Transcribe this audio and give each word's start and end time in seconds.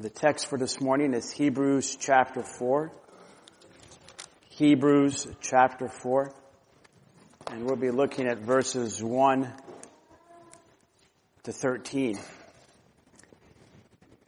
The 0.00 0.10
text 0.10 0.46
for 0.46 0.56
this 0.56 0.80
morning 0.80 1.12
is 1.12 1.32
Hebrews 1.32 1.96
chapter 1.96 2.44
4. 2.44 2.92
Hebrews 4.50 5.26
chapter 5.40 5.88
4. 5.88 6.32
And 7.50 7.64
we'll 7.64 7.74
be 7.74 7.90
looking 7.90 8.28
at 8.28 8.38
verses 8.38 9.02
1 9.02 9.52
to 11.42 11.52
13. 11.52 12.16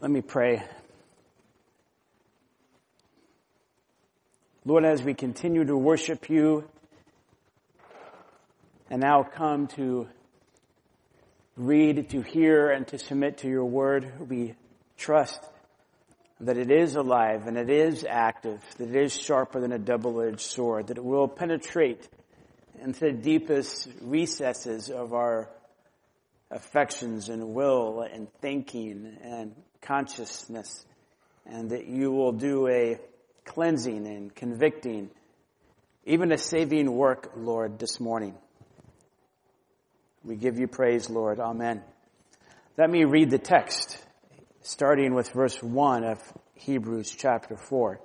Let 0.00 0.10
me 0.10 0.22
pray. 0.22 0.64
Lord, 4.64 4.84
as 4.84 5.04
we 5.04 5.14
continue 5.14 5.64
to 5.64 5.76
worship 5.76 6.28
you 6.28 6.68
and 8.90 9.00
now 9.00 9.22
come 9.22 9.68
to 9.76 10.08
read, 11.56 12.10
to 12.10 12.22
hear, 12.22 12.72
and 12.72 12.88
to 12.88 12.98
submit 12.98 13.38
to 13.38 13.48
your 13.48 13.66
word, 13.66 14.28
we 14.28 14.56
trust 14.96 15.40
that 16.40 16.56
it 16.56 16.70
is 16.70 16.96
alive 16.96 17.46
and 17.46 17.56
it 17.56 17.68
is 17.68 18.04
active, 18.08 18.62
that 18.78 18.88
it 18.88 18.96
is 18.96 19.14
sharper 19.14 19.60
than 19.60 19.72
a 19.72 19.78
double-edged 19.78 20.40
sword, 20.40 20.86
that 20.86 20.96
it 20.96 21.04
will 21.04 21.28
penetrate 21.28 22.08
into 22.80 23.00
the 23.00 23.12
deepest 23.12 23.88
recesses 24.00 24.88
of 24.90 25.12
our 25.12 25.50
affections 26.50 27.28
and 27.28 27.54
will 27.54 28.00
and 28.00 28.32
thinking 28.40 29.18
and 29.22 29.54
consciousness, 29.82 30.84
and 31.46 31.70
that 31.70 31.86
you 31.86 32.10
will 32.10 32.32
do 32.32 32.68
a 32.68 32.98
cleansing 33.44 34.06
and 34.06 34.34
convicting, 34.34 35.10
even 36.06 36.32
a 36.32 36.38
saving 36.38 36.90
work, 36.90 37.32
Lord, 37.36 37.78
this 37.78 38.00
morning. 38.00 38.34
We 40.24 40.36
give 40.36 40.58
you 40.58 40.66
praise, 40.66 41.08
Lord. 41.10 41.38
Amen. 41.38 41.82
Let 42.76 42.90
me 42.90 43.04
read 43.04 43.30
the 43.30 43.38
text, 43.38 44.02
starting 44.62 45.14
with 45.14 45.30
verse 45.30 45.62
1 45.62 46.04
of 46.04 46.18
Hebrews 46.54 47.14
chapter 47.16 47.56
4. 47.56 48.00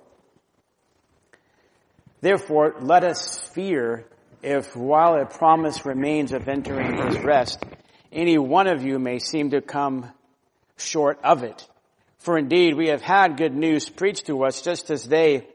Therefore, 2.20 2.76
let 2.80 3.04
us 3.04 3.38
fear 3.54 4.06
if 4.42 4.74
while 4.74 5.14
a 5.20 5.26
promise 5.26 5.84
remains 5.84 6.32
of 6.32 6.48
entering 6.48 6.96
his 7.06 7.18
rest, 7.18 7.62
any 8.10 8.38
one 8.38 8.66
of 8.66 8.82
you 8.82 8.98
may 8.98 9.18
seem 9.18 9.50
to 9.50 9.60
come 9.60 10.10
short 10.78 11.18
of 11.22 11.42
it. 11.42 11.68
For 12.18 12.38
indeed, 12.38 12.74
we 12.74 12.88
have 12.88 13.02
had 13.02 13.36
good 13.36 13.54
news 13.54 13.88
preached 13.88 14.26
to 14.26 14.44
us 14.44 14.62
just 14.62 14.90
as 14.90 15.04
they 15.04 15.46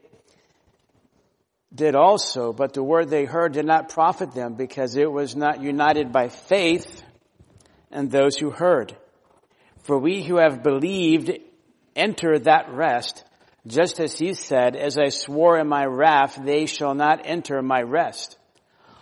did 1.74 1.94
also, 1.94 2.52
but 2.52 2.74
the 2.74 2.82
word 2.82 3.08
they 3.08 3.24
heard 3.24 3.54
did 3.54 3.66
not 3.66 3.88
profit 3.88 4.32
them 4.32 4.54
because 4.54 4.94
it 4.96 5.10
was 5.10 5.34
not 5.34 5.62
united 5.62 6.12
by 6.12 6.28
faith 6.28 7.02
and 7.90 8.10
those 8.10 8.36
who 8.36 8.50
heard. 8.50 8.96
For 9.82 9.98
we 9.98 10.22
who 10.22 10.36
have 10.36 10.62
believed 10.62 11.30
enter 11.96 12.38
that 12.38 12.70
rest, 12.72 13.24
just 13.66 14.00
as 14.00 14.18
he 14.18 14.34
said, 14.34 14.76
as 14.76 14.98
I 14.98 15.08
swore 15.08 15.58
in 15.58 15.68
my 15.68 15.84
wrath, 15.84 16.38
they 16.42 16.66
shall 16.66 16.94
not 16.94 17.22
enter 17.24 17.62
my 17.62 17.82
rest, 17.82 18.36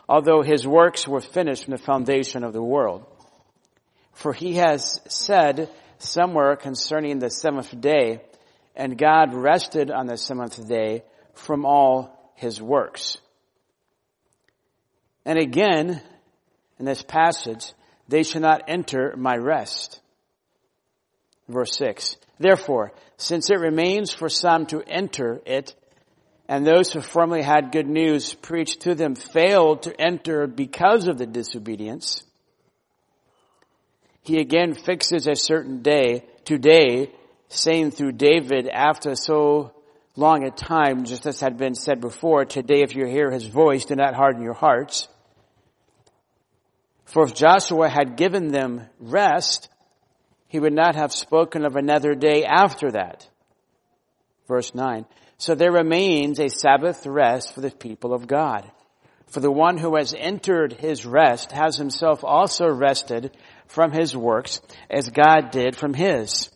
although 0.08 0.42
his 0.42 0.66
works 0.66 1.06
were 1.06 1.20
finished 1.20 1.64
from 1.64 1.72
the 1.72 1.78
foundation 1.78 2.44
of 2.44 2.52
the 2.52 2.62
world. 2.62 3.06
For 4.12 4.32
he 4.32 4.54
has 4.54 5.00
said 5.08 5.70
somewhere 5.98 6.56
concerning 6.56 7.18
the 7.18 7.30
seventh 7.30 7.78
day, 7.80 8.22
and 8.74 8.98
God 8.98 9.34
rested 9.34 9.90
on 9.90 10.06
the 10.06 10.16
seventh 10.16 10.66
day 10.68 11.04
from 11.34 11.64
all 11.64 12.32
his 12.34 12.60
works. 12.60 13.18
And 15.24 15.38
again, 15.38 16.02
in 16.78 16.84
this 16.86 17.02
passage, 17.02 17.72
they 18.08 18.22
shall 18.22 18.40
not 18.40 18.64
enter 18.68 19.14
my 19.16 19.36
rest. 19.36 20.00
Verse 21.50 21.76
6. 21.76 22.16
Therefore, 22.38 22.92
since 23.16 23.50
it 23.50 23.58
remains 23.58 24.12
for 24.12 24.28
some 24.28 24.66
to 24.66 24.82
enter 24.82 25.40
it, 25.44 25.74
and 26.48 26.66
those 26.66 26.92
who 26.92 27.00
formerly 27.00 27.42
had 27.42 27.72
good 27.72 27.86
news 27.86 28.34
preached 28.34 28.80
to 28.82 28.94
them 28.94 29.14
failed 29.14 29.82
to 29.82 30.00
enter 30.00 30.46
because 30.46 31.06
of 31.06 31.18
the 31.18 31.26
disobedience, 31.26 32.24
he 34.22 34.38
again 34.38 34.74
fixes 34.74 35.26
a 35.26 35.34
certain 35.34 35.82
day, 35.82 36.24
today, 36.44 37.10
saying 37.48 37.90
through 37.90 38.12
David 38.12 38.68
after 38.68 39.14
so 39.14 39.72
long 40.16 40.44
a 40.44 40.50
time, 40.50 41.04
just 41.04 41.26
as 41.26 41.40
had 41.40 41.56
been 41.56 41.74
said 41.74 42.00
before, 42.00 42.44
today 42.44 42.82
if 42.82 42.94
you 42.94 43.06
hear 43.06 43.30
his 43.30 43.46
voice, 43.46 43.86
do 43.86 43.94
not 43.94 44.14
harden 44.14 44.42
your 44.42 44.54
hearts. 44.54 45.08
For 47.06 47.24
if 47.24 47.34
Joshua 47.34 47.88
had 47.88 48.16
given 48.16 48.48
them 48.48 48.86
rest, 49.00 49.68
he 50.50 50.58
would 50.58 50.72
not 50.72 50.96
have 50.96 51.12
spoken 51.12 51.64
of 51.64 51.76
another 51.76 52.16
day 52.16 52.44
after 52.44 52.90
that. 52.90 53.26
Verse 54.48 54.74
9. 54.74 55.06
So 55.38 55.54
there 55.54 55.70
remains 55.70 56.40
a 56.40 56.48
Sabbath 56.48 57.06
rest 57.06 57.54
for 57.54 57.60
the 57.60 57.70
people 57.70 58.12
of 58.12 58.26
God. 58.26 58.68
For 59.28 59.38
the 59.38 59.52
one 59.52 59.78
who 59.78 59.94
has 59.94 60.12
entered 60.12 60.72
his 60.72 61.06
rest 61.06 61.52
has 61.52 61.76
himself 61.76 62.24
also 62.24 62.66
rested 62.66 63.30
from 63.68 63.92
his 63.92 64.16
works 64.16 64.60
as 64.90 65.08
God 65.08 65.52
did 65.52 65.76
from 65.76 65.94
his. 65.94 66.50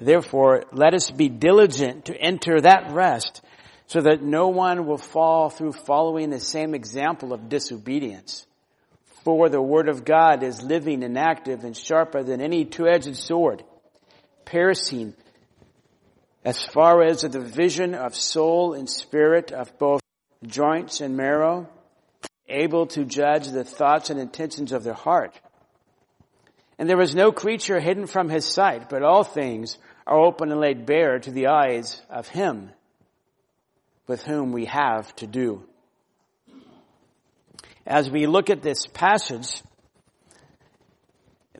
Therefore, 0.00 0.64
let 0.72 0.92
us 0.92 1.08
be 1.08 1.28
diligent 1.28 2.06
to 2.06 2.16
enter 2.16 2.60
that 2.60 2.90
rest 2.90 3.42
so 3.86 4.00
that 4.00 4.24
no 4.24 4.48
one 4.48 4.86
will 4.86 4.98
fall 4.98 5.50
through 5.50 5.74
following 5.74 6.30
the 6.30 6.40
same 6.40 6.74
example 6.74 7.32
of 7.32 7.48
disobedience. 7.48 8.44
For 9.24 9.48
the 9.48 9.62
word 9.62 9.88
of 9.88 10.04
God 10.04 10.42
is 10.42 10.62
living 10.62 11.04
and 11.04 11.16
active 11.16 11.64
and 11.64 11.76
sharper 11.76 12.22
than 12.22 12.40
any 12.40 12.64
two-edged 12.64 13.16
sword, 13.16 13.62
piercing 14.44 15.14
as 16.44 16.60
far 16.62 17.02
as 17.02 17.20
the 17.20 17.28
division 17.28 17.94
of 17.94 18.16
soul 18.16 18.74
and 18.74 18.90
spirit 18.90 19.52
of 19.52 19.78
both 19.78 20.00
joints 20.44 21.00
and 21.00 21.16
marrow, 21.16 21.68
able 22.48 22.86
to 22.86 23.04
judge 23.04 23.46
the 23.48 23.62
thoughts 23.62 24.10
and 24.10 24.18
intentions 24.18 24.72
of 24.72 24.82
the 24.82 24.94
heart. 24.94 25.38
And 26.78 26.88
there 26.88 26.96
was 26.96 27.14
no 27.14 27.30
creature 27.30 27.78
hidden 27.78 28.08
from 28.08 28.28
his 28.28 28.44
sight, 28.44 28.88
but 28.88 29.04
all 29.04 29.22
things 29.22 29.78
are 30.04 30.18
open 30.18 30.50
and 30.50 30.60
laid 30.60 30.84
bare 30.84 31.20
to 31.20 31.30
the 31.30 31.46
eyes 31.46 32.02
of 32.10 32.26
him 32.26 32.70
with 34.08 34.24
whom 34.24 34.50
we 34.50 34.64
have 34.64 35.14
to 35.16 35.28
do. 35.28 35.62
As 37.86 38.08
we 38.10 38.26
look 38.26 38.48
at 38.50 38.62
this 38.62 38.86
passage, 38.86 39.60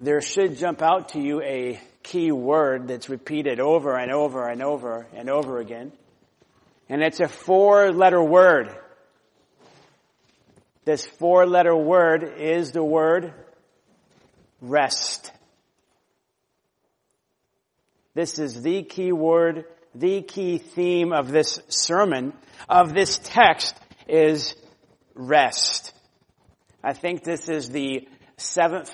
there 0.00 0.20
should 0.20 0.56
jump 0.56 0.82
out 0.82 1.10
to 1.10 1.20
you 1.20 1.42
a 1.42 1.80
key 2.02 2.30
word 2.32 2.88
that's 2.88 3.08
repeated 3.08 3.60
over 3.60 3.96
and 3.96 4.12
over 4.12 4.48
and 4.48 4.62
over 4.62 5.06
and 5.14 5.28
over 5.28 5.58
again. 5.58 5.92
And 6.88 7.02
it's 7.02 7.20
a 7.20 7.28
four 7.28 7.92
letter 7.92 8.22
word. 8.22 8.70
This 10.84 11.06
four 11.06 11.46
letter 11.46 11.76
word 11.76 12.24
is 12.38 12.72
the 12.72 12.84
word 12.84 13.32
rest. 14.60 15.32
This 18.14 18.38
is 18.38 18.62
the 18.62 18.82
key 18.82 19.12
word, 19.12 19.64
the 19.94 20.22
key 20.22 20.58
theme 20.58 21.12
of 21.12 21.30
this 21.30 21.60
sermon, 21.68 22.32
of 22.68 22.92
this 22.92 23.18
text 23.22 23.74
is 24.06 24.54
rest. 25.14 25.94
I 26.84 26.94
think 26.94 27.22
this 27.22 27.48
is 27.48 27.70
the 27.70 28.08
seventh 28.36 28.90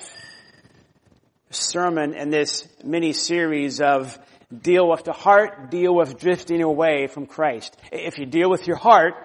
sermon 1.49 2.13
in 2.13 2.29
this 2.29 2.67
mini 2.83 3.13
series 3.13 3.81
of 3.81 4.15
deal 4.55 4.87
with 4.87 5.05
the 5.05 5.11
heart, 5.11 5.71
deal 5.71 5.95
with 5.95 6.19
drifting 6.19 6.61
away 6.61 7.07
from 7.07 7.25
Christ. 7.25 7.75
If 7.91 8.19
you 8.19 8.27
deal 8.27 8.47
with 8.47 8.67
your 8.67 8.75
heart 8.75 9.15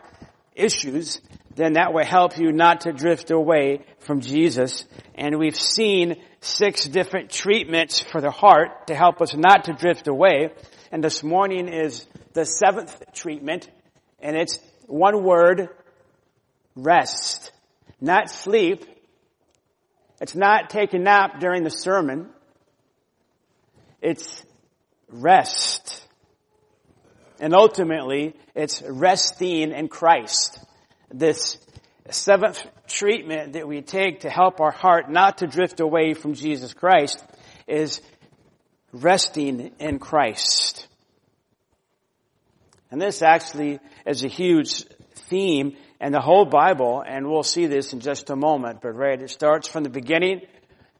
issues, 0.55 1.21
then 1.55 1.75
that 1.75 1.93
will 1.93 2.07
help 2.07 2.39
you 2.39 2.53
not 2.53 2.83
to 2.83 2.93
drift 2.95 3.31
away 3.31 3.81
from 3.99 4.23
Jesus. 4.23 4.87
And 5.15 5.39
we've 5.39 5.61
seen 5.61 6.17
six 6.41 6.87
different 6.87 7.29
treatments 7.29 8.01
for 8.01 8.23
the 8.23 8.31
heart 8.31 8.87
to 8.87 8.95
help 8.95 9.21
us 9.21 9.37
not 9.37 9.65
to 9.65 9.75
drift 9.75 10.09
away. 10.09 10.53
And 10.91 11.05
this 11.05 11.23
morning 11.23 11.69
is 11.69 12.07
the 12.33 12.47
seventh 12.47 13.13
treatment, 13.13 13.69
and 14.21 14.37
it's 14.37 14.59
one 14.87 15.23
word, 15.23 15.69
rest. 16.75 17.53
Not 18.05 18.29
sleep. 18.29 18.85
It's 20.21 20.35
not 20.35 20.69
take 20.69 20.93
a 20.93 20.99
nap 20.99 21.41
during 21.41 21.65
the 21.65 21.71
sermon. 21.71 22.29
It's 24.03 24.45
rest. 25.09 26.07
And 27.41 27.55
ultimately, 27.55 28.35
it's 28.55 28.83
resting 28.83 29.73
in 29.73 29.89
Christ. 29.89 30.59
This 31.11 31.57
seventh 32.11 32.63
treatment 32.87 33.55
that 33.55 33.67
we 33.67 33.81
take 33.81 34.21
to 34.21 34.29
help 34.29 34.61
our 34.61 34.71
heart 34.71 35.11
not 35.11 35.39
to 35.39 35.47
drift 35.47 35.81
away 35.81 36.13
from 36.13 36.35
Jesus 36.35 36.75
Christ 36.75 37.25
is 37.67 38.03
resting 38.93 39.73
in 39.79 39.99
Christ. 39.99 40.89
And 42.91 43.01
this 43.01 43.23
actually 43.23 43.81
is 44.05 44.23
a 44.25 44.29
huge 44.29 44.85
theme 45.31 45.79
in 46.05 46.13
the 46.13 46.21
whole 46.21 46.45
Bible, 46.45 47.03
and 47.05 47.27
we'll 47.27 47.43
see 47.43 47.65
this 47.67 47.95
in 47.95 48.01
just 48.01 48.29
a 48.29 48.37
moment. 48.37 48.83
But 48.83 48.91
right, 48.91 49.21
it 49.21 49.31
starts 49.31 49.67
from 49.67 49.85
the 49.85 49.89
beginning 49.89 50.43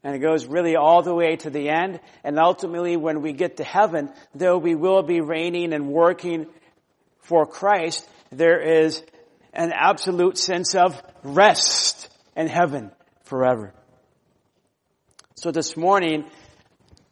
And 0.05 0.15
it 0.15 0.19
goes 0.19 0.45
really 0.45 0.75
all 0.75 1.01
the 1.01 1.15
way 1.15 1.35
to 1.37 1.49
the 1.49 1.69
end. 1.69 1.99
And 2.23 2.37
ultimately, 2.37 2.95
when 2.95 3.23
we 3.23 3.33
get 3.33 3.57
to 3.57 3.63
heaven, 3.63 4.11
though 4.35 4.59
we 4.59 4.75
will 4.75 5.01
be 5.01 5.19
reigning 5.19 5.73
and 5.73 5.87
working 5.87 6.45
for 7.21 7.47
Christ, 7.47 8.07
there 8.31 8.59
is 8.59 9.01
an 9.51 9.71
absolute 9.73 10.37
sense 10.37 10.75
of 10.75 11.01
rest 11.23 12.07
in 12.35 12.45
heaven 12.45 12.91
forever. 13.23 13.73
So 15.33 15.51
this 15.51 15.75
morning, 15.75 16.25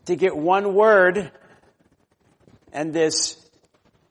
to 0.05 0.15
get 0.15 0.37
one 0.37 0.75
word 0.75 1.31
and 2.71 2.93
this 2.93 3.43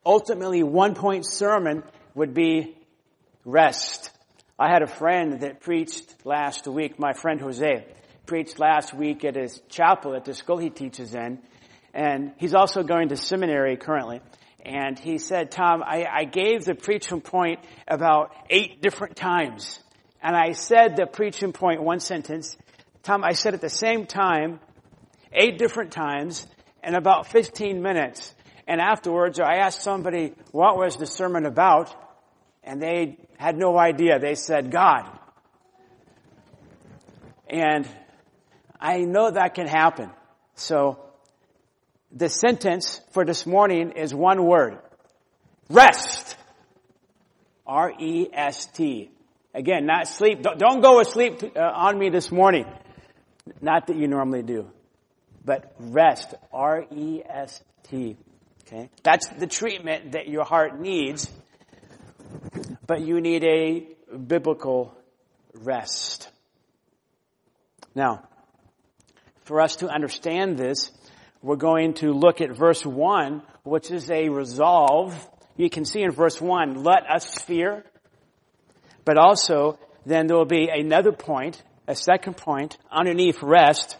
ultimately 0.04 0.64
one 0.64 0.96
point 0.96 1.24
sermon 1.24 1.84
would 2.16 2.34
be 2.34 2.76
rest. 3.44 4.10
I 4.58 4.68
had 4.68 4.82
a 4.82 4.86
friend 4.86 5.40
that 5.40 5.60
preached 5.60 6.14
last 6.24 6.66
week, 6.66 6.98
my 6.98 7.12
friend 7.12 7.40
Jose, 7.40 7.86
preached 8.26 8.58
last 8.58 8.94
week 8.94 9.24
at 9.24 9.34
his 9.34 9.60
chapel 9.68 10.14
at 10.14 10.24
the 10.24 10.34
school 10.34 10.58
he 10.58 10.70
teaches 10.70 11.14
in, 11.14 11.40
and 11.92 12.32
he's 12.38 12.54
also 12.54 12.82
going 12.82 13.08
to 13.08 13.16
seminary 13.16 13.76
currently. 13.76 14.20
And 14.64 14.98
he 14.98 15.18
said, 15.18 15.50
Tom, 15.50 15.82
I, 15.84 16.06
I 16.10 16.24
gave 16.24 16.64
the 16.64 16.74
preaching 16.74 17.20
point 17.20 17.58
about 17.88 18.32
eight 18.48 18.80
different 18.80 19.16
times. 19.16 19.80
And 20.22 20.36
I 20.36 20.52
said 20.52 20.96
the 20.96 21.06
preaching 21.06 21.52
point 21.52 21.82
one 21.82 21.98
sentence. 21.98 22.56
Tom, 23.02 23.24
I 23.24 23.32
said 23.32 23.54
at 23.54 23.60
the 23.60 23.68
same 23.68 24.06
time, 24.06 24.60
eight 25.32 25.58
different 25.58 25.90
times, 25.90 26.46
in 26.84 26.94
about 26.94 27.26
15 27.26 27.82
minutes. 27.82 28.34
And 28.68 28.80
afterwards, 28.80 29.40
I 29.40 29.56
asked 29.56 29.82
somebody, 29.82 30.34
what 30.52 30.76
was 30.76 30.96
the 30.96 31.06
sermon 31.06 31.46
about? 31.46 31.92
And 32.64 32.80
they 32.80 33.18
had 33.38 33.56
no 33.56 33.76
idea. 33.78 34.18
They 34.18 34.34
said, 34.34 34.70
God. 34.70 35.06
And 37.48 37.88
I 38.80 39.00
know 39.00 39.30
that 39.30 39.54
can 39.54 39.66
happen. 39.66 40.10
So, 40.54 40.98
the 42.10 42.28
sentence 42.28 43.00
for 43.12 43.24
this 43.24 43.46
morning 43.46 43.92
is 43.92 44.14
one 44.14 44.44
word. 44.44 44.78
Rest. 45.68 46.36
R-E-S-T. 47.66 49.10
Again, 49.54 49.86
not 49.86 50.08
sleep. 50.08 50.42
Don't 50.42 50.80
go 50.80 51.00
asleep 51.00 51.42
uh, 51.56 51.60
on 51.60 51.98
me 51.98 52.10
this 52.10 52.30
morning. 52.30 52.66
Not 53.60 53.86
that 53.86 53.96
you 53.96 54.08
normally 54.08 54.42
do. 54.42 54.70
But 55.44 55.74
rest. 55.78 56.34
R-E-S-T. 56.52 58.16
Okay? 58.66 58.90
That's 59.02 59.28
the 59.28 59.46
treatment 59.46 60.12
that 60.12 60.28
your 60.28 60.44
heart 60.44 60.78
needs. 60.80 61.30
But 62.86 63.00
you 63.02 63.20
need 63.20 63.44
a 63.44 64.16
biblical 64.16 64.94
rest. 65.54 66.28
Now, 67.94 68.22
for 69.44 69.60
us 69.60 69.76
to 69.76 69.88
understand 69.88 70.56
this, 70.56 70.90
we're 71.42 71.56
going 71.56 71.94
to 71.94 72.12
look 72.12 72.40
at 72.40 72.56
verse 72.56 72.84
1, 72.84 73.42
which 73.64 73.90
is 73.90 74.10
a 74.10 74.28
resolve. 74.28 75.14
You 75.56 75.68
can 75.68 75.84
see 75.84 76.02
in 76.02 76.10
verse 76.10 76.40
1, 76.40 76.82
let 76.82 77.08
us 77.08 77.38
fear. 77.38 77.84
But 79.04 79.18
also, 79.18 79.78
then 80.06 80.26
there 80.26 80.36
will 80.36 80.44
be 80.44 80.68
another 80.68 81.12
point, 81.12 81.62
a 81.86 81.94
second 81.94 82.36
point, 82.36 82.78
underneath 82.90 83.42
rest, 83.42 83.96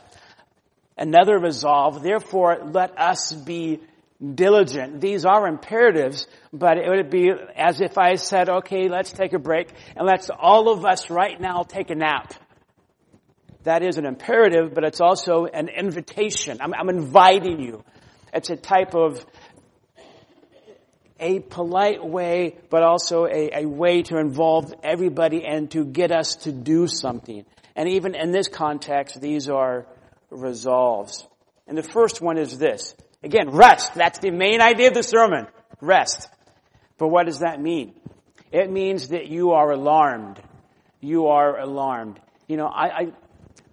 another 0.97 1.39
resolve. 1.39 2.03
Therefore, 2.03 2.59
let 2.73 2.99
us 2.99 3.33
be 3.33 3.81
diligent. 4.23 5.01
These 5.01 5.25
are 5.25 5.47
imperatives, 5.47 6.27
but 6.53 6.79
it 6.79 6.89
would 6.89 7.11
be 7.11 7.31
as 7.57 7.81
if 7.81 7.99
I 7.99 8.15
said, 8.15 8.49
okay, 8.49 8.89
let's 8.89 9.13
take 9.13 9.33
a 9.33 9.39
break 9.39 9.71
and 9.97 10.07
let's 10.07 10.31
all 10.31 10.71
of 10.71 10.85
us 10.85 11.11
right 11.11 11.41
now 11.41 11.63
take 11.63 11.91
a 11.91 11.95
nap. 11.95 12.35
That 13.65 13.83
is 13.83 13.99
an 13.99 14.07
imperative, 14.07 14.75
but 14.75 14.85
it's 14.85 15.01
also 15.01 15.47
an 15.47 15.69
invitation. 15.69 16.59
I'm, 16.61 16.75
I'm 16.75 16.89
inviting 16.89 17.61
you. 17.61 17.85
It's 18.33 18.51
a 18.51 18.57
type 18.57 18.95
of 18.95 19.25
a 21.21 21.39
polite 21.39 22.05
way, 22.05 22.57
but 22.69 22.83
also 22.83 23.27
a, 23.27 23.63
a 23.63 23.67
way 23.67 24.03
to 24.03 24.19
involve 24.19 24.75
everybody 24.83 25.45
and 25.45 25.71
to 25.71 25.85
get 25.85 26.11
us 26.11 26.35
to 26.37 26.53
do 26.53 26.89
something. 26.89 27.45
And 27.77 27.89
even 27.89 28.17
in 28.17 28.33
this 28.33 28.49
context, 28.49 29.21
these 29.21 29.49
are 29.49 29.87
resolves. 30.31 31.27
And 31.69 31.79
the 31.79 31.83
first 31.85 32.21
one 32.21 32.39
is 32.39 32.59
this. 32.59 32.97
Again, 33.23 33.51
rest. 33.51 33.95
That's 33.95 34.19
the 34.19 34.31
main 34.31 34.61
idea 34.61 34.89
of 34.89 34.95
the 34.95 35.03
sermon. 35.03 35.47
Rest. 35.81 36.29
But 36.99 37.09
what 37.09 37.27
does 37.27 37.41
that 37.41 37.61
mean? 37.61 37.95
It 38.51 38.71
means 38.71 39.09
that 39.09 39.29
you 39.29 39.53
are 39.53 39.71
alarmed. 39.71 40.41
You 41.01 41.29
are 41.29 41.59
alarmed. 41.59 42.21
You 42.47 42.57
know, 42.57 42.67
I, 42.67 42.87
I, 42.87 43.13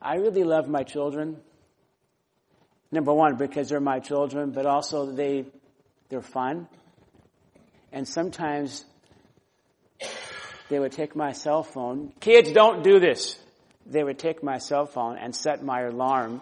I 0.01 0.16
really 0.16 0.44
love 0.44 0.68
my 0.68 0.84
children. 0.84 1.38
Number 2.92 3.13
one, 3.13 3.36
because 3.36 3.69
they're 3.69 3.80
my 3.80 4.00
children, 4.00 4.51
but 4.51 4.66
also 4.66 5.12
they, 5.12 5.46
they're 6.10 6.22
fun. 6.22 6.68
And 7.92 8.07
sometimes 8.07 8.86
they 10.69 10.80
would 10.80 10.92
take 10.92 11.16
my 11.16 11.34
cell 11.34 11.63
phone. 11.63 12.13
Kids 12.19 12.52
don't 12.52 12.84
do 12.84 13.00
this. 13.00 13.38
They 13.86 14.04
would 14.04 14.19
take 14.19 14.44
my 14.44 14.60
cell 14.60 14.86
phone 14.86 15.18
and 15.18 15.36
set 15.36 15.63
my 15.63 15.81
alarm 15.81 16.42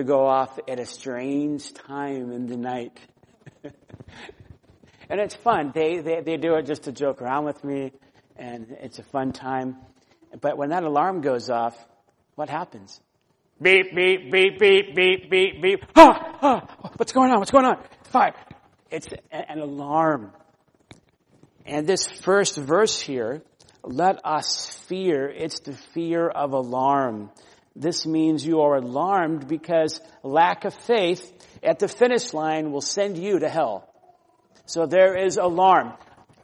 to 0.00 0.04
go 0.04 0.26
off 0.26 0.58
at 0.66 0.80
a 0.80 0.86
strange 0.86 1.74
time 1.74 2.32
in 2.32 2.46
the 2.46 2.56
night. 2.56 2.98
and 5.10 5.20
it's 5.20 5.34
fun. 5.34 5.72
They, 5.74 5.98
they, 5.98 6.22
they 6.22 6.36
do 6.38 6.54
it 6.54 6.64
just 6.64 6.84
to 6.84 6.92
joke 6.92 7.20
around 7.20 7.44
with 7.44 7.62
me, 7.62 7.92
and 8.36 8.76
it's 8.80 8.98
a 8.98 9.02
fun 9.02 9.32
time. 9.32 9.76
But 10.40 10.56
when 10.56 10.70
that 10.70 10.84
alarm 10.84 11.20
goes 11.20 11.50
off, 11.50 11.76
what 12.34 12.48
happens? 12.48 12.98
Beep, 13.60 13.94
beep, 13.94 14.32
beep, 14.32 14.58
beep, 14.58 14.94
beep, 14.94 15.30
beep, 15.30 15.62
beep. 15.62 15.84
Ah, 15.94 16.38
ah, 16.40 16.90
what's 16.96 17.12
going 17.12 17.30
on? 17.30 17.38
What's 17.38 17.50
going 17.50 17.66
on? 17.66 17.84
Fire. 18.04 18.34
It's 18.90 19.08
an 19.30 19.58
alarm. 19.58 20.32
And 21.66 21.86
this 21.86 22.08
first 22.08 22.56
verse 22.56 22.98
here, 22.98 23.42
let 23.84 24.24
us 24.24 24.66
fear, 24.88 25.28
it's 25.28 25.60
the 25.60 25.74
fear 25.92 26.26
of 26.26 26.52
alarm. 26.52 27.30
This 27.80 28.04
means 28.04 28.44
you 28.44 28.60
are 28.60 28.76
alarmed 28.76 29.48
because 29.48 30.02
lack 30.22 30.66
of 30.66 30.74
faith 30.74 31.32
at 31.62 31.78
the 31.78 31.88
finish 31.88 32.34
line 32.34 32.72
will 32.72 32.82
send 32.82 33.16
you 33.16 33.38
to 33.38 33.48
hell. 33.48 33.88
So 34.66 34.84
there 34.84 35.16
is 35.16 35.38
alarm. 35.38 35.94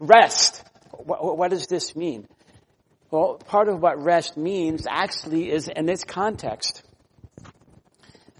Rest. 0.00 0.64
What, 0.92 1.36
what 1.36 1.50
does 1.50 1.66
this 1.66 1.94
mean? 1.94 2.26
Well, 3.10 3.34
part 3.34 3.68
of 3.68 3.82
what 3.82 4.02
rest 4.02 4.38
means 4.38 4.86
actually 4.88 5.50
is 5.50 5.68
in 5.68 5.84
this 5.84 6.04
context 6.04 6.82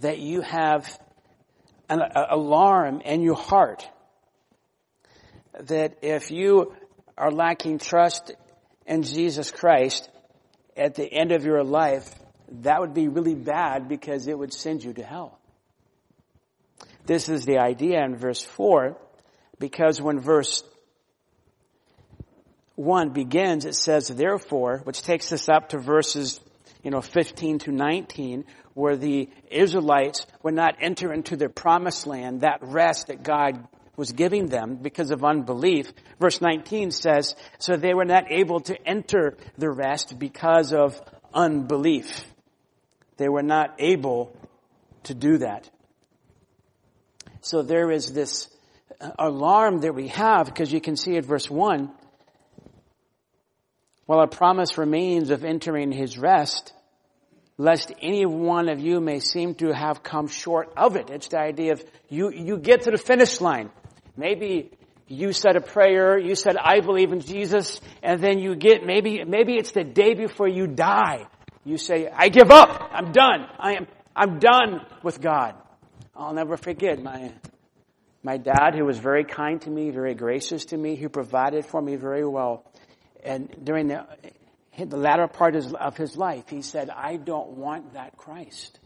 that 0.00 0.18
you 0.18 0.40
have 0.40 0.98
an 1.90 2.00
alarm 2.00 3.02
in 3.02 3.20
your 3.20 3.36
heart 3.36 3.86
that 5.60 5.98
if 6.00 6.30
you 6.30 6.74
are 7.18 7.30
lacking 7.30 7.78
trust 7.78 8.32
in 8.86 9.02
Jesus 9.02 9.50
Christ 9.50 10.08
at 10.78 10.94
the 10.94 11.04
end 11.04 11.32
of 11.32 11.44
your 11.44 11.62
life, 11.62 12.10
that 12.50 12.80
would 12.80 12.94
be 12.94 13.08
really 13.08 13.34
bad 13.34 13.88
because 13.88 14.26
it 14.26 14.38
would 14.38 14.52
send 14.52 14.84
you 14.84 14.92
to 14.94 15.02
hell. 15.02 15.38
This 17.06 17.28
is 17.28 17.44
the 17.44 17.58
idea 17.58 18.04
in 18.04 18.16
verse 18.16 18.42
4 18.42 18.96
because 19.58 20.00
when 20.00 20.18
verse 20.18 20.62
1 22.74 23.10
begins, 23.10 23.64
it 23.64 23.74
says, 23.74 24.08
therefore, 24.08 24.80
which 24.84 25.02
takes 25.02 25.32
us 25.32 25.48
up 25.48 25.70
to 25.70 25.78
verses, 25.78 26.40
you 26.82 26.90
know, 26.90 27.00
15 27.00 27.60
to 27.60 27.72
19, 27.72 28.44
where 28.74 28.96
the 28.96 29.30
Israelites 29.50 30.26
would 30.42 30.54
not 30.54 30.76
enter 30.80 31.12
into 31.12 31.36
their 31.36 31.48
promised 31.48 32.06
land, 32.06 32.42
that 32.42 32.58
rest 32.62 33.06
that 33.06 33.22
God 33.22 33.66
was 33.96 34.12
giving 34.12 34.48
them 34.48 34.76
because 34.76 35.10
of 35.10 35.24
unbelief. 35.24 35.90
Verse 36.20 36.42
19 36.42 36.90
says, 36.90 37.34
so 37.58 37.76
they 37.76 37.94
were 37.94 38.04
not 38.04 38.30
able 38.30 38.60
to 38.60 38.76
enter 38.86 39.38
the 39.56 39.70
rest 39.70 40.18
because 40.18 40.74
of 40.74 41.00
unbelief. 41.32 42.24
They 43.16 43.28
were 43.28 43.42
not 43.42 43.74
able 43.78 44.36
to 45.04 45.14
do 45.14 45.38
that. 45.38 45.68
So 47.40 47.62
there 47.62 47.90
is 47.90 48.12
this 48.12 48.48
alarm 49.18 49.80
that 49.80 49.94
we 49.94 50.08
have 50.08 50.46
because 50.46 50.72
you 50.72 50.80
can 50.80 50.96
see 50.96 51.16
at 51.16 51.24
verse 51.24 51.50
1, 51.50 51.90
while 54.06 54.20
a 54.20 54.26
promise 54.26 54.78
remains 54.78 55.30
of 55.30 55.44
entering 55.44 55.92
his 55.92 56.18
rest, 56.18 56.72
lest 57.58 57.92
any 58.02 58.26
one 58.26 58.68
of 58.68 58.80
you 58.80 59.00
may 59.00 59.20
seem 59.20 59.54
to 59.56 59.72
have 59.72 60.02
come 60.02 60.28
short 60.28 60.72
of 60.76 60.96
it. 60.96 61.10
It's 61.10 61.28
the 61.28 61.38
idea 61.38 61.72
of 61.72 61.84
you, 62.08 62.30
you 62.30 62.58
get 62.58 62.82
to 62.82 62.90
the 62.90 62.98
finish 62.98 63.40
line. 63.40 63.70
Maybe 64.16 64.70
you 65.08 65.32
said 65.32 65.56
a 65.56 65.60
prayer, 65.60 66.18
you 66.18 66.34
said, 66.34 66.56
I 66.56 66.80
believe 66.80 67.12
in 67.12 67.20
Jesus, 67.20 67.80
and 68.02 68.20
then 68.20 68.38
you 68.38 68.56
get, 68.56 68.84
maybe, 68.84 69.24
maybe 69.24 69.54
it's 69.54 69.72
the 69.72 69.84
day 69.84 70.14
before 70.14 70.48
you 70.48 70.66
die. 70.66 71.26
You 71.66 71.78
say, 71.78 72.08
I 72.08 72.28
give 72.28 72.52
up. 72.52 72.90
I'm 72.92 73.10
done. 73.10 73.48
I 73.58 73.74
am, 73.74 73.88
I'm 74.14 74.38
done 74.38 74.86
with 75.02 75.20
God. 75.20 75.56
I'll 76.14 76.32
never 76.32 76.56
forget 76.56 77.02
my, 77.02 77.32
my 78.22 78.36
dad 78.36 78.76
who 78.76 78.84
was 78.84 78.98
very 78.98 79.24
kind 79.24 79.60
to 79.62 79.68
me, 79.68 79.90
very 79.90 80.14
gracious 80.14 80.66
to 80.66 80.76
me, 80.76 80.94
who 80.94 81.08
provided 81.08 81.66
for 81.66 81.82
me 81.82 81.96
very 81.96 82.24
well. 82.24 82.64
And 83.24 83.52
during 83.64 83.88
the, 83.88 84.06
the 84.78 84.96
latter 84.96 85.26
part 85.26 85.56
of 85.56 85.96
his 85.96 86.16
life, 86.16 86.48
he 86.48 86.62
said, 86.62 86.88
I 86.88 87.16
don't 87.16 87.56
want 87.56 87.94
that 87.94 88.16
Christ. 88.16 88.78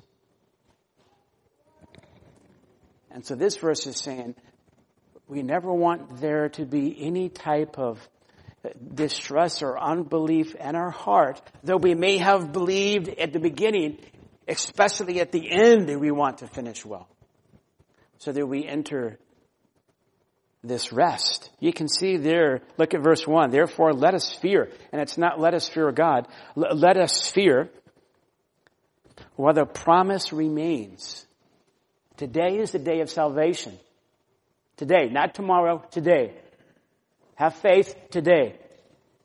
And 3.10 3.26
so 3.26 3.34
this 3.34 3.58
verse 3.58 3.87
is 3.87 3.99
saying, 3.99 4.37
we 5.28 5.42
never 5.42 5.70
want 5.70 6.18
there 6.18 6.49
to 6.49 6.64
be 6.64 6.96
any 6.99 7.28
type 7.28 7.78
of 7.78 8.08
distrust 8.95 9.62
or 9.62 9.79
unbelief 9.79 10.55
in 10.55 10.76
our 10.76 10.90
heart, 10.90 11.40
though 11.64 11.76
we 11.76 11.95
may 11.95 12.19
have 12.19 12.52
believed 12.52 13.09
at 13.09 13.33
the 13.33 13.40
beginning, 13.40 13.99
especially 14.47 15.21
at 15.21 15.33
the 15.33 15.50
end, 15.50 15.88
that 15.88 15.99
we 15.99 16.11
want 16.11 16.38
to 16.38 16.47
finish 16.47 16.85
well. 16.85 17.09
So 18.19 18.33
that 18.33 18.47
we 18.47 18.67
enter 18.67 19.19
this 20.62 20.93
rest. 20.93 21.50
You 21.59 21.73
can 21.73 21.88
see 21.88 22.19
there, 22.19 22.61
look 22.76 22.93
at 22.93 23.02
verse 23.02 23.26
1. 23.26 23.50
Therefore, 23.50 23.93
let 23.95 24.14
us 24.14 24.31
fear. 24.31 24.71
And 24.93 25.00
it's 25.00 25.17
not 25.17 25.40
let 25.40 25.55
us 25.55 25.69
fear 25.69 25.90
God. 25.90 26.29
Let 26.55 26.99
us 26.99 27.31
fear 27.31 27.71
while 29.37 29.55
the 29.55 29.64
promise 29.64 30.33
remains. 30.33 31.26
Today 32.19 32.59
is 32.59 32.73
the 32.73 32.79
day 32.79 33.00
of 33.00 33.09
salvation. 33.09 33.79
Today, 34.76 35.09
not 35.11 35.35
tomorrow, 35.35 35.83
today. 35.90 36.35
Have 37.40 37.54
faith 37.54 37.97
today. 38.11 38.54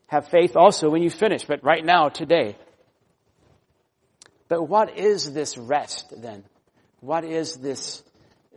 Have 0.07 0.29
faith 0.29 0.55
also 0.55 0.89
when 0.89 1.03
you 1.03 1.10
finish, 1.10 1.43
but 1.43 1.65
right 1.65 1.84
now, 1.84 2.07
today. 2.07 2.55
But 4.48 4.69
what 4.69 4.98
is 4.98 5.34
this 5.34 5.57
rest 5.57 6.13
then? 6.22 6.45
What 7.01 7.25
is 7.25 7.57
this, 7.57 8.01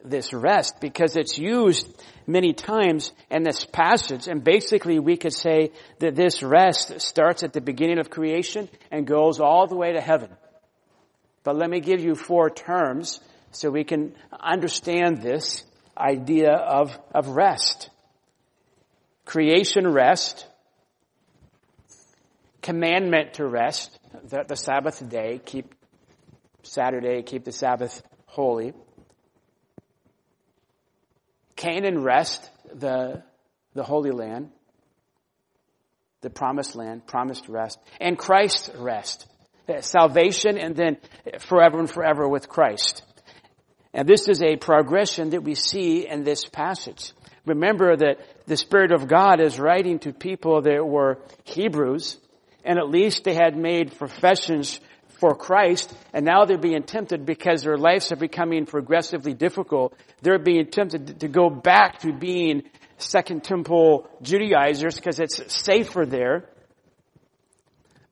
this 0.04 0.32
rest? 0.32 0.80
Because 0.80 1.16
it's 1.16 1.38
used 1.38 1.88
many 2.24 2.52
times 2.52 3.10
in 3.32 3.42
this 3.42 3.64
passage, 3.64 4.28
and 4.28 4.44
basically 4.44 5.00
we 5.00 5.16
could 5.16 5.34
say 5.34 5.72
that 5.98 6.14
this 6.14 6.40
rest 6.40 7.00
starts 7.00 7.42
at 7.42 7.52
the 7.52 7.60
beginning 7.60 7.98
of 7.98 8.10
creation 8.10 8.68
and 8.92 9.08
goes 9.08 9.40
all 9.40 9.66
the 9.66 9.74
way 9.74 9.92
to 9.94 10.00
heaven. 10.00 10.30
But 11.42 11.56
let 11.56 11.68
me 11.68 11.80
give 11.80 11.98
you 11.98 12.14
four 12.14 12.48
terms 12.48 13.18
so 13.50 13.70
we 13.70 13.82
can 13.82 14.14
understand 14.38 15.20
this 15.20 15.64
idea 15.98 16.52
of, 16.52 16.96
of 17.12 17.30
rest. 17.30 17.90
Creation 19.28 19.86
rest, 19.86 20.46
commandment 22.62 23.34
to 23.34 23.46
rest, 23.46 23.98
the, 24.24 24.42
the 24.48 24.56
Sabbath 24.56 25.06
day, 25.06 25.38
keep 25.44 25.74
Saturday, 26.62 27.20
keep 27.20 27.44
the 27.44 27.52
Sabbath 27.52 28.02
holy. 28.24 28.72
Canaan 31.56 32.02
rest, 32.02 32.50
the, 32.72 33.22
the 33.74 33.82
Holy 33.82 34.12
Land, 34.12 34.48
the 36.22 36.30
promised 36.30 36.74
land, 36.74 37.06
promised 37.06 37.50
rest, 37.50 37.78
and 38.00 38.16
Christ 38.16 38.70
rest. 38.78 39.26
Uh, 39.68 39.82
salvation 39.82 40.56
and 40.56 40.74
then 40.74 40.96
forever 41.40 41.78
and 41.78 41.90
forever 41.90 42.26
with 42.26 42.48
Christ. 42.48 43.02
And 43.92 44.08
this 44.08 44.26
is 44.26 44.42
a 44.42 44.56
progression 44.56 45.30
that 45.30 45.42
we 45.42 45.54
see 45.54 46.08
in 46.08 46.24
this 46.24 46.46
passage. 46.46 47.12
Remember 47.48 47.96
that 47.96 48.18
the 48.46 48.56
Spirit 48.56 48.92
of 48.92 49.08
God 49.08 49.40
is 49.40 49.58
writing 49.58 49.98
to 50.00 50.12
people 50.12 50.62
that 50.62 50.86
were 50.86 51.18
Hebrews, 51.44 52.18
and 52.64 52.78
at 52.78 52.88
least 52.88 53.24
they 53.24 53.34
had 53.34 53.56
made 53.56 53.96
professions 53.96 54.80
for 55.18 55.34
Christ, 55.34 55.92
and 56.12 56.24
now 56.24 56.44
they're 56.44 56.58
being 56.58 56.84
tempted 56.84 57.26
because 57.26 57.62
their 57.62 57.76
lives 57.76 58.12
are 58.12 58.16
becoming 58.16 58.66
progressively 58.66 59.34
difficult. 59.34 59.94
They're 60.22 60.38
being 60.38 60.66
tempted 60.66 61.20
to 61.20 61.28
go 61.28 61.50
back 61.50 62.00
to 62.00 62.12
being 62.12 62.62
Second 62.98 63.44
Temple 63.44 64.08
Judaizers 64.22 64.94
because 64.94 65.18
it's 65.18 65.52
safer 65.52 66.06
there. 66.06 66.48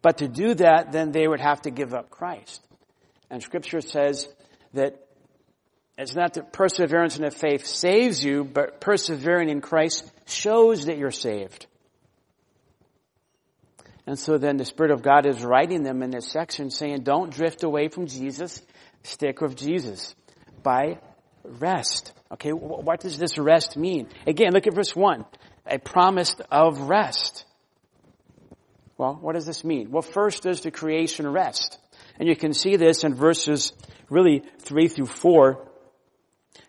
But 0.03 0.19
to 0.19 0.29
do 0.29 0.55
that, 0.55 0.93
then 0.93 1.13
they 1.13 1.27
would 1.27 1.41
have 1.41 1.63
to 1.63 1.71
give 1.71 1.95
up 1.95 2.11
Christ. 2.11 2.63
And 3.31 3.43
scripture 3.43 3.81
says 3.81 4.29
that 4.75 5.06
it's 5.99 6.15
not 6.15 6.35
that 6.35 6.53
perseverance 6.53 7.17
in 7.17 7.25
the 7.25 7.31
faith 7.31 7.67
saves 7.67 8.23
you, 8.23 8.45
but 8.45 8.81
persevering 8.81 9.49
in 9.49 9.61
Christ 9.61 10.11
shows 10.27 10.87
that 10.87 10.99
you're 10.99 11.11
saved. 11.11 11.67
And 14.07 14.19
so 14.19 14.39
then 14.39 14.57
the 14.57 14.65
Spirit 14.65 14.93
of 14.93 15.03
God 15.03 15.27
is 15.27 15.43
writing 15.43 15.83
them 15.83 16.03
in 16.03 16.11
this 16.11 16.31
section 16.31 16.71
saying, 16.71 17.03
don't 17.03 17.33
drift 17.33 17.65
away 17.65 17.89
from 17.89 18.07
Jesus, 18.07 18.63
stick 19.03 19.41
with 19.41 19.57
Jesus 19.57 20.15
by 20.63 20.99
rest. 21.45 22.13
Okay, 22.31 22.51
what 22.51 23.01
does 23.01 23.19
this 23.19 23.39
rest 23.39 23.77
mean? 23.77 24.09
Again, 24.27 24.53
look 24.53 24.67
at 24.67 24.75
verse 24.75 24.95
1. 24.95 25.25
A 25.67 25.79
promise 25.79 26.37
of 26.51 26.83
rest. 26.83 27.45
Well, 28.99 29.19
what 29.21 29.35
does 29.35 29.47
this 29.47 29.65
mean? 29.65 29.91
Well, 29.91 30.03
first 30.03 30.43
there's 30.43 30.61
the 30.61 30.71
creation 30.71 31.27
rest. 31.27 31.79
And 32.19 32.29
you 32.29 32.37
can 32.37 32.53
see 32.53 32.77
this 32.77 33.03
in 33.03 33.15
verses 33.15 33.73
really 34.09 34.43
3 34.61 34.89
through 34.89 35.07
4 35.07 35.69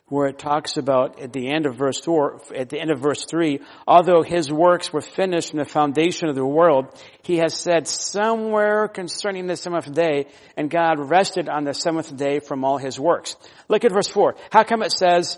where 0.10 0.28
it 0.28 0.40
talks 0.40 0.78
about 0.78 1.20
at 1.20 1.34
the 1.34 1.50
end 1.50 1.66
of 1.66 1.76
verse 1.76 2.00
four, 2.00 2.42
at 2.56 2.70
the 2.70 2.80
end 2.80 2.92
of 2.92 3.00
verse 3.00 3.26
three, 3.26 3.60
although 3.86 4.24
his 4.24 4.52
works 4.52 4.94
were 4.94 5.02
finished 5.02 5.52
in 5.52 5.60
the 5.60 5.66
foundation 5.66 6.30
of 6.30 6.36
the 6.36 6.46
world, 6.46 6.86
he 7.24 7.38
has 7.38 7.54
said 7.54 7.88
somewhere 7.88 8.88
concerning 8.88 9.48
the 9.48 9.58
seventh 9.58 9.92
day, 9.94 10.28
and 10.56 10.70
God 10.70 10.98
rested 10.98 11.50
on 11.50 11.66
the 11.66 11.74
seventh 11.74 12.16
day 12.16 12.40
from 12.40 12.64
all 12.64 12.78
his 12.78 12.98
works. 12.98 13.36
Look 13.68 13.84
at 13.84 13.92
verse 13.92 14.08
four. 14.08 14.36
How 14.50 14.64
come 14.64 14.82
it 14.82 14.94
says 14.94 15.38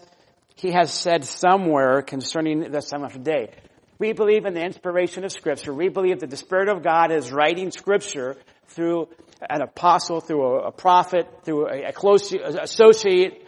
he 0.56 0.72
has 0.72 0.94
said 0.94 1.26
somewhere 1.26 2.04
concerning 2.04 2.70
the 2.72 2.82
seventh 2.82 3.24
day? 3.24 3.52
We 3.98 4.14
believe 4.14 4.46
in 4.46 4.54
the 4.54 4.64
inspiration 4.64 5.26
of 5.26 5.32
scripture. 5.32 5.74
We 5.74 5.90
believe 5.90 6.20
that 6.20 6.30
the 6.30 6.38
Spirit 6.38 6.70
of 6.70 6.84
God 6.84 7.12
is 7.12 7.34
writing 7.34 7.72
scripture 7.72 8.38
through 8.68 9.10
an 9.50 9.62
apostle, 9.62 10.22
through 10.22 10.60
a, 10.60 10.72
prophet, 10.72 11.28
through 11.44 11.68
a 11.68 11.92
close 11.92 12.32
associate 12.32 13.46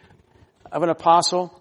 of 0.71 0.83
an 0.83 0.89
apostle. 0.89 1.57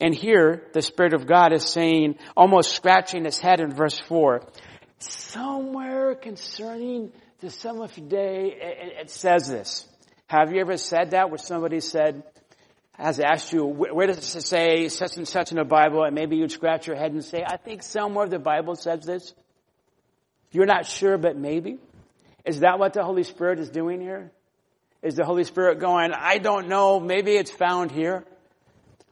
And 0.00 0.14
here, 0.14 0.66
the 0.72 0.82
Spirit 0.82 1.12
of 1.12 1.26
God 1.26 1.52
is 1.52 1.66
saying, 1.66 2.16
almost 2.36 2.74
scratching 2.74 3.24
his 3.24 3.38
head 3.38 3.60
in 3.60 3.74
verse 3.74 3.98
4, 3.98 4.42
somewhere 4.98 6.14
concerning 6.14 7.12
the 7.40 7.50
seventh 7.50 8.08
day, 8.08 8.54
it, 9.00 9.10
says 9.10 9.48
this. 9.48 9.86
Have 10.26 10.52
you 10.52 10.60
ever 10.60 10.76
said 10.76 11.10
that 11.10 11.30
where 11.30 11.38
somebody 11.38 11.80
said, 11.80 12.22
has 12.92 13.18
asked 13.18 13.52
you, 13.52 13.64
where 13.64 14.06
does 14.06 14.34
it 14.36 14.42
say 14.42 14.88
such 14.88 15.16
and 15.16 15.26
such 15.26 15.52
in 15.52 15.56
the 15.56 15.64
Bible? 15.64 16.04
And 16.04 16.14
maybe 16.14 16.36
you'd 16.36 16.52
scratch 16.52 16.86
your 16.86 16.96
head 16.96 17.12
and 17.12 17.24
say, 17.24 17.42
I 17.46 17.56
think 17.56 17.82
somewhere 17.82 18.28
the 18.28 18.38
Bible 18.38 18.74
says 18.74 19.04
this. 19.04 19.34
You're 20.52 20.66
not 20.66 20.86
sure, 20.86 21.16
but 21.16 21.36
maybe. 21.36 21.78
Is 22.44 22.60
that 22.60 22.78
what 22.78 22.92
the 22.92 23.02
Holy 23.02 23.22
Spirit 23.22 23.58
is 23.58 23.70
doing 23.70 24.00
here? 24.00 24.32
Is 25.02 25.14
the 25.14 25.24
Holy 25.24 25.44
Spirit 25.44 25.80
going, 25.80 26.12
I 26.12 26.38
don't 26.38 26.68
know, 26.68 27.00
maybe 27.00 27.32
it's 27.32 27.50
found 27.50 27.90
here? 27.90 28.24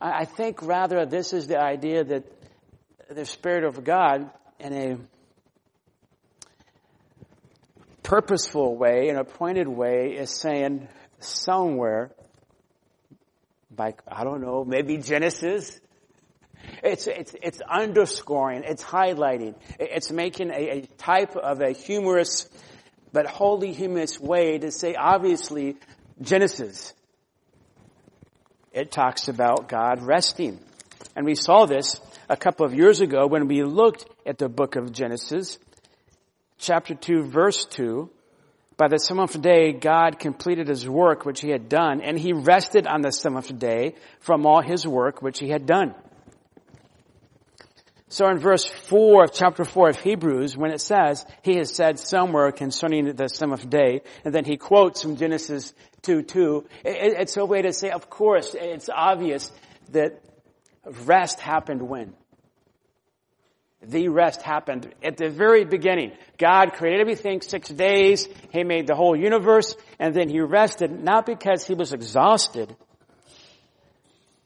I 0.00 0.26
think 0.26 0.62
rather 0.62 1.06
this 1.06 1.32
is 1.32 1.46
the 1.46 1.58
idea 1.58 2.04
that 2.04 2.24
the 3.10 3.24
Spirit 3.24 3.64
of 3.64 3.82
God 3.84 4.30
in 4.60 4.72
a 4.72 4.98
purposeful 8.02 8.76
way, 8.76 9.08
an 9.08 9.16
appointed 9.16 9.66
way, 9.66 10.16
is 10.18 10.30
saying 10.30 10.88
somewhere, 11.20 12.10
by, 13.74 13.94
I 14.06 14.24
don't 14.24 14.42
know, 14.42 14.64
maybe 14.64 14.98
Genesis, 14.98 15.80
it's, 16.82 17.06
it's, 17.06 17.34
it's 17.42 17.60
underscoring, 17.60 18.62
it's 18.64 18.84
highlighting, 18.84 19.54
it's 19.78 20.10
making 20.10 20.50
a, 20.50 20.70
a 20.70 20.86
type 20.98 21.34
of 21.36 21.60
a 21.60 21.72
humorous 21.72 22.48
but 23.18 23.26
wholly 23.26 23.72
humorous 23.72 24.20
way 24.20 24.58
to 24.58 24.70
say, 24.70 24.94
obviously, 24.94 25.74
Genesis. 26.20 26.94
It 28.72 28.92
talks 28.92 29.26
about 29.26 29.68
God 29.68 30.04
resting. 30.04 30.60
And 31.16 31.26
we 31.26 31.34
saw 31.34 31.66
this 31.66 32.00
a 32.28 32.36
couple 32.36 32.64
of 32.64 32.74
years 32.74 33.00
ago 33.00 33.26
when 33.26 33.48
we 33.48 33.64
looked 33.64 34.06
at 34.24 34.38
the 34.38 34.48
book 34.48 34.76
of 34.76 34.92
Genesis, 34.92 35.58
chapter 36.58 36.94
2, 36.94 37.24
verse 37.24 37.64
2. 37.64 38.08
By 38.76 38.86
the 38.86 39.00
seventh 39.00 39.42
day, 39.42 39.72
God 39.72 40.20
completed 40.20 40.68
his 40.68 40.88
work 40.88 41.24
which 41.24 41.40
he 41.40 41.50
had 41.50 41.68
done, 41.68 42.00
and 42.00 42.16
he 42.16 42.32
rested 42.32 42.86
on 42.86 43.00
the 43.00 43.10
seventh 43.10 43.58
day 43.58 43.96
from 44.20 44.46
all 44.46 44.62
his 44.62 44.86
work 44.86 45.22
which 45.22 45.40
he 45.40 45.48
had 45.48 45.66
done. 45.66 45.92
So 48.10 48.26
in 48.28 48.38
verse 48.38 48.64
4 48.64 49.24
of 49.24 49.32
chapter 49.34 49.64
4 49.64 49.90
of 49.90 50.00
Hebrews, 50.00 50.56
when 50.56 50.70
it 50.70 50.80
says, 50.80 51.26
he 51.42 51.56
has 51.56 51.74
said 51.74 51.98
somewhere 51.98 52.50
concerning 52.52 53.14
the 53.14 53.28
seventh 53.28 53.68
day, 53.68 54.00
and 54.24 54.34
then 54.34 54.46
he 54.46 54.56
quotes 54.56 55.02
from 55.02 55.16
Genesis 55.16 55.74
2, 56.02 56.22
2, 56.22 56.66
it's 56.84 57.36
a 57.36 57.44
way 57.44 57.60
to 57.62 57.72
say, 57.72 57.90
of 57.90 58.08
course, 58.08 58.56
it's 58.58 58.88
obvious 58.88 59.52
that 59.92 60.22
rest 61.04 61.38
happened 61.38 61.82
when? 61.82 62.14
The 63.82 64.08
rest 64.08 64.40
happened 64.42 64.92
at 65.04 65.18
the 65.18 65.28
very 65.28 65.64
beginning. 65.64 66.12
God 66.38 66.72
created 66.72 67.00
everything 67.00 67.42
six 67.42 67.68
days. 67.68 68.26
He 68.50 68.64
made 68.64 68.86
the 68.86 68.94
whole 68.94 69.14
universe, 69.14 69.76
and 69.98 70.14
then 70.14 70.30
he 70.30 70.40
rested, 70.40 70.90
not 70.90 71.26
because 71.26 71.64
he 71.64 71.74
was 71.74 71.92
exhausted, 71.92 72.74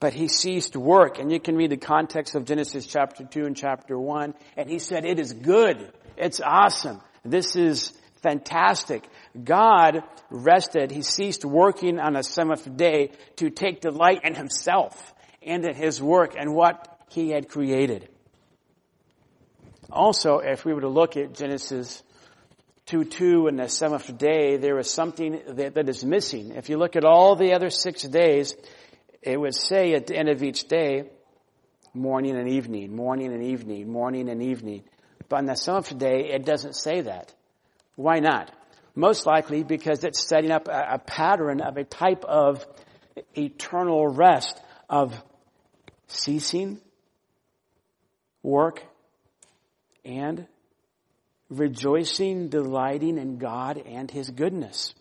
but 0.02 0.12
he 0.12 0.26
ceased 0.26 0.74
work. 0.74 1.20
And 1.20 1.30
you 1.30 1.38
can 1.38 1.54
read 1.54 1.70
the 1.70 1.76
context 1.76 2.34
of 2.34 2.44
Genesis 2.44 2.86
chapter 2.86 3.24
2 3.24 3.46
and 3.46 3.56
chapter 3.56 3.96
1. 3.96 4.34
And 4.56 4.68
he 4.68 4.80
said, 4.80 5.04
it 5.04 5.20
is 5.20 5.32
good. 5.32 5.92
It's 6.16 6.40
awesome. 6.40 7.00
This 7.24 7.54
is 7.54 7.92
fantastic. 8.20 9.08
God 9.44 10.02
rested. 10.28 10.90
He 10.90 11.02
ceased 11.02 11.44
working 11.44 12.00
on 12.00 12.14
the 12.14 12.24
seventh 12.24 12.76
day 12.76 13.12
to 13.36 13.48
take 13.48 13.80
delight 13.80 14.22
in 14.24 14.34
himself 14.34 15.14
and 15.40 15.64
in 15.64 15.76
his 15.76 16.02
work 16.02 16.34
and 16.36 16.52
what 16.52 16.98
he 17.10 17.30
had 17.30 17.48
created. 17.48 18.08
Also, 19.88 20.38
if 20.38 20.64
we 20.64 20.74
were 20.74 20.80
to 20.80 20.88
look 20.88 21.16
at 21.16 21.34
Genesis 21.34 22.02
2 22.86 23.04
2 23.04 23.46
and 23.46 23.60
the 23.60 23.68
seventh 23.68 24.18
day, 24.18 24.56
there 24.56 24.80
is 24.80 24.90
something 24.90 25.40
that, 25.46 25.74
that 25.74 25.88
is 25.88 26.04
missing. 26.04 26.50
If 26.56 26.70
you 26.70 26.76
look 26.76 26.96
at 26.96 27.04
all 27.04 27.36
the 27.36 27.52
other 27.52 27.70
six 27.70 28.02
days, 28.02 28.56
it 29.22 29.38
would 29.38 29.54
say 29.54 29.94
at 29.94 30.08
the 30.08 30.16
end 30.16 30.28
of 30.28 30.42
each 30.42 30.66
day, 30.68 31.10
morning 31.94 32.36
and 32.36 32.48
evening, 32.48 32.94
morning 32.94 33.32
and 33.32 33.42
evening, 33.42 33.90
morning 33.90 34.28
and 34.28 34.42
evening. 34.42 34.82
But 35.28 35.36
on 35.36 35.46
the 35.46 35.54
seventh 35.54 35.96
day, 35.96 36.30
it 36.32 36.44
doesn't 36.44 36.74
say 36.74 37.02
that. 37.02 37.32
Why 37.94 38.18
not? 38.18 38.50
Most 38.94 39.26
likely 39.26 39.62
because 39.62 40.04
it's 40.04 40.26
setting 40.26 40.50
up 40.50 40.68
a, 40.68 40.94
a 40.94 40.98
pattern 40.98 41.60
of 41.60 41.76
a 41.76 41.84
type 41.84 42.24
of 42.24 42.66
eternal 43.34 44.08
rest 44.08 44.60
of 44.88 45.14
ceasing 46.08 46.80
work 48.42 48.82
and 50.04 50.46
rejoicing, 51.48 52.48
delighting 52.48 53.18
in 53.18 53.38
God 53.38 53.78
and 53.78 54.10
His 54.10 54.30
goodness. 54.30 54.94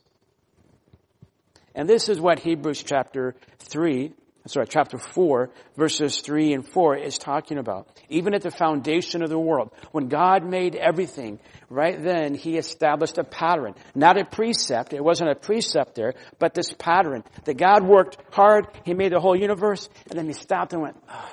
And 1.75 1.87
this 1.87 2.09
is 2.09 2.19
what 2.19 2.39
Hebrews 2.39 2.83
chapter 2.83 3.35
3, 3.59 4.11
sorry, 4.47 4.67
chapter 4.67 4.97
4, 4.97 5.49
verses 5.77 6.19
3 6.19 6.53
and 6.53 6.67
4 6.67 6.97
is 6.97 7.17
talking 7.17 7.57
about. 7.57 7.87
Even 8.09 8.33
at 8.33 8.41
the 8.41 8.51
foundation 8.51 9.23
of 9.23 9.29
the 9.29 9.39
world, 9.39 9.71
when 9.91 10.07
God 10.07 10.43
made 10.43 10.75
everything, 10.75 11.39
right 11.69 12.01
then 12.01 12.35
He 12.35 12.57
established 12.57 13.17
a 13.17 13.23
pattern. 13.23 13.75
Not 13.95 14.19
a 14.19 14.25
precept, 14.25 14.93
it 14.93 15.03
wasn't 15.03 15.31
a 15.31 15.35
precept 15.35 15.95
there, 15.95 16.15
but 16.39 16.53
this 16.53 16.73
pattern. 16.73 17.23
That 17.45 17.57
God 17.57 17.83
worked 17.83 18.17
hard, 18.31 18.67
He 18.83 18.93
made 18.93 19.13
the 19.13 19.19
whole 19.19 19.35
universe, 19.35 19.89
and 20.09 20.17
then 20.17 20.27
He 20.27 20.33
stopped 20.33 20.73
and 20.73 20.81
went, 20.81 20.97
oh, 21.09 21.31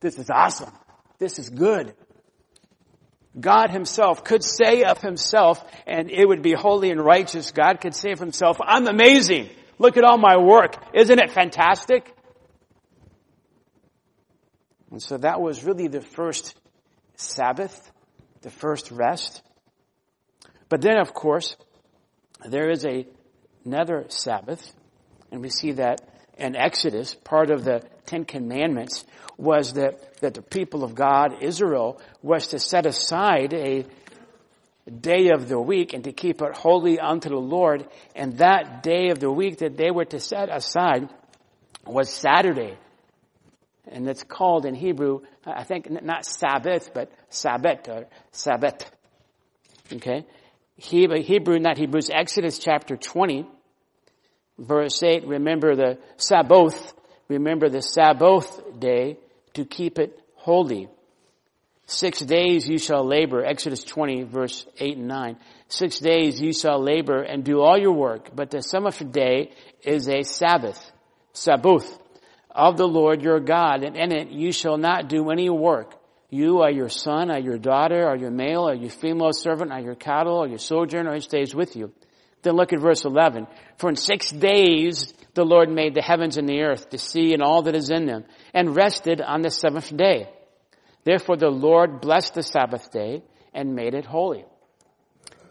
this 0.00 0.18
is 0.18 0.30
awesome. 0.30 0.72
This 1.18 1.38
is 1.38 1.48
good. 1.48 1.94
God 3.38 3.70
himself 3.70 4.22
could 4.22 4.44
say 4.44 4.84
of 4.84 5.00
himself, 5.00 5.64
and 5.86 6.10
it 6.10 6.26
would 6.26 6.42
be 6.42 6.52
holy 6.52 6.90
and 6.90 7.04
righteous, 7.04 7.50
God 7.50 7.80
could 7.80 7.94
say 7.94 8.12
of 8.12 8.20
himself, 8.20 8.58
I'm 8.64 8.86
amazing. 8.86 9.50
Look 9.78 9.96
at 9.96 10.04
all 10.04 10.18
my 10.18 10.36
work. 10.36 10.76
Isn't 10.94 11.18
it 11.18 11.32
fantastic? 11.32 12.14
And 14.90 15.02
so 15.02 15.18
that 15.18 15.40
was 15.40 15.64
really 15.64 15.88
the 15.88 16.00
first 16.00 16.54
Sabbath, 17.16 17.90
the 18.42 18.50
first 18.50 18.92
rest. 18.92 19.42
But 20.68 20.80
then, 20.80 20.98
of 20.98 21.12
course, 21.12 21.56
there 22.44 22.70
is 22.70 22.84
a, 22.86 23.06
another 23.64 24.04
Sabbath, 24.08 24.72
and 25.32 25.40
we 25.40 25.50
see 25.50 25.72
that 25.72 26.00
in 26.38 26.56
Exodus, 26.56 27.14
part 27.14 27.50
of 27.50 27.64
the 27.64 27.82
Ten 28.06 28.24
Commandments, 28.24 29.04
was 29.36 29.74
that, 29.74 30.20
that 30.20 30.34
the 30.34 30.42
people 30.42 30.84
of 30.84 30.94
God, 30.94 31.42
Israel, 31.42 32.00
was 32.22 32.48
to 32.48 32.58
set 32.58 32.86
aside 32.86 33.52
a 33.54 33.84
day 35.00 35.30
of 35.30 35.48
the 35.48 35.60
week 35.60 35.92
and 35.92 36.04
to 36.04 36.12
keep 36.12 36.42
it 36.42 36.56
holy 36.56 36.98
unto 36.98 37.28
the 37.28 37.36
Lord. 37.36 37.86
And 38.14 38.38
that 38.38 38.82
day 38.82 39.08
of 39.10 39.18
the 39.18 39.30
week 39.30 39.58
that 39.58 39.76
they 39.76 39.90
were 39.90 40.04
to 40.06 40.20
set 40.20 40.54
aside 40.54 41.08
was 41.86 42.10
Saturday. 42.10 42.76
And 43.86 44.08
it's 44.08 44.24
called 44.24 44.66
in 44.66 44.74
Hebrew, 44.74 45.20
I 45.44 45.64
think 45.64 45.90
not 45.90 46.24
Sabbath, 46.24 46.92
but 46.94 47.12
Sabbath 47.28 47.88
or 47.88 48.06
Sabbath. 48.32 48.90
Okay? 49.92 50.24
Hebrew, 50.76 51.22
Hebrew, 51.22 51.58
not 51.58 51.78
Hebrews, 51.78 52.10
Exodus 52.12 52.58
chapter 52.58 52.96
20, 52.96 53.46
verse 54.58 55.02
8, 55.02 55.26
remember 55.26 55.74
the 55.74 55.98
Sabbath, 56.16 56.94
remember 57.28 57.68
the 57.68 57.82
Sabbath 57.82 58.78
day 58.78 59.18
to 59.54 59.64
keep 59.64 59.98
it 59.98 60.18
holy. 60.34 60.88
Six 61.86 62.20
days 62.20 62.66
you 62.66 62.78
shall 62.78 63.06
labor, 63.06 63.44
Exodus 63.44 63.84
20 63.84 64.22
verse 64.22 64.66
8 64.78 64.96
and 64.96 65.08
9. 65.08 65.36
Six 65.68 65.98
days 65.98 66.40
you 66.40 66.52
shall 66.52 66.82
labor 66.82 67.22
and 67.22 67.44
do 67.44 67.60
all 67.60 67.78
your 67.78 67.92
work, 67.92 68.30
but 68.34 68.50
the 68.50 68.62
seventh 68.62 69.12
day 69.12 69.52
is 69.82 70.08
a 70.08 70.22
Sabbath, 70.22 70.92
Sabbath 71.32 71.98
of 72.50 72.76
the 72.76 72.88
Lord 72.88 73.22
your 73.22 73.40
God, 73.40 73.82
and 73.82 73.96
in 73.96 74.12
it 74.12 74.30
you 74.30 74.52
shall 74.52 74.78
not 74.78 75.08
do 75.08 75.30
any 75.30 75.50
work. 75.50 75.94
You 76.30 76.62
or 76.62 76.70
your 76.70 76.88
son 76.88 77.30
or 77.30 77.38
your 77.38 77.58
daughter 77.58 78.08
or 78.08 78.16
your 78.16 78.30
male 78.30 78.68
or 78.68 78.74
your 78.74 78.90
female 78.90 79.32
servant 79.32 79.70
or 79.70 79.80
your 79.80 79.94
cattle 79.94 80.38
or 80.38 80.48
your 80.48 80.58
sojourner 80.58 81.12
who 81.12 81.20
stays 81.20 81.54
with 81.54 81.76
you. 81.76 81.92
Then 82.44 82.54
look 82.54 82.72
at 82.72 82.80
verse 82.80 83.04
11. 83.04 83.48
For 83.78 83.88
in 83.90 83.96
six 83.96 84.30
days 84.30 85.12
the 85.34 85.44
Lord 85.44 85.68
made 85.68 85.94
the 85.94 86.02
heavens 86.02 86.36
and 86.36 86.48
the 86.48 86.60
earth, 86.60 86.90
the 86.90 86.98
sea 86.98 87.32
and 87.32 87.42
all 87.42 87.62
that 87.62 87.74
is 87.74 87.90
in 87.90 88.06
them, 88.06 88.24
and 88.52 88.76
rested 88.76 89.20
on 89.20 89.42
the 89.42 89.50
seventh 89.50 89.94
day. 89.96 90.28
Therefore 91.02 91.36
the 91.36 91.50
Lord 91.50 92.00
blessed 92.00 92.34
the 92.34 92.42
Sabbath 92.42 92.92
day 92.92 93.22
and 93.52 93.74
made 93.74 93.94
it 93.94 94.04
holy. 94.04 94.44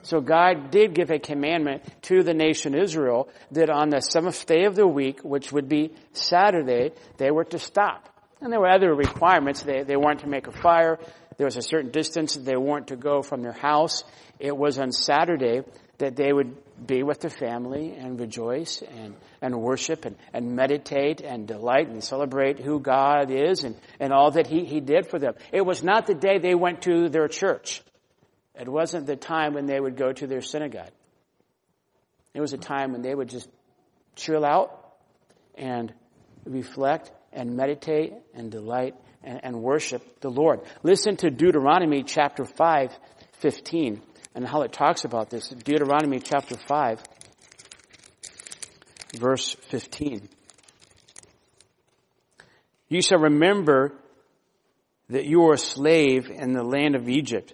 So 0.03 0.19
God 0.19 0.69
did 0.69 0.93
give 0.93 1.11
a 1.11 1.19
commandment 1.19 1.83
to 2.03 2.23
the 2.23 2.33
nation 2.33 2.75
Israel 2.75 3.29
that 3.51 3.69
on 3.69 3.89
the 3.89 4.01
seventh 4.01 4.45
day 4.45 4.65
of 4.65 4.75
the 4.75 4.87
week, 4.87 5.21
which 5.23 5.51
would 5.51 5.69
be 5.69 5.93
Saturday, 6.11 6.91
they 7.17 7.31
were 7.31 7.45
to 7.45 7.59
stop. 7.59 8.09
And 8.41 8.51
there 8.51 8.59
were 8.59 8.69
other 8.69 8.93
requirements. 8.93 9.63
They, 9.63 9.83
they 9.83 9.95
weren't 9.95 10.19
to 10.19 10.27
make 10.27 10.47
a 10.47 10.51
fire. 10.51 10.99
There 11.37 11.45
was 11.45 11.55
a 11.55 11.61
certain 11.61 11.91
distance 11.91 12.35
they 12.35 12.57
weren't 12.57 12.87
to 12.87 12.97
go 12.97 13.21
from 13.21 13.41
their 13.41 13.53
house. 13.53 14.03
It 14.39 14.55
was 14.55 14.77
on 14.77 14.91
Saturday 14.91 15.61
that 15.99 16.17
they 16.17 16.33
would 16.33 16.57
be 16.85 17.03
with 17.03 17.19
the 17.19 17.29
family 17.29 17.95
and 17.95 18.19
rejoice 18.19 18.81
and, 18.81 19.15
and 19.41 19.61
worship 19.61 20.05
and, 20.05 20.15
and 20.33 20.55
meditate 20.55 21.21
and 21.21 21.47
delight 21.47 21.87
and 21.87 22.03
celebrate 22.03 22.59
who 22.59 22.79
God 22.79 23.31
is 23.31 23.63
and, 23.63 23.75
and 23.99 24.11
all 24.11 24.31
that 24.31 24.47
he, 24.47 24.65
he 24.65 24.79
did 24.79 25.07
for 25.07 25.19
them. 25.19 25.35
It 25.51 25.65
was 25.65 25.83
not 25.83 26.07
the 26.07 26.15
day 26.15 26.39
they 26.39 26.55
went 26.55 26.81
to 26.83 27.09
their 27.09 27.27
church. 27.27 27.81
It 28.59 28.67
wasn't 28.67 29.07
the 29.07 29.15
time 29.15 29.53
when 29.53 29.65
they 29.65 29.79
would 29.79 29.97
go 29.97 30.11
to 30.11 30.27
their 30.27 30.41
synagogue. 30.41 30.91
It 32.33 32.41
was 32.41 32.53
a 32.53 32.57
time 32.57 32.91
when 32.91 33.01
they 33.01 33.13
would 33.13 33.29
just 33.29 33.47
chill 34.15 34.43
out 34.43 34.95
and 35.55 35.93
reflect 36.45 37.11
and 37.31 37.55
meditate 37.55 38.13
and 38.33 38.51
delight 38.51 38.95
and, 39.23 39.39
and 39.43 39.61
worship 39.61 40.21
the 40.21 40.29
Lord. 40.29 40.61
Listen 40.81 41.15
to 41.17 41.29
Deuteronomy 41.29 42.03
chapter 42.03 42.45
5, 42.45 42.91
15 43.39 44.01
and 44.35 44.47
how 44.47 44.61
it 44.61 44.71
talks 44.71 45.05
about 45.05 45.29
this. 45.29 45.49
Deuteronomy 45.49 46.19
chapter 46.19 46.55
5, 46.55 47.03
verse 49.15 49.55
15. 49.69 50.27
You 52.89 53.01
shall 53.01 53.19
remember 53.19 53.93
that 55.09 55.25
you 55.25 55.41
were 55.41 55.53
a 55.53 55.57
slave 55.57 56.29
in 56.29 56.53
the 56.53 56.63
land 56.63 56.95
of 56.95 57.09
Egypt, 57.09 57.53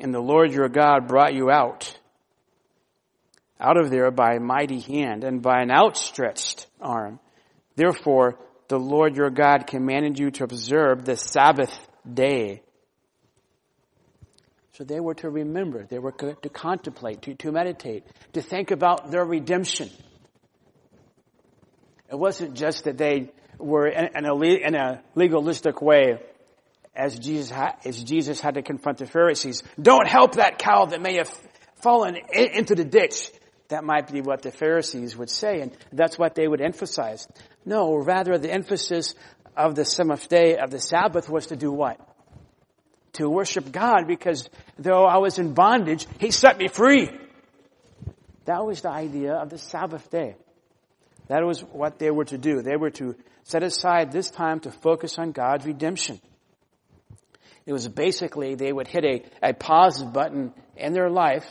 and 0.00 0.12
the 0.12 0.20
Lord 0.20 0.52
your 0.52 0.68
God 0.68 1.08
brought 1.08 1.34
you 1.34 1.50
out, 1.50 1.98
out 3.60 3.78
of 3.78 3.90
there 3.90 4.10
by 4.10 4.34
a 4.34 4.40
mighty 4.40 4.80
hand 4.80 5.24
and 5.24 5.40
by 5.40 5.62
an 5.62 5.70
outstretched 5.70 6.66
arm. 6.80 7.20
Therefore, 7.76 8.38
the 8.68 8.78
Lord 8.78 9.16
your 9.16 9.30
God 9.30 9.66
commanded 9.66 10.18
you 10.18 10.30
to 10.32 10.44
observe 10.44 11.04
the 11.04 11.16
Sabbath 11.16 11.72
day 12.12 12.62
so 14.76 14.82
they 14.82 14.98
were 14.98 15.14
to 15.14 15.30
remember, 15.30 15.84
they 15.84 16.00
were 16.00 16.10
to 16.10 16.48
contemplate, 16.48 17.22
to, 17.22 17.34
to 17.34 17.52
meditate, 17.52 18.04
to 18.32 18.42
think 18.42 18.72
about 18.72 19.12
their 19.12 19.24
redemption. 19.24 19.88
It 22.10 22.16
wasn't 22.16 22.54
just 22.54 22.84
that 22.84 22.98
they 22.98 23.30
were 23.58 23.86
in, 23.86 24.16
in, 24.16 24.74
a, 24.74 25.00
legalistic 25.14 25.80
way 25.80 26.18
as 26.94 27.16
Jesus, 27.16 27.56
as 27.84 28.02
Jesus 28.02 28.40
had 28.40 28.54
to 28.54 28.62
confront 28.62 28.98
the 28.98 29.06
Pharisees. 29.06 29.62
Don't 29.80 30.08
help 30.08 30.36
that 30.36 30.58
cow 30.58 30.86
that 30.86 31.00
may 31.00 31.18
have 31.18 31.32
fallen 31.76 32.16
in, 32.32 32.46
into 32.54 32.74
the 32.74 32.84
ditch. 32.84 33.30
That 33.68 33.84
might 33.84 34.12
be 34.12 34.22
what 34.22 34.42
the 34.42 34.50
Pharisees 34.50 35.16
would 35.16 35.30
say, 35.30 35.60
and 35.60 35.70
that's 35.92 36.18
what 36.18 36.34
they 36.34 36.48
would 36.48 36.60
emphasize. 36.60 37.28
No, 37.64 37.94
rather 37.94 38.38
the 38.38 38.52
emphasis 38.52 39.14
of 39.56 39.76
the 39.76 39.84
seventh 39.84 40.28
day 40.28 40.56
of 40.56 40.70
the 40.70 40.80
Sabbath 40.80 41.28
was 41.30 41.46
to 41.46 41.56
do 41.56 41.70
what? 41.70 42.00
To 43.14 43.28
worship 43.28 43.72
God 43.72 44.06
because 44.06 44.48
though 44.78 45.04
I 45.04 45.18
was 45.18 45.38
in 45.38 45.54
bondage, 45.54 46.06
He 46.18 46.30
set 46.30 46.58
me 46.58 46.68
free. 46.68 47.10
That 48.44 48.64
was 48.64 48.82
the 48.82 48.90
idea 48.90 49.34
of 49.34 49.50
the 49.50 49.58
Sabbath 49.58 50.10
day. 50.10 50.36
That 51.28 51.44
was 51.44 51.60
what 51.60 51.98
they 51.98 52.10
were 52.10 52.26
to 52.26 52.38
do. 52.38 52.60
They 52.60 52.76
were 52.76 52.90
to 52.90 53.16
set 53.44 53.62
aside 53.62 54.12
this 54.12 54.30
time 54.30 54.60
to 54.60 54.70
focus 54.70 55.18
on 55.18 55.32
God's 55.32 55.64
redemption. 55.64 56.20
It 57.66 57.72
was 57.72 57.88
basically 57.88 58.56
they 58.56 58.72
would 58.72 58.88
hit 58.88 59.04
a, 59.04 59.48
a 59.50 59.54
pause 59.54 60.02
button 60.02 60.52
in 60.76 60.92
their 60.92 61.08
life 61.08 61.46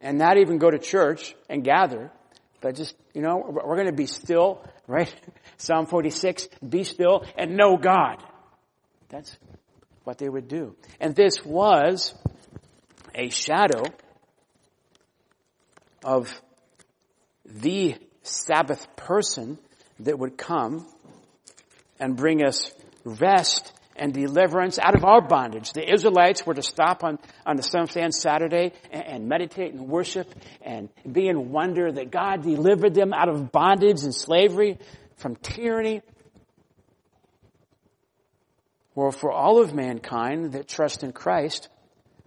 and 0.00 0.18
not 0.18 0.36
even 0.36 0.58
go 0.58 0.70
to 0.70 0.78
church 0.78 1.34
and 1.48 1.64
gather, 1.64 2.10
but 2.60 2.74
just, 2.74 2.94
you 3.14 3.22
know, 3.22 3.38
we're 3.48 3.76
going 3.76 3.86
to 3.86 3.92
be 3.92 4.06
still, 4.06 4.62
right? 4.86 5.14
Psalm 5.56 5.86
46, 5.86 6.48
be 6.66 6.84
still 6.84 7.24
and 7.38 7.56
know 7.56 7.78
God. 7.78 8.22
That's 9.08 9.36
what 10.04 10.18
they 10.18 10.28
would 10.28 10.48
do. 10.48 10.74
And 11.00 11.14
this 11.14 11.44
was 11.44 12.14
a 13.14 13.28
shadow 13.28 13.84
of 16.04 16.40
the 17.44 17.96
Sabbath 18.22 18.86
person 18.96 19.58
that 20.00 20.18
would 20.18 20.36
come 20.36 20.86
and 22.00 22.16
bring 22.16 22.44
us 22.44 22.72
rest 23.04 23.72
and 23.96 24.12
deliverance 24.12 24.78
out 24.78 24.96
of 24.96 25.04
our 25.04 25.20
bondage. 25.20 25.72
The 25.72 25.92
Israelites 25.92 26.46
were 26.46 26.54
to 26.54 26.62
stop 26.62 27.04
on, 27.04 27.18
on 27.44 27.56
the 27.56 28.00
on 28.02 28.12
Saturday 28.12 28.72
and, 28.90 29.04
and 29.06 29.28
meditate 29.28 29.72
and 29.72 29.88
worship 29.88 30.32
and 30.62 30.88
be 31.10 31.28
in 31.28 31.50
wonder 31.50 31.92
that 31.92 32.10
God 32.10 32.42
delivered 32.42 32.94
them 32.94 33.12
out 33.12 33.28
of 33.28 33.52
bondage 33.52 34.02
and 34.02 34.14
slavery 34.14 34.78
from 35.16 35.36
tyranny. 35.36 36.02
Well, 38.94 39.10
for 39.10 39.32
all 39.32 39.60
of 39.60 39.74
mankind 39.74 40.52
that 40.52 40.68
trust 40.68 41.02
in 41.02 41.12
Christ, 41.12 41.68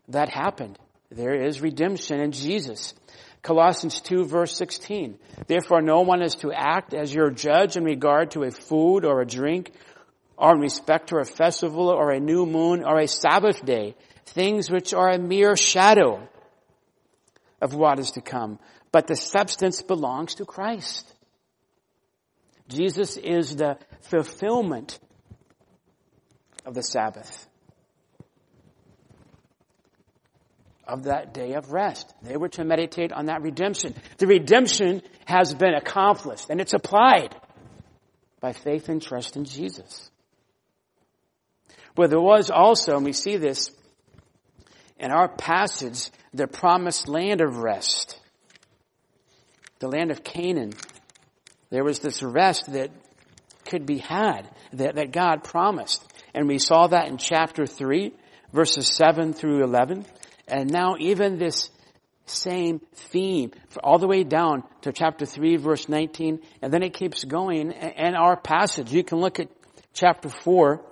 that 0.08 0.30
happened. 0.30 0.80
There 1.12 1.36
is 1.36 1.62
redemption 1.62 2.20
in 2.20 2.32
Jesus. 2.32 2.94
Colossians 3.42 4.02
2 4.02 4.26
verse 4.26 4.58
16. 4.58 5.20
Therefore 5.46 5.82
no 5.82 6.02
one 6.02 6.24
is 6.24 6.36
to 6.36 6.52
act 6.52 6.94
as 6.94 7.14
your 7.14 7.30
judge 7.30 7.78
in 7.78 7.84
regard 7.84 8.32
to 8.32 8.44
a 8.44 8.52
food 8.52 9.06
or 9.06 9.22
a 9.22 9.26
drink 9.26 9.72
or 10.38 10.56
in 10.56 10.60
respect 10.60 11.10
to 11.10 11.18
a 11.18 11.24
festival 11.24 11.90
or 11.90 12.12
a 12.12 12.20
new 12.20 12.46
moon 12.46 12.84
or 12.84 13.00
a 13.00 13.08
Sabbath 13.08 13.64
day, 13.64 13.96
things 14.26 14.70
which 14.72 14.94
are 14.94 15.12
a 15.12 15.20
mere 15.20 15.56
shadow 15.56 16.28
of 17.62 17.76
what 17.76 18.00
is 18.00 18.12
to 18.12 18.22
come. 18.22 18.60
But 18.92 19.08
the 19.08 19.16
substance 19.16 19.82
belongs 19.82 20.36
to 20.36 20.46
Christ. 20.46 21.14
Jesus 22.68 23.16
is 23.16 23.56
the 23.56 23.78
fulfillment 24.02 25.00
of 26.66 26.74
the 26.74 26.82
Sabbath. 26.82 27.48
Of 30.88 31.04
that 31.04 31.34
day 31.34 31.54
of 31.54 31.72
rest. 31.72 32.14
They 32.22 32.38
were 32.38 32.50
to 32.50 32.64
meditate 32.64 33.12
on 33.12 33.26
that 33.26 33.42
redemption. 33.42 33.96
The 34.18 34.28
redemption 34.28 35.02
has 35.26 35.54
been 35.54 35.74
accomplished 35.74 36.48
and 36.50 36.62
it's 36.62 36.74
applied 36.74 37.36
by 38.40 38.54
faith 38.54 38.90
and 38.90 39.02
trust 39.02 39.36
in 39.36 39.46
Jesus. 39.46 40.12
But 41.96 42.10
there 42.10 42.22
was 42.22 42.52
also, 42.52 42.98
and 42.98 43.06
we 43.06 43.14
see 43.14 43.38
this 43.38 43.72
in 45.00 45.12
our 45.12 45.28
passage, 45.28 46.10
the 46.34 46.48
promised 46.48 47.08
land 47.08 47.42
of 47.42 47.58
rest. 47.58 48.20
The 49.80 49.88
land 49.88 50.12
of 50.12 50.24
Canaan. 50.24 50.74
There 51.70 51.84
was 51.84 52.00
this 52.00 52.22
rest 52.22 52.72
that 52.74 52.92
could 53.66 53.86
be 53.86 53.98
had, 53.98 54.50
that, 54.74 54.96
that 54.96 55.12
God 55.12 55.44
promised. 55.44 56.04
And 56.36 56.48
we 56.48 56.60
saw 56.60 56.88
that 56.88 57.08
in 57.08 57.18
chapter 57.18 57.66
3, 57.66 58.14
verses 58.52 58.88
7 58.94 59.34
through 59.34 59.64
11. 59.64 60.06
And 60.48 60.70
now 60.70 60.98
even 61.00 61.40
this 61.40 61.72
same 62.28 62.82
theme 62.94 63.52
all 63.84 63.98
the 64.00 64.08
way 64.08 64.24
down 64.24 64.64
to 64.82 64.92
chapter 64.92 65.28
3 65.28 65.58
verse 65.58 65.88
19 65.88 66.40
and 66.60 66.74
then 66.74 66.82
it 66.82 66.92
keeps 66.92 67.24
going 67.24 67.72
in 67.72 68.16
our 68.16 68.36
passage 68.36 68.92
you 68.92 69.04
can 69.04 69.20
look 69.20 69.40
at 69.40 69.48
chapter 69.94 70.28
4 70.28 70.84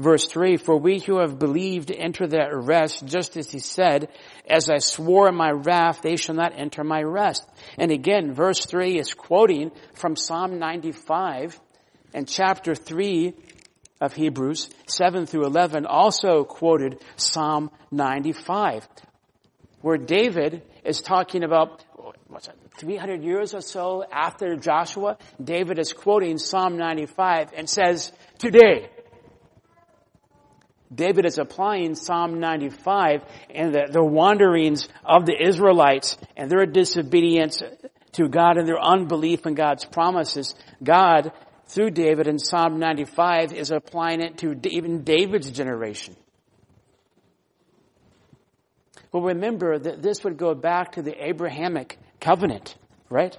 Verse 0.00 0.26
3, 0.28 0.56
For 0.56 0.78
we 0.78 0.98
who 0.98 1.18
have 1.18 1.38
believed 1.38 1.90
enter 1.90 2.26
that 2.26 2.56
rest, 2.56 3.04
just 3.04 3.36
as 3.36 3.50
he 3.50 3.58
said, 3.58 4.08
As 4.48 4.70
I 4.70 4.78
swore 4.78 5.28
in 5.28 5.34
my 5.34 5.50
wrath, 5.50 6.00
they 6.00 6.16
shall 6.16 6.34
not 6.34 6.58
enter 6.58 6.82
my 6.82 7.02
rest. 7.02 7.46
And 7.76 7.90
again, 7.90 8.32
verse 8.32 8.64
3 8.64 8.98
is 8.98 9.12
quoting 9.12 9.72
from 9.92 10.16
Psalm 10.16 10.58
95 10.58 11.60
and 12.14 12.26
chapter 12.26 12.74
3 12.74 13.34
of 14.00 14.14
Hebrews, 14.14 14.70
7 14.86 15.26
through 15.26 15.44
11, 15.44 15.86
also 15.86 16.44
quoted 16.44 17.02
Psalm 17.16 17.70
95, 17.90 18.88
where 19.82 19.98
David 19.98 20.62
is 20.84 21.00
talking 21.00 21.44
about 21.44 21.84
what's 22.28 22.46
that, 22.46 22.56
300 22.78 23.22
years 23.22 23.54
or 23.54 23.60
so 23.60 24.04
after 24.10 24.56
Joshua, 24.56 25.18
David 25.42 25.78
is 25.78 25.92
quoting 25.92 26.38
Psalm 26.38 26.78
95 26.78 27.52
and 27.54 27.68
says, 27.68 28.12
Today, 28.38 28.88
David 30.92 31.26
is 31.26 31.38
applying 31.38 31.94
Psalm 31.94 32.40
95 32.40 33.22
and 33.54 33.74
the, 33.74 33.88
the 33.92 34.02
wanderings 34.02 34.88
of 35.04 35.26
the 35.26 35.36
Israelites 35.40 36.16
and 36.36 36.50
their 36.50 36.66
disobedience 36.66 37.62
to 38.12 38.28
God 38.28 38.56
and 38.56 38.66
their 38.66 38.80
unbelief 38.80 39.46
in 39.46 39.54
God's 39.54 39.84
promises. 39.84 40.54
God, 40.82 41.32
through 41.70 41.90
David 41.90 42.26
in 42.26 42.38
Psalm 42.38 42.78
95, 42.78 43.52
is 43.52 43.70
applying 43.70 44.20
it 44.20 44.38
to 44.38 44.54
even 44.68 45.04
David's 45.04 45.50
generation. 45.50 46.16
Well, 49.12 49.22
remember 49.22 49.78
that 49.78 50.02
this 50.02 50.24
would 50.24 50.36
go 50.36 50.54
back 50.54 50.92
to 50.92 51.02
the 51.02 51.14
Abrahamic 51.24 51.98
covenant, 52.20 52.76
right? 53.08 53.36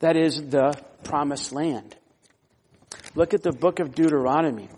That 0.00 0.16
is 0.16 0.42
the 0.42 0.74
promised 1.02 1.52
land. 1.52 1.96
Look 3.14 3.34
at 3.34 3.42
the 3.42 3.52
book 3.52 3.80
of 3.80 3.94
Deuteronomy. 3.94 4.68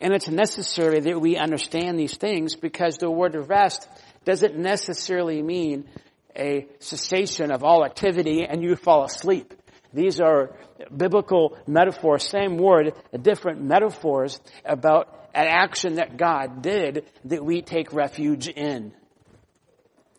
And 0.00 0.12
it's 0.12 0.28
necessary 0.28 1.00
that 1.00 1.20
we 1.20 1.36
understand 1.36 1.98
these 1.98 2.16
things 2.16 2.54
because 2.54 2.96
the 2.98 3.10
word 3.10 3.34
rest 3.48 3.88
doesn't 4.24 4.56
necessarily 4.56 5.42
mean 5.42 5.88
a 6.36 6.66
cessation 6.80 7.50
of 7.50 7.64
all 7.64 7.84
activity 7.84 8.44
and 8.44 8.62
you 8.62 8.76
fall 8.76 9.04
asleep. 9.04 9.54
These 9.94 10.20
are 10.20 10.50
biblical 10.94 11.56
metaphors, 11.68 12.28
same 12.28 12.58
word, 12.58 12.92
different 13.22 13.62
metaphors 13.62 14.40
about 14.64 15.28
an 15.34 15.46
action 15.48 15.94
that 15.94 16.16
God 16.16 16.62
did 16.62 17.04
that 17.26 17.44
we 17.44 17.62
take 17.62 17.92
refuge 17.92 18.48
in. 18.48 18.92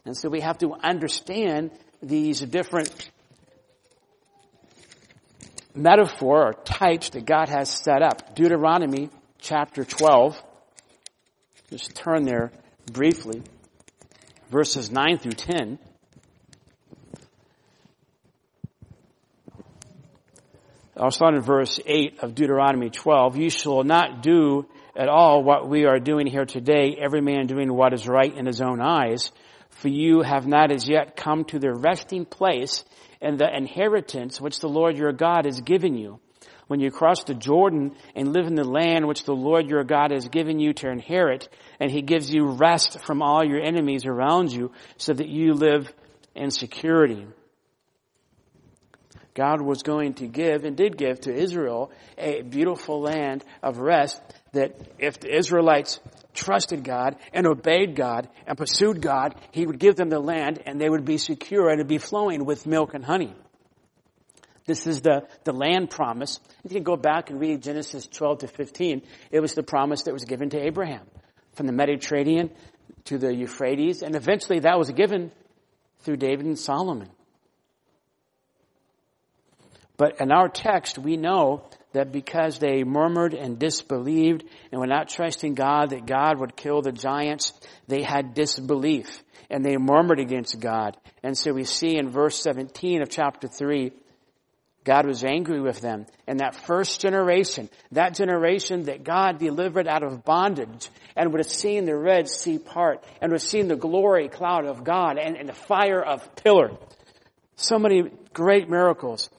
And 0.05 0.15
so 0.15 0.29
we 0.29 0.39
have 0.39 0.57
to 0.59 0.73
understand 0.73 1.71
these 2.01 2.39
different 2.39 3.11
metaphor 5.73 6.47
or 6.47 6.53
types 6.53 7.09
that 7.09 7.25
God 7.25 7.49
has 7.49 7.69
set 7.69 8.01
up. 8.01 8.33
Deuteronomy 8.33 9.09
chapter 9.39 9.83
12. 9.83 10.41
Just 11.69 11.95
turn 11.95 12.23
there 12.23 12.51
briefly. 12.91 13.41
Verses 14.49 14.89
9 14.89 15.17
through 15.17 15.33
10. 15.33 15.79
I'll 20.97 21.11
start 21.11 21.35
in 21.35 21.41
verse 21.41 21.77
8 21.85 22.19
of 22.23 22.35
Deuteronomy 22.35 22.89
12. 22.89 23.35
You 23.35 23.49
shall 23.49 23.83
not 23.83 24.23
do 24.23 24.65
at 24.95 25.09
all 25.09 25.43
what 25.43 25.67
we 25.67 25.83
are 25.83 25.99
doing 25.99 26.25
here 26.25 26.45
today, 26.45 26.95
every 26.97 27.19
man 27.19 27.47
doing 27.47 27.73
what 27.73 27.91
is 27.91 28.07
right 28.07 28.33
in 28.33 28.45
his 28.45 28.61
own 28.61 28.79
eyes, 28.79 29.33
for 29.71 29.89
you 29.89 30.21
have 30.21 30.47
not 30.47 30.71
as 30.71 30.87
yet 30.87 31.17
come 31.17 31.43
to 31.45 31.59
the 31.59 31.73
resting 31.73 32.23
place 32.23 32.85
and 33.21 33.37
the 33.37 33.53
inheritance 33.53 34.39
which 34.39 34.61
the 34.61 34.69
Lord 34.69 34.97
your 34.97 35.11
God 35.11 35.43
has 35.43 35.59
given 35.59 35.97
you 35.97 36.21
when 36.67 36.79
you 36.79 36.91
cross 36.91 37.25
the 37.25 37.33
Jordan 37.33 37.93
and 38.15 38.31
live 38.31 38.47
in 38.47 38.55
the 38.55 38.63
land 38.63 39.05
which 39.05 39.25
the 39.25 39.35
Lord 39.35 39.69
your 39.69 39.83
God 39.83 40.11
has 40.11 40.29
given 40.29 40.59
you 40.59 40.71
to 40.75 40.89
inherit, 40.89 41.49
and 41.77 41.91
He 41.91 42.03
gives 42.03 42.33
you 42.33 42.51
rest 42.51 43.01
from 43.01 43.21
all 43.21 43.43
your 43.43 43.61
enemies 43.61 44.05
around 44.05 44.53
you 44.53 44.71
so 44.95 45.11
that 45.11 45.27
you 45.27 45.55
live 45.55 45.91
in 46.35 46.51
security. 46.51 47.27
God 49.35 49.61
was 49.61 49.83
going 49.83 50.15
to 50.15 50.27
give 50.27 50.63
and 50.63 50.75
did 50.75 50.97
give 50.97 51.21
to 51.21 51.33
Israel 51.33 51.91
a 52.17 52.41
beautiful 52.41 53.01
land 53.01 53.43
of 53.61 53.77
rest 53.77 54.19
that 54.53 54.75
if 54.97 55.19
the 55.19 55.35
Israelites 55.35 55.99
trusted 56.33 56.83
God 56.83 57.17
and 57.33 57.45
obeyed 57.45 57.95
God 57.95 58.29
and 58.47 58.57
pursued 58.57 59.01
God, 59.01 59.35
He 59.51 59.65
would 59.65 59.77
give 59.77 59.97
them 59.97 60.09
the 60.09 60.19
land 60.19 60.63
and 60.65 60.79
they 60.79 60.89
would 60.89 61.05
be 61.05 61.17
secure 61.17 61.69
and 61.69 61.79
it'd 61.79 61.87
be 61.87 61.97
flowing 61.97 62.45
with 62.45 62.65
milk 62.65 62.93
and 62.93 63.03
honey. 63.03 63.35
This 64.65 64.87
is 64.87 65.01
the, 65.01 65.27
the 65.43 65.53
land 65.53 65.89
promise. 65.89 66.39
If 66.63 66.71
you 66.71 66.79
go 66.79 66.95
back 66.95 67.29
and 67.29 67.39
read 67.39 67.61
Genesis 67.61 68.07
12 68.07 68.39
to 68.39 68.47
15. 68.47 69.03
It 69.31 69.39
was 69.41 69.53
the 69.53 69.63
promise 69.63 70.03
that 70.03 70.13
was 70.13 70.25
given 70.25 70.49
to 70.51 70.59
Abraham 70.59 71.05
from 71.53 71.67
the 71.67 71.73
Mediterranean 71.73 72.49
to 73.05 73.17
the 73.17 73.33
Euphrates, 73.33 74.01
and 74.01 74.15
eventually 74.15 74.59
that 74.59 74.79
was 74.79 74.89
given 74.89 75.31
through 75.99 76.17
David 76.17 76.45
and 76.45 76.57
Solomon. 76.57 77.09
But 79.97 80.19
in 80.19 80.31
our 80.31 80.49
text, 80.49 80.97
we 80.97 81.17
know 81.17 81.63
that 81.93 82.11
because 82.11 82.59
they 82.59 82.83
murmured 82.83 83.33
and 83.33 83.57
disbelieved 83.57 84.43
and 84.71 84.81
were 84.81 84.87
not 84.87 85.09
trusting 85.09 85.53
God 85.53 85.91
that 85.91 86.05
God 86.05 86.39
would 86.39 86.55
kill 86.55 86.81
the 86.81 86.91
giants, 86.91 87.53
they 87.87 88.01
had 88.01 88.33
disbelief 88.33 89.23
and 89.49 89.63
they 89.63 89.77
murmured 89.77 90.19
against 90.19 90.59
God. 90.59 90.97
And 91.23 91.37
so 91.37 91.53
we 91.53 91.63
see 91.63 91.97
in 91.97 92.09
verse 92.09 92.41
17 92.41 93.01
of 93.01 93.09
chapter 93.09 93.47
3, 93.47 93.91
God 94.83 95.07
was 95.07 95.23
angry 95.23 95.61
with 95.61 95.81
them. 95.81 96.05
And 96.27 96.39
that 96.41 96.55
first 96.55 97.01
generation, 97.01 97.69
that 97.91 98.13
generation 98.13 98.83
that 98.83 99.03
God 99.03 99.39
delivered 99.39 99.87
out 99.87 100.03
of 100.03 100.23
bondage 100.23 100.89
and 101.15 101.31
would 101.31 101.39
have 101.39 101.51
seen 101.51 101.85
the 101.85 101.97
Red 101.97 102.29
Sea 102.29 102.59
part 102.59 103.03
and 103.21 103.31
would 103.31 103.41
have 103.41 103.49
seen 103.49 103.67
the 103.67 103.75
glory 103.75 104.29
cloud 104.29 104.65
of 104.65 104.83
God 104.83 105.17
and, 105.17 105.35
and 105.35 105.49
the 105.49 105.53
fire 105.53 106.01
of 106.01 106.35
pillar. 106.35 106.71
So 107.55 107.79
many 107.79 108.11
great 108.33 108.69
miracles. 108.69 109.29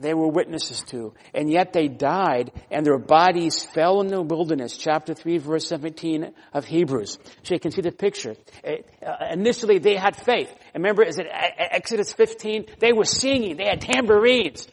They 0.00 0.14
were 0.14 0.28
witnesses 0.28 0.82
to. 0.88 1.12
And 1.34 1.50
yet 1.50 1.72
they 1.72 1.88
died 1.88 2.52
and 2.70 2.84
their 2.84 2.98
bodies 2.98 3.62
fell 3.62 4.00
in 4.00 4.08
the 4.08 4.22
wilderness. 4.22 4.76
Chapter 4.76 5.14
3 5.14 5.38
verse 5.38 5.66
17 5.66 6.32
of 6.52 6.64
Hebrews. 6.64 7.18
So 7.42 7.54
you 7.54 7.60
can 7.60 7.70
see 7.70 7.82
the 7.82 7.92
picture. 7.92 8.36
Uh, 8.64 9.12
initially 9.32 9.78
they 9.78 9.96
had 9.96 10.16
faith. 10.16 10.52
Remember, 10.74 11.02
is 11.02 11.18
it 11.18 11.26
Exodus 11.30 12.12
15? 12.12 12.66
They 12.78 12.92
were 12.92 13.04
singing. 13.04 13.56
They 13.56 13.66
had 13.66 13.80
tambourines. 13.80 14.66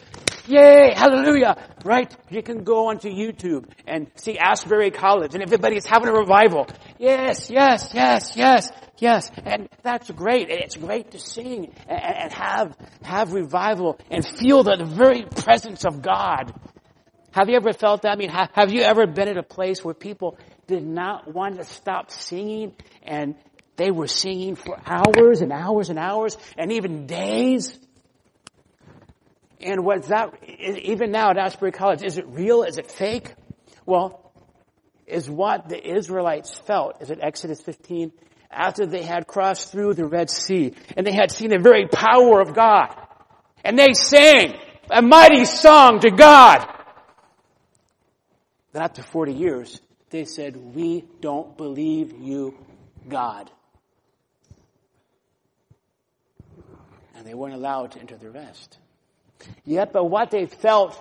Yay! 0.48 0.94
Hallelujah! 0.96 1.58
Right? 1.84 2.14
You 2.30 2.42
can 2.42 2.64
go 2.64 2.88
onto 2.88 3.10
YouTube 3.10 3.66
and 3.86 4.10
see 4.16 4.38
Asbury 4.38 4.92
College 4.92 5.34
and 5.34 5.44
everybody's 5.44 5.86
having 5.86 6.08
a 6.08 6.14
revival. 6.14 6.68
Yes, 6.98 7.50
yes, 7.50 7.92
yes, 7.94 8.36
yes. 8.36 8.72
Yes, 9.00 9.30
and 9.46 9.70
that's 9.84 10.10
great. 10.10 10.50
It's 10.50 10.76
great 10.76 11.12
to 11.12 11.20
sing 11.20 11.72
and, 11.88 12.34
have, 12.34 12.76
have 13.04 13.32
revival 13.32 14.00
and 14.10 14.26
feel 14.26 14.64
the 14.64 14.84
very 14.86 15.24
presence 15.24 15.86
of 15.86 16.02
God. 16.02 16.52
Have 17.32 17.48
you 17.50 17.58
ever 17.58 17.74
felt 17.74 18.02
that? 18.02 18.12
I 18.12 18.16
mean, 18.16 18.30
have 18.30 18.72
you 18.74 18.82
ever 18.82 19.06
been 19.06 19.28
at 19.28 19.38
a 19.38 19.44
place 19.44 19.86
where 19.86 19.94
people 19.94 20.40
did 20.66 20.84
not 20.84 21.32
want 21.32 21.58
to 21.58 21.64
stop 21.64 22.10
singing 22.10 22.74
and 23.04 23.36
they 23.76 23.92
were 23.92 24.08
singing 24.08 24.56
for 24.56 24.80
hours 24.84 25.42
and 25.42 25.52
hours 25.52 25.92
and 25.92 26.00
hours 26.00 26.36
and 26.58 26.72
even 26.72 27.06
days? 27.06 27.78
And 29.60 29.84
what's 29.84 30.08
that, 30.08 30.34
even 30.44 31.12
now 31.12 31.32
at 31.32 31.38
Asbury 31.38 31.72
College, 31.72 32.04
is 32.04 32.18
it 32.18 32.28
real? 32.28 32.64
Is 32.64 32.78
it 32.78 32.92
fake? 32.92 33.34
Well, 33.86 34.32
is 35.06 35.30
what 35.30 35.70
the 35.70 35.96
Israelites 35.96 36.56
felt. 36.56 37.02
Is 37.02 37.10
it 37.10 37.20
Exodus 37.22 37.62
15? 37.62 38.12
after 38.52 38.86
they 38.86 39.04
had 39.04 39.28
crossed 39.28 39.72
through 39.72 39.94
the 39.94 40.06
Red 40.06 40.30
Sea 40.30 40.74
and 40.96 41.06
they 41.06 41.14
had 41.14 41.32
seen 41.32 41.50
the 41.50 41.60
very 41.60 41.88
power 41.88 42.42
of 42.42 42.54
God. 42.54 42.96
And 43.64 43.78
they 43.78 43.94
sang 43.94 44.56
a 44.90 45.02
mighty 45.02 45.46
song 45.46 46.00
to 46.00 46.12
God. 46.12 46.66
Then 48.72 48.82
after 48.82 49.02
40 49.02 49.34
years, 49.34 49.82
they 50.10 50.26
said, 50.26 50.56
we 50.56 51.06
don't 51.20 51.58
believe 51.58 52.14
you, 52.14 52.58
God. 53.08 53.52
And 57.16 57.26
they 57.26 57.34
weren't 57.34 57.56
allowed 57.56 57.94
to 57.94 58.00
enter 58.00 58.16
the 58.16 58.30
rest. 58.30 58.78
Yet, 59.66 59.94
but 59.94 60.06
what 60.06 60.32
they 60.32 60.46
felt 60.46 61.00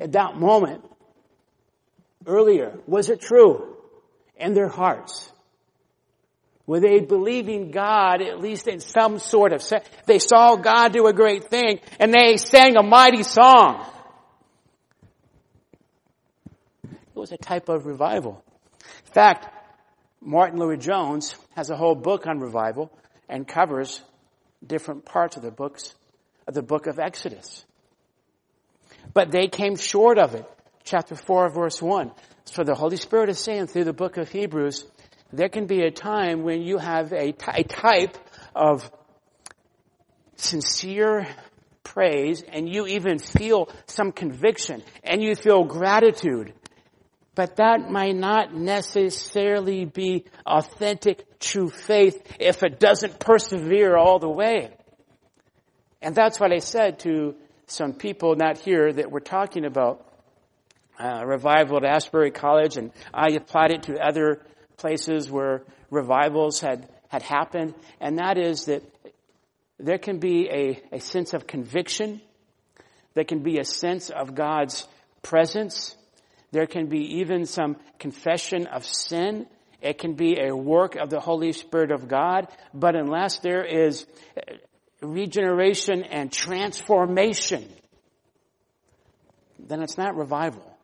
at 0.00 0.12
that 0.12 0.36
moment 0.36 0.84
earlier, 2.26 2.78
was 2.86 3.08
it 3.10 3.20
true 3.20 3.76
in 4.36 4.54
their 4.54 4.68
hearts? 4.68 5.30
Were 6.66 6.80
they 6.80 7.00
believing 7.00 7.70
God 7.70 8.20
at 8.20 8.40
least 8.40 8.66
in 8.66 8.80
some 8.80 9.18
sort 9.18 9.52
of 9.52 9.62
sense? 9.62 9.86
They 10.06 10.18
saw 10.18 10.56
God 10.56 10.92
do 10.92 11.06
a 11.06 11.12
great 11.12 11.44
thing 11.44 11.80
and 12.00 12.12
they 12.12 12.36
sang 12.38 12.76
a 12.76 12.82
mighty 12.82 13.22
song. 13.22 13.86
It 16.84 17.14
was 17.14 17.30
a 17.30 17.36
type 17.36 17.68
of 17.68 17.86
revival. 17.86 18.42
In 19.06 19.12
fact, 19.12 19.48
Martyn 20.20 20.58
Lloyd-Jones 20.58 21.36
has 21.54 21.70
a 21.70 21.76
whole 21.76 21.94
book 21.94 22.26
on 22.26 22.40
revival 22.40 22.90
and 23.28 23.46
covers 23.46 24.02
different 24.66 25.04
parts 25.04 25.36
of 25.36 25.42
the 25.42 25.50
books 25.50 25.94
of 26.48 26.54
the 26.54 26.62
book 26.62 26.86
of 26.86 26.98
Exodus. 26.98 27.64
But 29.12 29.30
they 29.30 29.48
came 29.48 29.76
short 29.76 30.18
of 30.18 30.34
it. 30.34 30.44
Chapter 30.84 31.16
4 31.16 31.50
verse 31.50 31.82
1. 31.82 32.12
So 32.44 32.62
the 32.62 32.74
Holy 32.74 32.96
Spirit 32.96 33.28
is 33.28 33.38
saying 33.38 33.66
through 33.66 33.84
the 33.84 33.92
book 33.92 34.16
of 34.16 34.30
Hebrews, 34.30 34.84
there 35.32 35.48
can 35.48 35.66
be 35.66 35.82
a 35.82 35.90
time 35.90 36.44
when 36.44 36.62
you 36.62 36.78
have 36.78 37.12
a, 37.12 37.32
t- 37.32 37.52
a 37.52 37.64
type 37.64 38.16
of 38.54 38.90
sincere 40.36 41.26
praise 41.82 42.42
and 42.42 42.68
you 42.72 42.86
even 42.86 43.18
feel 43.18 43.68
some 43.86 44.12
conviction 44.12 44.82
and 45.02 45.22
you 45.22 45.34
feel 45.34 45.64
gratitude. 45.64 46.52
But 47.34 47.56
that 47.56 47.90
might 47.90 48.16
not 48.16 48.54
necessarily 48.54 49.84
be 49.84 50.24
authentic, 50.46 51.38
true 51.38 51.68
faith 51.68 52.36
if 52.40 52.62
it 52.62 52.80
doesn't 52.80 53.18
persevere 53.18 53.96
all 53.96 54.18
the 54.18 54.28
way. 54.28 54.70
And 56.00 56.14
that's 56.14 56.40
what 56.40 56.52
I 56.52 56.58
said 56.58 57.00
to 57.00 57.34
some 57.66 57.92
people 57.94 58.36
not 58.36 58.58
here 58.58 58.92
that 58.92 59.10
we're 59.10 59.20
talking 59.20 59.64
about 59.64 60.06
uh, 60.98 61.24
revival 61.26 61.76
at 61.78 61.84
Asbury 61.84 62.30
College, 62.30 62.76
and 62.76 62.92
I 63.12 63.32
applied 63.32 63.72
it 63.72 63.82
to 63.84 63.98
other 63.98 64.40
places 64.76 65.30
where 65.30 65.62
revivals 65.90 66.60
had, 66.60 66.88
had 67.08 67.22
happened, 67.22 67.74
and 68.00 68.18
that 68.18 68.38
is 68.38 68.66
that 68.66 68.82
there 69.78 69.98
can 69.98 70.18
be 70.18 70.48
a, 70.50 70.82
a 70.92 71.00
sense 71.00 71.34
of 71.34 71.46
conviction. 71.46 72.20
There 73.14 73.24
can 73.24 73.42
be 73.42 73.58
a 73.58 73.64
sense 73.64 74.10
of 74.10 74.34
God's 74.34 74.86
presence. 75.22 75.96
There 76.52 76.66
can 76.66 76.86
be 76.86 77.18
even 77.18 77.46
some 77.46 77.76
confession 77.98 78.66
of 78.68 78.86
sin. 78.86 79.46
It 79.82 79.98
can 79.98 80.14
be 80.14 80.38
a 80.40 80.56
work 80.56 80.96
of 80.96 81.10
the 81.10 81.20
Holy 81.20 81.52
Spirit 81.52 81.90
of 81.90 82.08
God. 82.08 82.48
But 82.72 82.94
unless 82.96 83.38
there 83.38 83.64
is 83.64 84.06
regeneration 85.00 86.04
and 86.04 86.32
transformation, 86.32 87.68
then 89.58 89.82
it's 89.82 89.98
not 89.98 90.16
revival. 90.16 90.76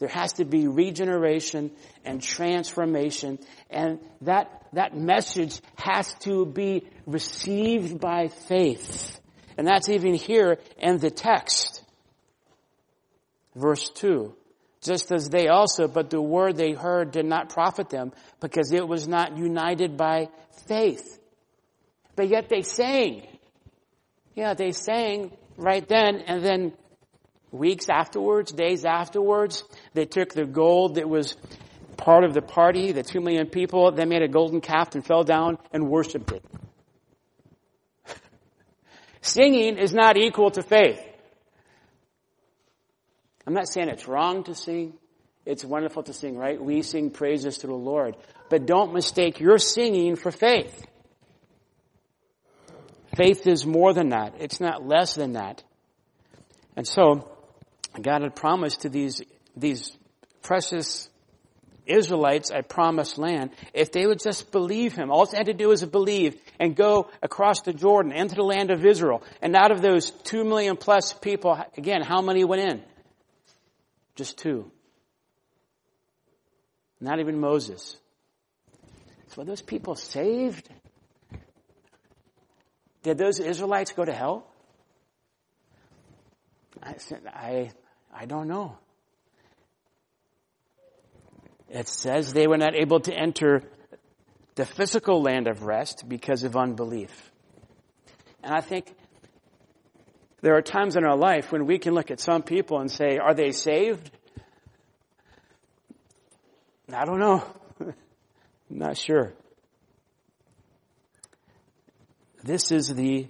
There 0.00 0.08
has 0.08 0.32
to 0.34 0.46
be 0.46 0.66
regeneration 0.66 1.70
and 2.06 2.22
transformation 2.22 3.38
and 3.68 4.00
that, 4.22 4.66
that 4.72 4.96
message 4.96 5.60
has 5.76 6.12
to 6.20 6.46
be 6.46 6.86
received 7.06 8.00
by 8.00 8.28
faith. 8.28 9.20
And 9.58 9.66
that's 9.66 9.90
even 9.90 10.14
here 10.14 10.58
in 10.78 10.98
the 10.98 11.10
text. 11.10 11.84
Verse 13.54 13.90
2. 13.90 14.34
Just 14.80 15.12
as 15.12 15.28
they 15.28 15.48
also, 15.48 15.86
but 15.86 16.08
the 16.08 16.22
word 16.22 16.56
they 16.56 16.72
heard 16.72 17.10
did 17.10 17.26
not 17.26 17.50
profit 17.50 17.90
them 17.90 18.12
because 18.40 18.72
it 18.72 18.88
was 18.88 19.06
not 19.06 19.36
united 19.36 19.98
by 19.98 20.28
faith. 20.66 21.19
But 22.20 22.28
yet 22.28 22.50
they 22.50 22.60
sang. 22.60 23.26
Yeah, 24.34 24.52
they 24.52 24.72
sang 24.72 25.32
right 25.56 25.88
then 25.88 26.16
and 26.26 26.44
then 26.44 26.74
Weeks 27.50 27.88
afterwards, 27.88 28.52
days 28.52 28.84
afterwards, 28.84 29.64
they 29.94 30.04
took 30.04 30.34
the 30.34 30.44
gold 30.44 30.96
that 30.96 31.08
was 31.08 31.34
part 31.96 32.24
of 32.24 32.34
the 32.34 32.42
party, 32.42 32.92
the 32.92 33.02
two 33.02 33.22
million 33.22 33.46
people, 33.46 33.90
they 33.90 34.04
made 34.04 34.20
a 34.20 34.28
golden 34.28 34.60
calf 34.60 34.94
and 34.94 35.02
fell 35.02 35.24
down 35.24 35.56
and 35.72 35.88
worshiped 35.88 36.30
it. 36.30 36.44
Singing 39.22 39.78
is 39.78 39.94
not 39.94 40.18
equal 40.18 40.50
to 40.50 40.62
faith. 40.62 41.02
I'm 43.46 43.54
not 43.54 43.66
saying 43.66 43.88
it's 43.88 44.06
wrong 44.06 44.44
to 44.44 44.54
sing. 44.54 44.92
It's 45.46 45.64
wonderful 45.64 46.02
to 46.02 46.12
sing, 46.12 46.36
right? 46.36 46.62
We 46.62 46.82
sing 46.82 47.12
praises 47.12 47.56
to 47.58 47.66
the 47.66 47.72
Lord. 47.72 48.14
But 48.50 48.66
don't 48.66 48.92
mistake 48.92 49.40
your 49.40 49.56
singing 49.56 50.16
for 50.16 50.30
faith. 50.30 50.86
Faith 53.20 53.46
is 53.46 53.66
more 53.66 53.92
than 53.92 54.08
that. 54.10 54.36
It's 54.38 54.60
not 54.60 54.86
less 54.86 55.12
than 55.12 55.34
that. 55.34 55.62
And 56.74 56.88
so, 56.88 57.28
God 58.00 58.22
had 58.22 58.34
promised 58.34 58.80
to 58.82 58.88
these, 58.88 59.20
these 59.54 59.92
precious 60.40 61.10
Israelites 61.84 62.50
a 62.50 62.62
promised 62.62 63.18
land 63.18 63.50
if 63.74 63.92
they 63.92 64.06
would 64.06 64.20
just 64.20 64.50
believe 64.50 64.94
Him. 64.94 65.10
All 65.10 65.26
they 65.26 65.36
had 65.36 65.46
to 65.48 65.52
do 65.52 65.68
was 65.68 65.84
believe 65.84 66.40
and 66.58 66.74
go 66.74 67.10
across 67.22 67.60
the 67.60 67.74
Jordan 67.74 68.12
into 68.12 68.36
the 68.36 68.42
land 68.42 68.70
of 68.70 68.86
Israel. 68.86 69.22
And 69.42 69.54
out 69.54 69.70
of 69.70 69.82
those 69.82 70.10
two 70.10 70.42
million 70.42 70.78
plus 70.78 71.12
people, 71.12 71.62
again, 71.76 72.00
how 72.00 72.22
many 72.22 72.44
went 72.44 72.62
in? 72.62 72.82
Just 74.16 74.38
two. 74.38 74.72
Not 77.02 77.20
even 77.20 77.38
Moses. 77.38 77.98
So 79.34 79.44
those 79.44 79.60
people 79.60 79.94
saved? 79.94 80.70
Did 83.02 83.18
those 83.18 83.40
Israelites 83.40 83.92
go 83.92 84.04
to 84.04 84.12
hell? 84.12 84.46
I, 86.82 86.94
I, 87.26 87.70
I 88.14 88.26
don't 88.26 88.48
know. 88.48 88.76
It 91.68 91.88
says 91.88 92.32
they 92.32 92.46
were 92.46 92.58
not 92.58 92.74
able 92.74 93.00
to 93.00 93.14
enter 93.14 93.62
the 94.56 94.66
physical 94.66 95.22
land 95.22 95.46
of 95.46 95.62
rest 95.62 96.08
because 96.08 96.42
of 96.42 96.56
unbelief. 96.56 97.30
And 98.42 98.52
I 98.52 98.60
think 98.60 98.92
there 100.42 100.56
are 100.56 100.62
times 100.62 100.96
in 100.96 101.04
our 101.04 101.16
life 101.16 101.52
when 101.52 101.66
we 101.66 101.78
can 101.78 101.94
look 101.94 102.10
at 102.10 102.20
some 102.20 102.42
people 102.42 102.80
and 102.80 102.90
say, 102.90 103.18
are 103.18 103.34
they 103.34 103.52
saved? 103.52 104.10
I 106.92 107.04
don't 107.04 107.20
know. 107.20 107.44
I'm 107.80 107.94
not 108.70 108.96
sure. 108.96 109.32
This 112.42 112.72
is 112.72 112.94
the 112.94 113.28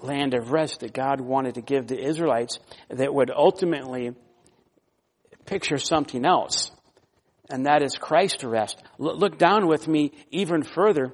land 0.00 0.34
of 0.34 0.52
rest 0.52 0.80
that 0.80 0.92
God 0.92 1.20
wanted 1.20 1.54
to 1.54 1.62
give 1.62 1.86
the 1.86 1.98
Israelites 1.98 2.58
that 2.90 3.12
would 3.12 3.30
ultimately 3.30 4.14
picture 5.46 5.78
something 5.78 6.24
else. 6.24 6.70
And 7.50 7.66
that 7.66 7.82
is 7.82 7.96
Christ's 7.96 8.44
rest. 8.44 8.82
Look 8.98 9.38
down 9.38 9.68
with 9.68 9.86
me 9.86 10.12
even 10.30 10.62
further 10.62 11.12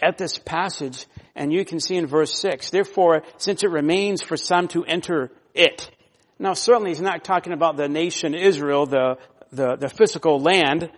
at 0.00 0.18
this 0.18 0.38
passage 0.38 1.06
And 1.34 1.52
you 1.52 1.64
can 1.64 1.80
see 1.80 1.96
in 1.96 2.06
verse 2.06 2.38
6, 2.40 2.70
therefore, 2.70 3.22
since 3.38 3.62
it 3.62 3.70
remains 3.70 4.22
for 4.22 4.36
some 4.36 4.68
to 4.68 4.84
enter 4.84 5.30
it. 5.54 5.90
Now 6.38 6.52
certainly 6.52 6.90
he's 6.90 7.00
not 7.00 7.24
talking 7.24 7.52
about 7.52 7.76
the 7.76 7.88
nation 7.88 8.34
Israel, 8.34 8.86
the, 8.86 9.16
the, 9.50 9.76
the 9.76 9.88
physical 9.88 10.40
land. 10.40 10.90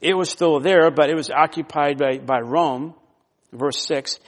It 0.00 0.14
was 0.14 0.28
still 0.28 0.60
there, 0.60 0.90
but 0.90 1.08
it 1.08 1.14
was 1.14 1.30
occupied 1.30 1.98
by, 1.98 2.18
by 2.18 2.40
Rome. 2.40 2.94
Verse 3.56 3.84
6. 3.86 4.18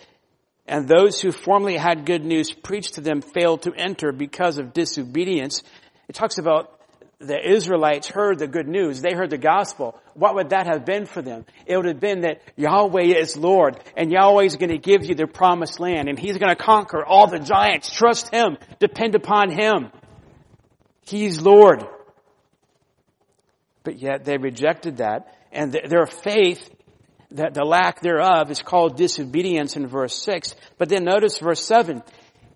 And 0.67 0.87
those 0.87 1.21
who 1.21 1.33
formerly 1.33 1.77
had 1.77 2.05
good 2.05 2.25
news 2.25 2.53
preached 2.53 2.95
to 2.95 3.01
them 3.01 3.23
failed 3.23 3.63
to 3.63 3.73
enter 3.73 4.13
because 4.13 4.59
of 4.59 4.73
disobedience. 4.73 5.63
It 6.09 6.15
talks 6.15 6.39
about 6.39 6.79
the 7.21 7.39
Israelites 7.39 8.07
heard 8.07 8.39
the 8.39 8.47
good 8.47 8.69
news. 8.69 9.01
They 9.01 9.13
heard 9.13 9.31
the 9.31 9.39
gospel. 9.39 10.01
What 10.15 10.37
would 10.37 10.51
that 10.51 10.67
have 10.67 10.85
been 10.85 11.07
for 11.07 11.21
them? 11.21 11.47
It 11.67 11.77
would 11.77 11.87
have 11.87 12.01
been 12.01 12.21
that 12.21 12.43
Yahweh 12.57 13.19
is 13.19 13.37
Lord 13.37 13.81
and 13.97 14.13
Yahweh 14.13 14.45
is 14.45 14.57
going 14.57 14.71
to 14.71 14.79
give 14.79 15.05
you 15.05 15.15
the 15.15 15.27
promised 15.27 15.81
land 15.81 16.09
and 16.09 16.19
He's 16.19 16.39
going 16.39 16.55
to 16.55 16.63
conquer 16.63 17.05
all 17.05 17.27
the 17.27 17.41
giants. 17.41 17.91
Trust 17.91 18.33
Him. 18.33 18.57
Depend 18.79 19.15
upon 19.15 19.51
Him. 19.51 19.91
He's 21.07 21.41
Lord. 21.41 21.85
But 23.83 23.99
yet 23.99 24.25
they 24.25 24.37
rejected 24.37 24.99
that 24.99 25.35
and 25.51 25.73
their 25.73 26.07
faith, 26.07 26.71
that 27.33 27.55
the 27.55 27.65
lack 27.65 28.01
thereof 28.01 28.51
is 28.51 28.63
called 28.63 28.97
disobedience 28.97 29.77
in 29.77 29.87
verse 29.87 30.21
6. 30.23 30.55
But 30.79 30.89
then 30.89 31.05
notice 31.05 31.39
verse 31.39 31.65
7. 31.65 32.03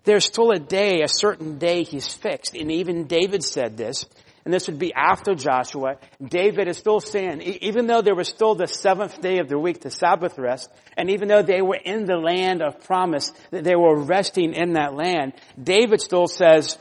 There's 0.03 0.25
still 0.25 0.51
a 0.51 0.59
day, 0.59 1.01
a 1.01 1.07
certain 1.07 1.57
day 1.57 1.83
He's 1.83 2.13
fixed. 2.13 2.55
And 2.55 2.71
even 2.71 3.05
David 3.05 3.43
said 3.43 3.77
this 3.77 4.05
and 4.45 4.53
this 4.53 4.67
would 4.67 4.79
be 4.79 4.93
after 4.93 5.35
Joshua, 5.35 5.95
David 6.21 6.67
is 6.67 6.77
still 6.77 6.99
saying, 6.99 7.41
even 7.41 7.87
though 7.87 8.01
there 8.01 8.15
was 8.15 8.27
still 8.27 8.55
the 8.55 8.67
seventh 8.67 9.21
day 9.21 9.39
of 9.39 9.47
the 9.47 9.57
week, 9.57 9.79
the 9.79 9.89
Sabbath 9.89 10.37
rest, 10.37 10.69
and 10.97 11.09
even 11.09 11.29
though 11.29 11.41
they 11.41 11.61
were 11.61 11.79
in 11.81 12.05
the 12.05 12.17
land 12.17 12.61
of 12.61 12.83
promise, 12.83 13.31
that 13.51 13.63
they 13.63 13.75
were 13.75 14.03
resting 14.03 14.53
in 14.53 14.73
that 14.73 14.95
land, 14.95 15.33
David 15.61 16.01
still 16.01 16.27
says 16.27 16.77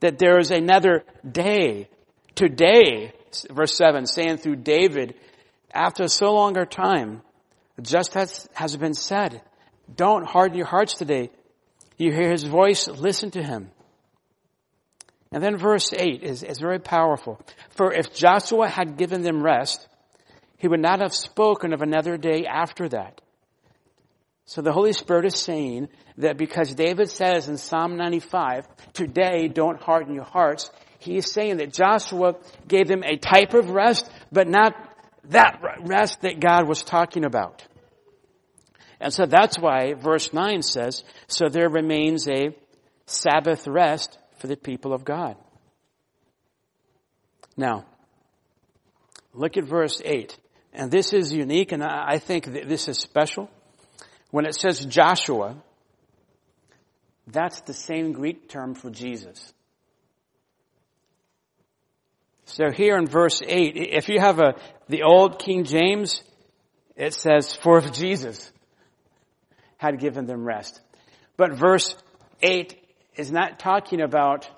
that 0.00 0.18
there 0.18 0.38
is 0.38 0.50
another 0.50 1.04
day, 1.30 1.88
today, 2.34 3.12
verse 3.48 3.76
7, 3.76 4.06
saying 4.06 4.38
through 4.38 4.56
David, 4.56 5.14
after 5.72 6.08
so 6.08 6.32
long 6.34 6.56
a 6.56 6.66
time, 6.66 7.22
just 7.80 8.16
as 8.16 8.48
has 8.54 8.76
been 8.76 8.94
said, 8.94 9.42
don't 9.94 10.26
harden 10.26 10.56
your 10.56 10.66
hearts 10.66 10.94
today. 10.94 11.30
You 11.96 12.12
hear 12.12 12.30
his 12.30 12.44
voice, 12.44 12.88
listen 12.88 13.30
to 13.32 13.42
him. 13.42 13.70
And 15.30 15.42
then 15.42 15.58
verse 15.58 15.92
8 15.92 16.22
is, 16.22 16.42
is 16.42 16.58
very 16.58 16.78
powerful. 16.78 17.40
For 17.70 17.92
if 17.92 18.14
Joshua 18.14 18.68
had 18.68 18.96
given 18.96 19.22
them 19.22 19.42
rest, 19.42 19.86
he 20.56 20.68
would 20.68 20.80
not 20.80 21.00
have 21.00 21.14
spoken 21.14 21.72
of 21.72 21.82
another 21.82 22.16
day 22.16 22.46
after 22.46 22.88
that. 22.88 23.20
So 24.46 24.62
the 24.62 24.72
Holy 24.72 24.94
Spirit 24.94 25.26
is 25.26 25.36
saying 25.36 25.88
that 26.16 26.38
because 26.38 26.74
David 26.74 27.10
says 27.10 27.48
in 27.48 27.58
Psalm 27.58 27.96
95, 27.98 28.66
today 28.94 29.48
don't 29.48 29.80
harden 29.80 30.14
your 30.14 30.24
hearts, 30.24 30.70
he 30.98 31.16
is 31.16 31.30
saying 31.30 31.58
that 31.58 31.72
Joshua 31.72 32.36
gave 32.66 32.88
them 32.88 33.04
a 33.04 33.18
type 33.18 33.52
of 33.52 33.70
rest, 33.70 34.10
but 34.32 34.48
not 34.48 34.74
that 35.28 35.60
rest 35.80 36.22
that 36.22 36.40
God 36.40 36.66
was 36.66 36.82
talking 36.82 37.24
about. 37.24 37.64
And 39.00 39.12
so 39.12 39.26
that's 39.26 39.58
why 39.58 39.94
verse 39.94 40.32
9 40.32 40.62
says, 40.62 41.04
so 41.28 41.48
there 41.48 41.68
remains 41.68 42.28
a 42.28 42.56
Sabbath 43.06 43.66
rest 43.66 44.18
for 44.38 44.48
the 44.48 44.56
people 44.56 44.92
of 44.92 45.04
God. 45.04 45.36
Now, 47.56 47.86
look 49.32 49.56
at 49.56 49.64
verse 49.64 50.00
8. 50.04 50.36
And 50.72 50.90
this 50.90 51.12
is 51.12 51.32
unique 51.32 51.72
and 51.72 51.82
I 51.82 52.18
think 52.18 52.44
this 52.44 52.88
is 52.88 52.98
special. 52.98 53.50
When 54.30 54.46
it 54.46 54.54
says 54.54 54.84
Joshua, 54.84 55.56
that's 57.26 57.60
the 57.62 57.74
same 57.74 58.12
Greek 58.12 58.48
term 58.48 58.74
for 58.74 58.90
Jesus. 58.90 59.52
So 62.50 62.70
here 62.70 62.96
in 62.96 63.06
verse 63.06 63.42
8, 63.46 63.76
if 63.76 64.08
you 64.08 64.20
have 64.20 64.40
a, 64.40 64.54
the 64.88 65.02
old 65.02 65.38
King 65.38 65.64
James, 65.64 66.22
it 66.96 67.12
says, 67.12 67.54
for 67.54 67.76
if 67.76 67.92
Jesus 67.92 68.50
had 69.76 70.00
given 70.00 70.24
them 70.24 70.44
rest. 70.44 70.80
But 71.36 71.52
verse 71.52 71.94
8 72.40 72.74
is 73.16 73.30
not 73.30 73.58
talking 73.58 74.00
about 74.00 74.48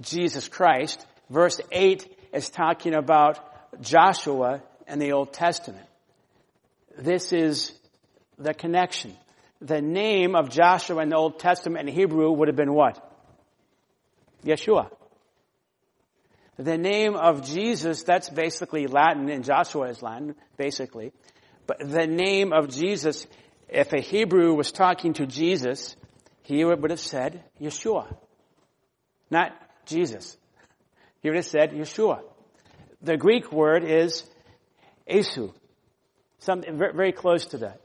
Jesus 0.00 0.48
Christ. 0.48 1.06
Verse 1.30 1.60
8 1.70 2.12
is 2.32 2.50
talking 2.50 2.92
about 2.92 3.38
Joshua 3.80 4.60
and 4.88 5.00
the 5.00 5.12
Old 5.12 5.32
Testament. 5.32 5.86
This 6.98 7.32
is 7.32 7.72
the 8.36 8.52
connection. 8.52 9.14
The 9.60 9.80
name 9.80 10.34
of 10.34 10.50
Joshua 10.50 11.02
in 11.02 11.10
the 11.10 11.16
Old 11.16 11.38
Testament 11.38 11.88
in 11.88 11.94
Hebrew 11.94 12.32
would 12.32 12.48
have 12.48 12.56
been 12.56 12.74
what? 12.74 13.00
Yeshua. 14.44 14.90
The 16.56 16.78
name 16.78 17.16
of 17.16 17.44
Jesus, 17.44 18.04
that's 18.04 18.30
basically 18.30 18.86
Latin, 18.86 19.28
and 19.28 19.44
Joshua 19.44 19.88
is 19.88 20.02
Latin, 20.02 20.36
basically. 20.56 21.12
But 21.66 21.78
the 21.80 22.06
name 22.06 22.52
of 22.52 22.68
Jesus, 22.68 23.26
if 23.68 23.92
a 23.92 24.00
Hebrew 24.00 24.54
was 24.54 24.70
talking 24.70 25.14
to 25.14 25.26
Jesus, 25.26 25.96
he 26.42 26.64
would 26.64 26.90
have 26.90 27.00
said 27.00 27.42
Yeshua, 27.60 28.14
not 29.30 29.52
Jesus. 29.86 30.36
He 31.22 31.28
would 31.28 31.36
have 31.36 31.46
said 31.46 31.72
Yeshua. 31.72 32.20
The 33.02 33.16
Greek 33.16 33.50
word 33.50 33.82
is 33.82 34.22
Esu, 35.10 35.52
something 36.38 36.78
very 36.78 37.12
close 37.12 37.46
to 37.46 37.58
that. 37.58 37.80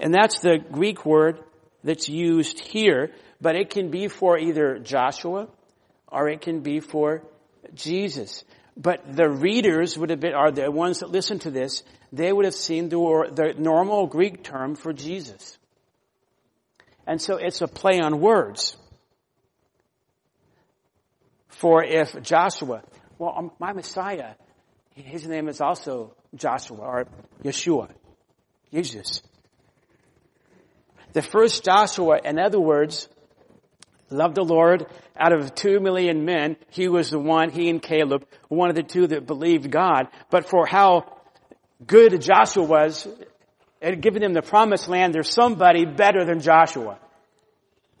And 0.00 0.12
that's 0.12 0.40
the 0.40 0.58
Greek 0.58 1.04
word 1.06 1.40
that's 1.84 2.08
used 2.08 2.58
here, 2.58 3.12
but 3.40 3.54
it 3.54 3.70
can 3.70 3.90
be 3.90 4.08
for 4.08 4.38
either 4.38 4.78
Joshua 4.78 5.48
or 6.08 6.28
it 6.28 6.40
can 6.40 6.60
be 6.60 6.80
for 6.80 7.22
Jesus. 7.74 8.44
But 8.76 9.14
the 9.14 9.28
readers 9.28 9.98
would 9.98 10.10
have 10.10 10.20
been, 10.20 10.34
are 10.34 10.50
the 10.50 10.70
ones 10.70 11.00
that 11.00 11.10
listen 11.10 11.38
to 11.40 11.50
this, 11.50 11.82
they 12.12 12.32
would 12.32 12.44
have 12.44 12.54
seen 12.54 12.88
the, 12.88 12.98
the 13.32 13.54
normal 13.58 14.06
Greek 14.06 14.42
term 14.42 14.74
for 14.74 14.92
Jesus. 14.92 15.58
And 17.06 17.20
so 17.20 17.36
it's 17.36 17.60
a 17.60 17.68
play 17.68 18.00
on 18.00 18.20
words. 18.20 18.76
For 21.48 21.84
if 21.84 22.22
Joshua, 22.22 22.82
well, 23.18 23.34
um, 23.36 23.50
my 23.58 23.72
Messiah, 23.72 24.34
his 24.94 25.26
name 25.26 25.48
is 25.48 25.60
also 25.60 26.14
Joshua 26.34 26.78
or 26.78 27.06
Yeshua, 27.42 27.90
Jesus. 28.72 29.22
The 31.12 31.22
first 31.22 31.64
Joshua, 31.64 32.20
in 32.24 32.38
other 32.38 32.60
words, 32.60 33.08
loved 34.10 34.34
the 34.34 34.44
Lord. 34.44 34.86
Out 35.16 35.32
of 35.32 35.54
two 35.54 35.80
million 35.80 36.24
men, 36.24 36.56
he 36.70 36.88
was 36.88 37.10
the 37.10 37.18
one, 37.18 37.50
he 37.50 37.68
and 37.68 37.82
Caleb, 37.82 38.26
one 38.48 38.70
of 38.70 38.76
the 38.76 38.82
two 38.82 39.06
that 39.08 39.26
believed 39.26 39.70
God. 39.70 40.08
But 40.30 40.48
for 40.48 40.66
how 40.66 41.16
good 41.86 42.20
Joshua 42.20 42.64
was, 42.64 43.06
and 43.82 44.02
giving 44.02 44.22
them 44.22 44.34
the 44.34 44.42
promised 44.42 44.88
land, 44.88 45.14
there's 45.14 45.32
somebody 45.32 45.84
better 45.84 46.24
than 46.24 46.40
Joshua. 46.40 46.98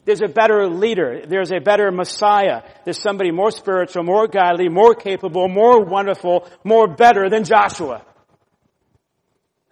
There's 0.04 0.22
a 0.22 0.28
better 0.28 0.68
leader. 0.68 1.22
There's 1.26 1.52
a 1.52 1.60
better 1.60 1.90
Messiah. 1.90 2.62
There's 2.84 3.00
somebody 3.00 3.30
more 3.30 3.50
spiritual, 3.50 4.02
more 4.02 4.26
godly, 4.26 4.68
more 4.68 4.94
capable, 4.94 5.48
more 5.48 5.84
wonderful, 5.84 6.48
more 6.64 6.88
better 6.88 7.28
than 7.28 7.44
Joshua. 7.44 8.04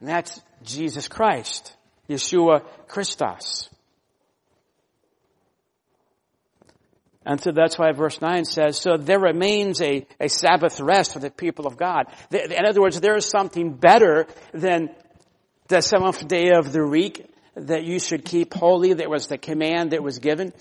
And 0.00 0.08
that's 0.08 0.40
Jesus 0.62 1.08
Christ. 1.08 1.74
Yeshua 2.08 2.62
Christos. 2.86 3.68
And 7.28 7.38
so 7.38 7.52
that's 7.52 7.78
why 7.78 7.92
verse 7.92 8.22
9 8.22 8.46
says, 8.46 8.78
so 8.78 8.96
there 8.96 9.20
remains 9.20 9.82
a, 9.82 10.06
a 10.18 10.30
Sabbath 10.30 10.80
rest 10.80 11.12
for 11.12 11.18
the 11.18 11.30
people 11.30 11.66
of 11.66 11.76
God. 11.76 12.06
In 12.32 12.64
other 12.66 12.80
words, 12.80 13.02
there 13.02 13.16
is 13.16 13.26
something 13.26 13.74
better 13.74 14.26
than 14.54 14.88
the 15.68 15.82
seventh 15.82 16.26
day 16.26 16.52
of 16.56 16.72
the 16.72 16.86
week 16.86 17.30
that 17.54 17.84
you 17.84 18.00
should 18.00 18.24
keep 18.24 18.54
holy. 18.54 18.94
That 18.94 19.10
was 19.10 19.26
the 19.26 19.36
command 19.36 19.90
that 19.90 20.02
was 20.02 20.20
given 20.20 20.54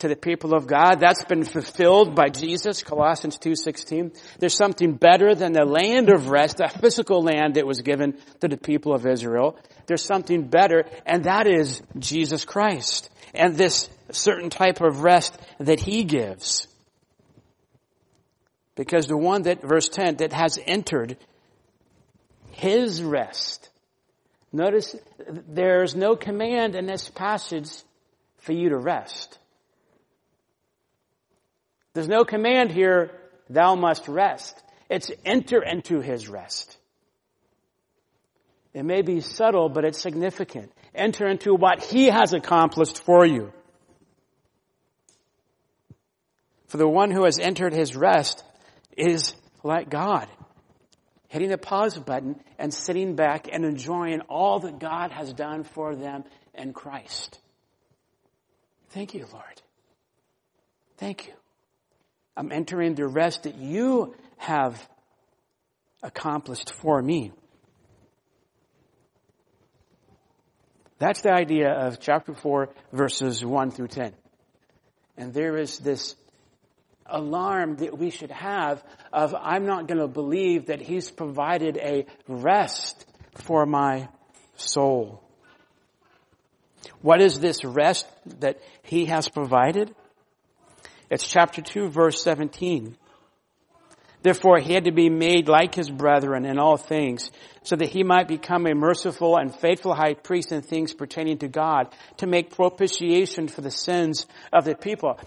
to 0.00 0.08
the 0.08 0.16
people 0.16 0.52
of 0.52 0.66
God. 0.66 1.00
That's 1.00 1.24
been 1.24 1.42
fulfilled 1.42 2.14
by 2.14 2.28
Jesus, 2.28 2.82
Colossians 2.82 3.38
2.16. 3.38 4.14
There's 4.38 4.54
something 4.54 4.92
better 4.92 5.34
than 5.34 5.54
the 5.54 5.64
land 5.64 6.10
of 6.10 6.28
rest, 6.28 6.58
the 6.58 6.68
physical 6.68 7.22
land 7.22 7.54
that 7.54 7.66
was 7.66 7.80
given 7.80 8.18
to 8.40 8.48
the 8.48 8.58
people 8.58 8.92
of 8.92 9.06
Israel. 9.06 9.58
There's 9.86 10.04
something 10.04 10.48
better, 10.48 10.84
and 11.06 11.24
that 11.24 11.46
is 11.46 11.80
Jesus 11.98 12.44
Christ. 12.44 13.08
And 13.32 13.56
this 13.56 13.88
certain 14.12 14.50
type 14.50 14.80
of 14.80 15.02
rest 15.02 15.36
that 15.58 15.80
He 15.80 16.04
gives. 16.04 16.66
Because 18.74 19.06
the 19.06 19.16
one 19.16 19.42
that, 19.42 19.62
verse 19.62 19.88
10, 19.88 20.16
that 20.16 20.32
has 20.32 20.58
entered 20.66 21.16
His 22.52 23.02
rest 23.02 23.70
Notice 24.52 24.96
there's 25.48 25.94
no 25.94 26.16
command 26.16 26.74
in 26.74 26.86
this 26.86 27.08
passage 27.08 27.70
for 28.38 28.52
you 28.52 28.70
to 28.70 28.76
rest. 28.76 29.38
There's 31.94 32.08
no 32.08 32.24
command 32.24 32.72
here, 32.72 33.10
thou 33.48 33.74
must 33.76 34.08
rest. 34.08 34.60
It's 34.88 35.10
enter 35.24 35.62
into 35.62 36.00
his 36.00 36.28
rest. 36.28 36.76
It 38.74 38.84
may 38.84 39.02
be 39.02 39.20
subtle, 39.20 39.68
but 39.68 39.84
it's 39.84 40.00
significant. 40.00 40.72
enter 40.94 41.28
into 41.28 41.54
what 41.54 41.82
He 41.84 42.06
has 42.06 42.32
accomplished 42.32 43.02
for 43.02 43.26
you. 43.26 43.52
For 46.70 46.76
the 46.76 46.86
one 46.86 47.10
who 47.10 47.24
has 47.24 47.40
entered 47.40 47.72
His 47.72 47.96
rest 47.96 48.44
is 48.96 49.34
like 49.64 49.90
God, 49.90 50.28
hitting 51.26 51.48
the 51.48 51.58
pause 51.58 51.98
button 51.98 52.40
and 52.60 52.72
sitting 52.72 53.16
back 53.16 53.48
and 53.50 53.64
enjoying 53.64 54.20
all 54.28 54.60
that 54.60 54.78
God 54.78 55.10
has 55.10 55.32
done 55.32 55.64
for 55.64 55.96
them 55.96 56.22
in 56.54 56.72
Christ. 56.72 57.40
Thank 58.90 59.14
you, 59.14 59.26
Lord. 59.32 59.62
Thank 60.96 61.26
you. 61.26 61.32
I'm 62.36 62.52
entering 62.52 62.94
the 62.94 63.08
rest 63.08 63.42
that 63.42 63.56
you 63.56 64.14
have 64.36 64.80
accomplished 66.04 66.72
for 66.74 67.02
me. 67.02 67.32
That's 71.00 71.22
the 71.22 71.32
idea 71.32 71.72
of 71.72 71.98
chapter 71.98 72.32
4 72.32 72.68
verses 72.92 73.44
1 73.44 73.72
through 73.72 73.88
10. 73.88 74.12
And 75.16 75.34
there 75.34 75.56
is 75.56 75.76
this 75.78 76.14
alarm 77.10 77.76
that 77.76 77.98
we 77.98 78.10
should 78.10 78.30
have 78.30 78.82
of 79.12 79.34
I'm 79.34 79.66
not 79.66 79.86
going 79.86 80.00
to 80.00 80.08
believe 80.08 80.66
that 80.66 80.80
he's 80.80 81.10
provided 81.10 81.76
a 81.76 82.06
rest 82.28 83.04
for 83.34 83.66
my 83.66 84.08
soul. 84.56 85.22
What 87.02 87.20
is 87.20 87.40
this 87.40 87.64
rest 87.64 88.06
that 88.40 88.60
he 88.82 89.06
has 89.06 89.28
provided? 89.28 89.94
It's 91.10 91.26
chapter 91.26 91.60
2 91.62 91.88
verse 91.88 92.22
17. 92.22 92.96
Therefore 94.22 94.58
he 94.58 94.74
had 94.74 94.84
to 94.84 94.92
be 94.92 95.08
made 95.08 95.48
like 95.48 95.74
his 95.74 95.90
brethren 95.90 96.44
in 96.44 96.58
all 96.58 96.76
things, 96.76 97.30
so 97.62 97.76
that 97.76 97.88
he 97.88 98.02
might 98.02 98.28
become 98.28 98.66
a 98.66 98.74
merciful 98.74 99.36
and 99.36 99.54
faithful 99.54 99.94
high 99.94 100.14
priest 100.14 100.52
in 100.52 100.60
things 100.62 100.92
pertaining 100.92 101.38
to 101.38 101.48
God, 101.48 101.94
to 102.18 102.26
make 102.26 102.54
propitiation 102.54 103.48
for 103.48 103.62
the 103.62 103.70
sins 103.70 104.26
of 104.52 104.64
the 104.64 104.74
people. 104.74 105.18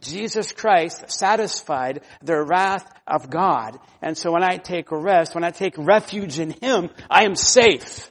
Jesus 0.00 0.52
Christ 0.52 1.10
satisfied 1.10 2.02
the 2.22 2.42
wrath 2.42 2.90
of 3.06 3.30
God. 3.30 3.78
And 4.02 4.16
so 4.18 4.32
when 4.32 4.42
I 4.42 4.56
take 4.56 4.90
rest, 4.90 5.34
when 5.34 5.44
I 5.44 5.50
take 5.50 5.74
refuge 5.76 6.38
in 6.40 6.50
him, 6.50 6.90
I 7.08 7.24
am 7.24 7.36
safe. 7.36 8.10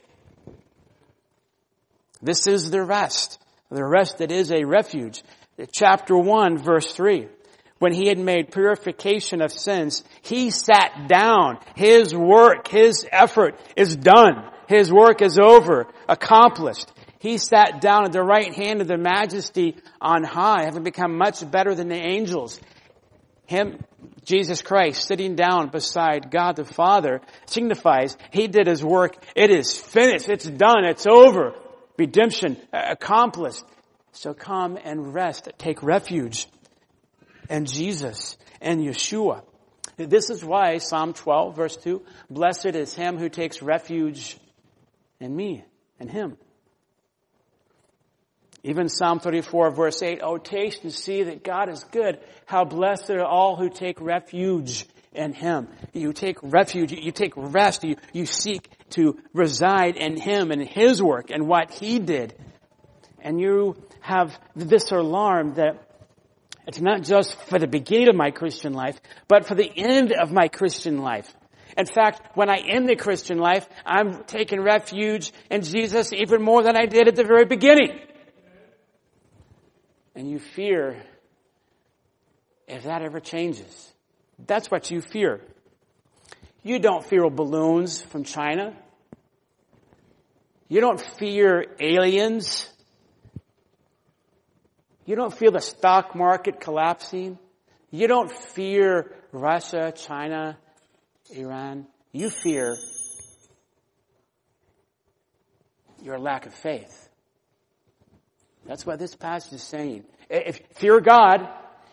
This 2.22 2.46
is 2.46 2.70
the 2.70 2.82
rest. 2.82 3.38
The 3.70 3.84
rest 3.84 4.18
that 4.18 4.32
is 4.32 4.50
a 4.50 4.64
refuge. 4.64 5.22
Chapter 5.72 6.16
1 6.16 6.58
verse 6.58 6.92
3 6.92 7.28
when 7.80 7.94
he 7.94 8.08
had 8.08 8.18
made 8.18 8.52
purification 8.52 9.40
of 9.40 9.50
sins, 9.50 10.04
he 10.20 10.50
sat 10.50 11.08
down. 11.08 11.58
His 11.74 12.14
work, 12.14 12.68
his 12.68 13.06
effort 13.10 13.58
is 13.74 13.96
done. 13.96 14.44
His 14.68 14.92
work 14.92 15.22
is 15.22 15.38
over, 15.38 15.86
accomplished. 16.06 16.92
He 17.20 17.38
sat 17.38 17.80
down 17.80 18.04
at 18.04 18.12
the 18.12 18.22
right 18.22 18.54
hand 18.54 18.82
of 18.82 18.86
the 18.86 18.98
majesty 18.98 19.76
on 19.98 20.24
high, 20.24 20.64
having 20.64 20.82
become 20.82 21.16
much 21.16 21.50
better 21.50 21.74
than 21.74 21.88
the 21.88 21.96
angels. 21.96 22.60
Him, 23.46 23.82
Jesus 24.24 24.60
Christ, 24.60 25.06
sitting 25.06 25.34
down 25.34 25.70
beside 25.70 26.30
God 26.30 26.56
the 26.56 26.66
Father 26.66 27.22
signifies 27.46 28.14
he 28.30 28.46
did 28.46 28.66
his 28.66 28.84
work. 28.84 29.16
It 29.34 29.50
is 29.50 29.76
finished. 29.76 30.28
It's 30.28 30.46
done. 30.46 30.84
It's 30.84 31.06
over. 31.06 31.54
Redemption 31.96 32.58
accomplished. 32.74 33.64
So 34.12 34.34
come 34.34 34.78
and 34.84 35.14
rest. 35.14 35.48
Take 35.56 35.82
refuge 35.82 36.46
and 37.50 37.66
Jesus 37.66 38.38
and 38.62 38.80
Yeshua. 38.80 39.42
This 39.96 40.30
is 40.30 40.42
why 40.42 40.78
Psalm 40.78 41.12
12 41.12 41.56
verse 41.56 41.76
2, 41.76 42.02
blessed 42.30 42.74
is 42.76 42.94
him 42.94 43.18
who 43.18 43.28
takes 43.28 43.60
refuge 43.60 44.38
in 45.18 45.36
me 45.36 45.64
and 45.98 46.10
him. 46.10 46.38
Even 48.62 48.88
Psalm 48.88 49.20
34 49.20 49.70
verse 49.72 50.02
8, 50.02 50.20
oh 50.22 50.38
taste 50.38 50.84
and 50.84 50.92
see 50.92 51.24
that 51.24 51.44
God 51.44 51.68
is 51.68 51.84
good. 51.84 52.20
How 52.46 52.64
blessed 52.64 53.10
are 53.10 53.24
all 53.24 53.56
who 53.56 53.68
take 53.68 54.00
refuge 54.00 54.86
in 55.12 55.32
Him. 55.32 55.68
You 55.92 56.12
take 56.12 56.38
refuge, 56.42 56.92
you 56.92 57.10
take 57.10 57.32
rest, 57.36 57.82
you, 57.84 57.96
you 58.12 58.26
seek 58.26 58.70
to 58.90 59.18
reside 59.32 59.96
in 59.96 60.16
Him 60.16 60.50
and 60.50 60.62
His 60.62 61.02
work 61.02 61.30
and 61.30 61.48
what 61.48 61.72
He 61.72 61.98
did. 61.98 62.34
And 63.20 63.40
you 63.40 63.76
have 64.00 64.38
this 64.54 64.92
alarm 64.92 65.54
that 65.54 65.89
it's 66.70 66.80
not 66.80 67.02
just 67.02 67.34
for 67.48 67.58
the 67.58 67.66
beginning 67.66 68.08
of 68.08 68.14
my 68.14 68.30
Christian 68.30 68.74
life, 68.74 69.00
but 69.26 69.44
for 69.44 69.56
the 69.56 69.68
end 69.76 70.12
of 70.12 70.30
my 70.30 70.46
Christian 70.46 70.98
life. 70.98 71.34
In 71.76 71.84
fact, 71.84 72.36
when 72.36 72.48
I 72.48 72.58
end 72.58 72.88
the 72.88 72.94
Christian 72.94 73.38
life, 73.38 73.68
I'm 73.84 74.22
taking 74.22 74.60
refuge 74.60 75.32
in 75.50 75.62
Jesus 75.62 76.12
even 76.12 76.42
more 76.42 76.62
than 76.62 76.76
I 76.76 76.86
did 76.86 77.08
at 77.08 77.16
the 77.16 77.24
very 77.24 77.44
beginning. 77.44 77.98
And 80.14 80.30
you 80.30 80.38
fear 80.38 81.02
if 82.68 82.84
that 82.84 83.02
ever 83.02 83.18
changes. 83.18 83.92
That's 84.46 84.70
what 84.70 84.92
you 84.92 85.00
fear. 85.00 85.40
You 86.62 86.78
don't 86.78 87.04
fear 87.04 87.28
balloons 87.30 88.00
from 88.00 88.22
China. 88.22 88.76
You 90.68 90.80
don't 90.80 91.00
fear 91.00 91.66
aliens 91.80 92.70
you 95.06 95.16
don't 95.16 95.36
feel 95.36 95.50
the 95.50 95.60
stock 95.60 96.14
market 96.14 96.60
collapsing. 96.60 97.38
You 97.90 98.06
don't 98.06 98.30
fear 98.30 99.12
Russia, 99.32 99.92
China, 99.96 100.58
Iran. 101.34 101.86
You 102.12 102.30
fear 102.30 102.76
your 106.02 106.18
lack 106.18 106.46
of 106.46 106.54
faith. 106.54 107.08
That's 108.66 108.86
what 108.86 108.98
this 108.98 109.14
passage 109.14 109.54
is 109.54 109.62
saying. 109.62 110.04
If 110.28 110.60
fear 110.74 111.00
God, 111.00 111.48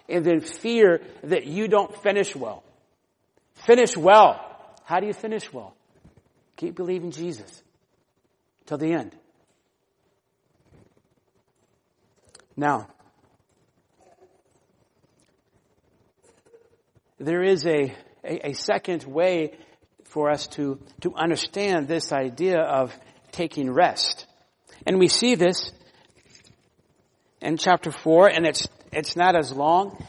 and 0.10 0.26
then 0.26 0.40
fear 0.42 1.02
that 1.24 1.46
you 1.46 1.68
don't 1.68 1.96
finish 2.02 2.36
well. 2.36 2.64
Finish 3.54 3.98
well. 3.98 4.40
How 4.84 5.00
do 5.00 5.08
you 5.08 5.14
finish 5.14 5.52
well? 5.52 5.76
Keep 6.56 6.76
believing 6.76 7.12
Jesus 7.12 7.64
till 8.66 8.78
the 8.78 8.94
end. 8.94 9.16
Now, 12.56 12.88
there 17.20 17.44
is 17.44 17.66
a, 17.66 17.94
a, 18.24 18.50
a 18.50 18.54
second 18.54 19.04
way 19.04 19.58
for 20.06 20.30
us 20.30 20.48
to, 20.48 20.80
to 21.02 21.14
understand 21.16 21.88
this 21.88 22.12
idea 22.12 22.60
of 22.60 22.98
taking 23.32 23.72
rest. 23.72 24.26
And 24.86 25.00
we 25.00 25.08
see 25.08 25.36
this 25.36 25.72
in 27.42 27.58
chapter 27.58 27.92
4, 27.92 28.30
and 28.30 28.46
it's, 28.46 28.68
it's 28.92 29.16
not 29.16 29.36
as 29.36 29.52
long. 29.52 30.04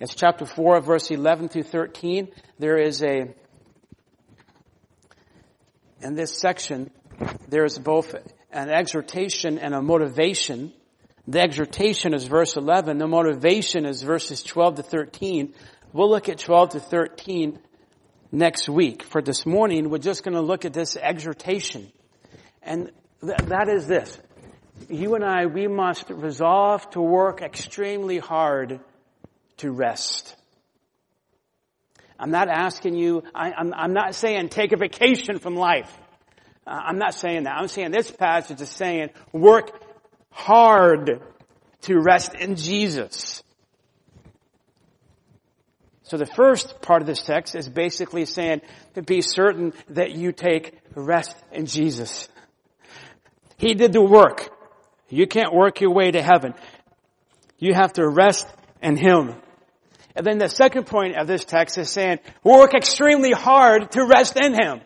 It's 0.00 0.14
chapter 0.14 0.46
4, 0.46 0.80
verse 0.80 1.10
11 1.10 1.48
through 1.48 1.64
13. 1.64 2.28
There 2.58 2.78
is 2.78 3.02
a, 3.02 3.34
in 6.00 6.14
this 6.14 6.38
section, 6.38 6.90
there 7.48 7.64
is 7.64 7.78
both 7.78 8.14
an 8.52 8.70
exhortation 8.70 9.58
and 9.58 9.74
a 9.74 9.82
motivation. 9.82 10.72
The 11.26 11.40
exhortation 11.40 12.14
is 12.14 12.24
verse 12.24 12.56
11. 12.56 12.98
The 12.98 13.06
motivation 13.06 13.84
is 13.84 14.02
verses 14.02 14.42
12 14.42 14.76
to 14.76 14.82
13. 14.82 15.54
We'll 15.92 16.10
look 16.10 16.28
at 16.28 16.38
12 16.38 16.70
to 16.70 16.80
13 16.80 17.58
next 18.30 18.68
week. 18.68 19.02
For 19.02 19.22
this 19.22 19.46
morning, 19.46 19.88
we're 19.88 19.98
just 19.98 20.22
going 20.22 20.34
to 20.34 20.42
look 20.42 20.66
at 20.66 20.74
this 20.74 20.96
exhortation. 20.96 21.90
And 22.62 22.92
th- 23.22 23.38
that 23.38 23.68
is 23.68 23.86
this. 23.86 24.18
You 24.90 25.14
and 25.14 25.24
I, 25.24 25.46
we 25.46 25.66
must 25.66 26.10
resolve 26.10 26.88
to 26.90 27.00
work 27.00 27.40
extremely 27.40 28.18
hard 28.18 28.80
to 29.58 29.70
rest. 29.70 30.36
I'm 32.18 32.30
not 32.30 32.48
asking 32.48 32.94
you, 32.94 33.22
I, 33.34 33.52
am 33.58 33.92
not 33.94 34.14
saying 34.14 34.50
take 34.50 34.72
a 34.72 34.76
vacation 34.76 35.38
from 35.38 35.56
life. 35.56 35.96
Uh, 36.66 36.70
I'm 36.70 36.98
not 36.98 37.14
saying 37.14 37.44
that. 37.44 37.56
I'm 37.56 37.68
saying 37.68 37.92
this 37.92 38.10
passage 38.10 38.60
is 38.60 38.68
saying 38.68 39.08
work 39.32 39.70
hard 40.30 41.22
to 41.82 41.98
rest 41.98 42.34
in 42.34 42.56
Jesus. 42.56 43.42
So 46.08 46.16
the 46.16 46.24
first 46.24 46.80
part 46.80 47.02
of 47.02 47.06
this 47.06 47.22
text 47.22 47.54
is 47.54 47.68
basically 47.68 48.24
saying 48.24 48.62
to 48.94 49.02
be 49.02 49.20
certain 49.20 49.74
that 49.90 50.12
you 50.12 50.32
take 50.32 50.72
rest 50.94 51.36
in 51.52 51.66
Jesus. 51.66 52.28
He 53.58 53.74
did 53.74 53.92
the 53.92 54.00
work. 54.00 54.48
You 55.10 55.26
can't 55.26 55.52
work 55.52 55.82
your 55.82 55.92
way 55.92 56.10
to 56.10 56.22
heaven. 56.22 56.54
You 57.58 57.74
have 57.74 57.92
to 57.94 58.08
rest 58.08 58.48
in 58.82 58.96
Him. 58.96 59.34
And 60.16 60.26
then 60.26 60.38
the 60.38 60.48
second 60.48 60.86
point 60.86 61.16
of 61.16 61.26
this 61.26 61.44
text 61.44 61.76
is 61.76 61.90
saying, 61.90 62.20
work 62.42 62.72
extremely 62.72 63.32
hard 63.32 63.90
to 63.92 64.06
rest 64.06 64.40
in 64.42 64.54
Him. 64.54 64.80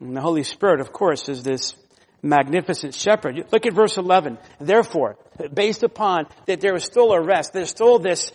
And 0.00 0.16
the 0.16 0.22
Holy 0.22 0.42
Spirit, 0.42 0.80
of 0.80 0.90
course, 0.90 1.28
is 1.28 1.42
this 1.42 1.74
magnificent 2.22 2.94
shepherd. 2.94 3.46
Look 3.52 3.66
at 3.66 3.72
verse 3.72 3.96
11. 3.96 4.38
Therefore, 4.60 5.16
based 5.52 5.82
upon 5.82 6.26
that 6.46 6.60
there 6.60 6.74
is 6.74 6.84
still 6.84 7.12
a 7.12 7.20
rest, 7.20 7.52
there's 7.52 7.70
still 7.70 7.98
this, 7.98 8.32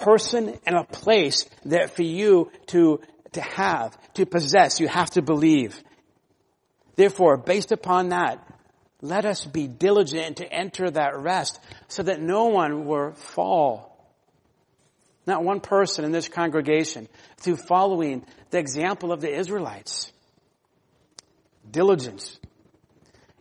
person 0.00 0.58
and 0.66 0.76
a 0.76 0.84
place 0.84 1.48
that 1.66 1.96
for 1.96 2.02
you 2.02 2.50
to, 2.66 3.00
to 3.32 3.40
have, 3.40 3.96
to 4.14 4.26
possess, 4.26 4.80
you 4.80 4.88
have 4.88 5.10
to 5.10 5.22
believe 5.22 5.82
Therefore, 6.96 7.36
based 7.36 7.72
upon 7.72 8.08
that, 8.08 8.42
let 9.02 9.26
us 9.26 9.44
be 9.44 9.68
diligent 9.68 10.38
to 10.38 10.50
enter 10.50 10.90
that 10.90 11.18
rest 11.18 11.60
so 11.88 12.02
that 12.02 12.20
no 12.20 12.46
one 12.46 12.86
will 12.86 13.12
fall. 13.12 13.92
Not 15.26 15.44
one 15.44 15.60
person 15.60 16.04
in 16.04 16.12
this 16.12 16.28
congregation 16.28 17.08
through 17.36 17.56
following 17.56 18.24
the 18.50 18.58
example 18.58 19.12
of 19.12 19.20
the 19.20 19.32
Israelites. 19.32 20.10
Diligence. 21.70 22.38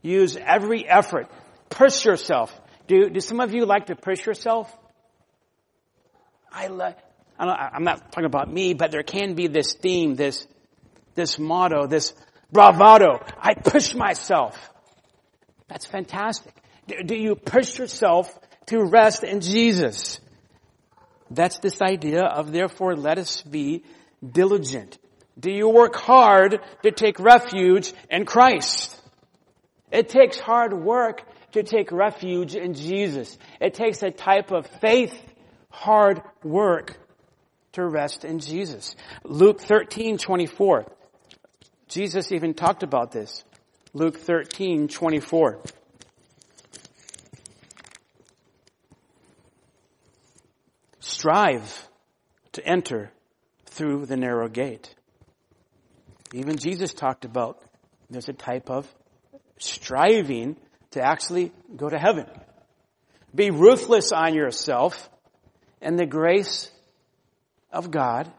Use 0.02 0.36
every 0.36 0.88
effort. 0.88 1.32
Push 1.70 2.06
yourself. 2.06 2.54
Do, 2.88 3.10
do 3.10 3.20
some 3.22 3.40
of 3.40 3.54
you 3.54 3.66
like 3.66 3.88
to 3.88 3.96
push 3.96 4.26
yourself? 4.26 4.76
I 6.56 6.68
like, 6.68 6.98
I'm 7.38 7.84
not 7.84 8.12
talking 8.12 8.26
about 8.26 8.52
me, 8.52 8.74
but 8.74 8.92
there 8.92 9.04
can 9.04 9.36
be 9.36 9.48
this 9.48 9.74
theme, 9.74 10.16
this, 10.16 10.48
this 11.16 11.38
motto, 11.38 11.86
this 11.86 12.14
bravado. 12.52 13.20
I 13.38 13.54
push 13.56 13.94
myself. 13.94 14.58
That's 15.68 15.86
fantastic. 15.86 16.54
Do 16.88 17.16
you 17.16 17.36
push 17.36 17.78
yourself 17.78 18.34
to 18.68 18.84
rest 18.84 19.24
in 19.24 19.42
Jesus? 19.42 20.22
That's 21.30 21.60
this 21.60 21.82
idea 21.82 22.24
of 22.24 22.52
therefore 22.52 22.96
let 22.96 23.18
us 23.18 23.42
be 23.42 23.84
diligent. 24.26 24.98
Do 25.38 25.52
you 25.52 25.68
work 25.68 25.96
hard 25.96 26.62
to 26.84 26.92
take 26.92 27.20
refuge 27.20 27.94
in 28.10 28.26
Christ? 28.26 28.98
It 29.92 30.08
takes 30.08 30.40
hard 30.40 30.74
work 30.74 31.24
to 31.52 31.64
take 31.64 31.92
refuge 31.92 32.56
in 32.56 32.74
Jesus. 32.74 33.38
It 33.60 33.74
takes 33.74 34.02
a 34.04 34.12
type 34.12 34.52
of 34.52 34.68
faith, 34.80 35.14
hard 35.76 36.22
work 36.42 36.98
to 37.74 37.86
rest 37.86 38.24
in 38.24 38.40
Jesus. 38.40 38.96
Luke 39.24 39.60
13, 39.60 40.18
24. 40.18 40.86
Jesus 41.90 42.32
even 42.32 42.54
talked 42.54 42.84
about 42.84 43.12
this. 43.12 43.44
Luke 43.94 44.18
13, 44.18 44.88
24. 44.88 45.60
Strive 51.00 51.90
to 52.54 52.66
enter 52.66 53.12
through 53.66 54.06
the 54.06 54.18
narrow 54.18 54.48
gate. 54.48 54.96
Even 56.34 56.58
Jesus 56.58 56.94
talked 56.94 57.26
about 57.26 57.62
there's 58.10 58.30
a 58.30 58.34
type 58.34 58.70
of 58.70 58.88
striving 59.58 60.56
to 60.92 61.02
actually 61.02 61.52
go 61.76 61.90
to 61.90 61.98
heaven. 61.98 62.26
Be 63.34 63.52
ruthless 63.52 64.14
on 64.14 64.34
yourself 64.34 65.10
and 65.82 65.98
the 65.98 66.06
grace 66.06 66.72
of 67.72 67.92
God. 67.92 68.32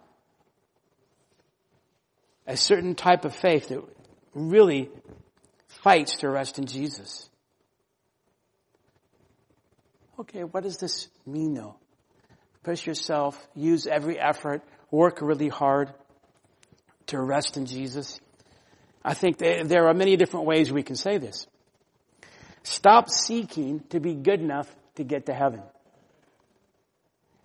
A 2.46 2.56
certain 2.56 2.94
type 2.94 3.24
of 3.24 3.34
faith 3.34 3.68
that 3.68 3.82
really 4.34 4.88
fights 5.66 6.18
to 6.18 6.30
rest 6.30 6.58
in 6.58 6.66
Jesus. 6.66 7.28
Okay, 10.18 10.44
what 10.44 10.62
does 10.62 10.78
this 10.78 11.08
mean 11.26 11.54
though? 11.54 11.76
Push 12.62 12.86
yourself, 12.86 13.48
use 13.54 13.86
every 13.86 14.18
effort, 14.18 14.62
work 14.90 15.20
really 15.20 15.48
hard 15.48 15.92
to 17.08 17.20
rest 17.20 17.56
in 17.56 17.66
Jesus. 17.66 18.20
I 19.04 19.14
think 19.14 19.38
there 19.38 19.88
are 19.88 19.94
many 19.94 20.16
different 20.16 20.46
ways 20.46 20.72
we 20.72 20.82
can 20.82 20.96
say 20.96 21.18
this. 21.18 21.46
Stop 22.62 23.08
seeking 23.08 23.80
to 23.90 24.00
be 24.00 24.14
good 24.14 24.40
enough 24.40 24.74
to 24.96 25.04
get 25.04 25.26
to 25.26 25.34
heaven. 25.34 25.62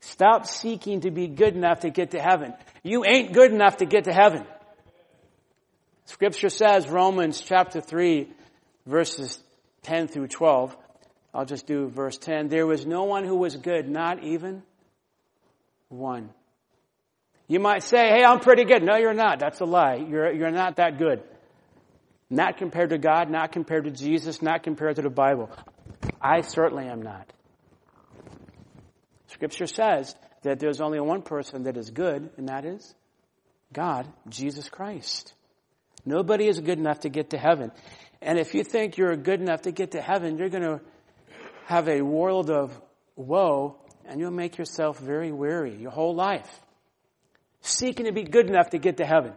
Stop 0.02 0.48
seeking 0.48 1.02
to 1.02 1.12
be 1.12 1.28
good 1.28 1.56
enough 1.56 1.82
to 1.82 1.90
get 1.90 2.12
to 2.12 2.20
heaven. 2.20 2.54
You 2.84 3.06
ain't 3.06 3.34
good 3.34 3.52
enough 3.52 3.78
to 3.78 3.86
get 3.86 4.06
to 4.06 4.14
heaven. 4.14 4.46
Scripture 6.06 6.50
says, 6.50 6.90
Romans 6.90 7.40
chapter 7.40 7.80
3, 7.80 8.28
verses 8.86 9.40
10 9.84 10.08
through 10.08 10.28
12. 10.28 10.76
I'll 11.34 11.46
just 11.46 11.68
do 11.68 11.88
verse 11.88 12.18
10. 12.18 12.50
There 12.50 12.68
was 12.68 12.86
no 12.86 13.04
one 13.04 13.24
who 13.24 13.36
was 13.36 13.56
good, 13.56 13.88
not 13.88 14.24
even 14.24 14.64
one. 15.90 16.32
You 17.48 17.60
might 17.60 17.84
say, 17.84 18.10
hey, 18.10 18.24
I'm 18.24 18.40
pretty 18.40 18.66
good. 18.66 18.84
No, 18.84 18.98
you're 18.98 19.14
not. 19.14 19.40
That's 19.40 19.60
a 19.62 19.66
lie. 19.66 19.96
You're, 19.96 20.34
you're 20.34 20.52
not 20.52 20.78
that 20.78 20.98
good. 20.98 21.22
Not 22.30 22.58
compared 22.58 22.90
to 22.90 22.98
God, 22.98 23.30
not 23.30 23.52
compared 23.52 23.84
to 23.84 23.92
Jesus, 23.92 24.42
not 24.42 24.64
compared 24.64 24.96
to 24.96 25.02
the 25.02 25.10
Bible. 25.10 25.50
I 26.22 26.42
certainly 26.42 26.88
am 26.88 27.02
not. 27.02 27.32
Scripture 29.42 29.66
says 29.66 30.16
that 30.44 30.60
there's 30.60 30.82
only 30.82 31.00
one 31.00 31.24
person 31.24 31.64
that 31.64 31.76
is 31.76 31.90
good, 31.90 32.30
and 32.38 32.48
that 32.48 32.64
is 32.64 32.94
God, 33.74 34.08
Jesus 34.30 34.70
Christ. 34.70 35.34
Nobody 36.06 36.48
is 36.48 36.60
good 36.60 36.78
enough 36.78 37.00
to 37.00 37.10
get 37.10 37.32
to 37.32 37.40
heaven. 37.40 37.72
And 38.22 38.38
if 38.38 38.54
you 38.54 38.64
think 38.64 38.98
you're 38.98 39.16
good 39.16 39.42
enough 39.42 39.64
to 39.64 39.72
get 39.72 39.94
to 39.94 40.02
heaven, 40.02 40.38
you're 40.38 40.50
going 40.50 40.62
to 40.62 40.80
have 41.66 41.90
a 41.90 42.04
world 42.04 42.52
of 42.52 42.80
woe 43.16 43.78
and 44.06 44.20
you'll 44.20 44.30
make 44.30 44.60
yourself 44.60 45.00
very 45.00 45.32
weary 45.32 45.76
your 45.76 45.90
whole 45.90 46.14
life. 46.14 46.62
Seeking 47.62 48.06
to 48.06 48.12
be 48.12 48.22
good 48.22 48.48
enough 48.48 48.70
to 48.70 48.78
get 48.78 48.98
to 48.98 49.08
heaven. 49.08 49.34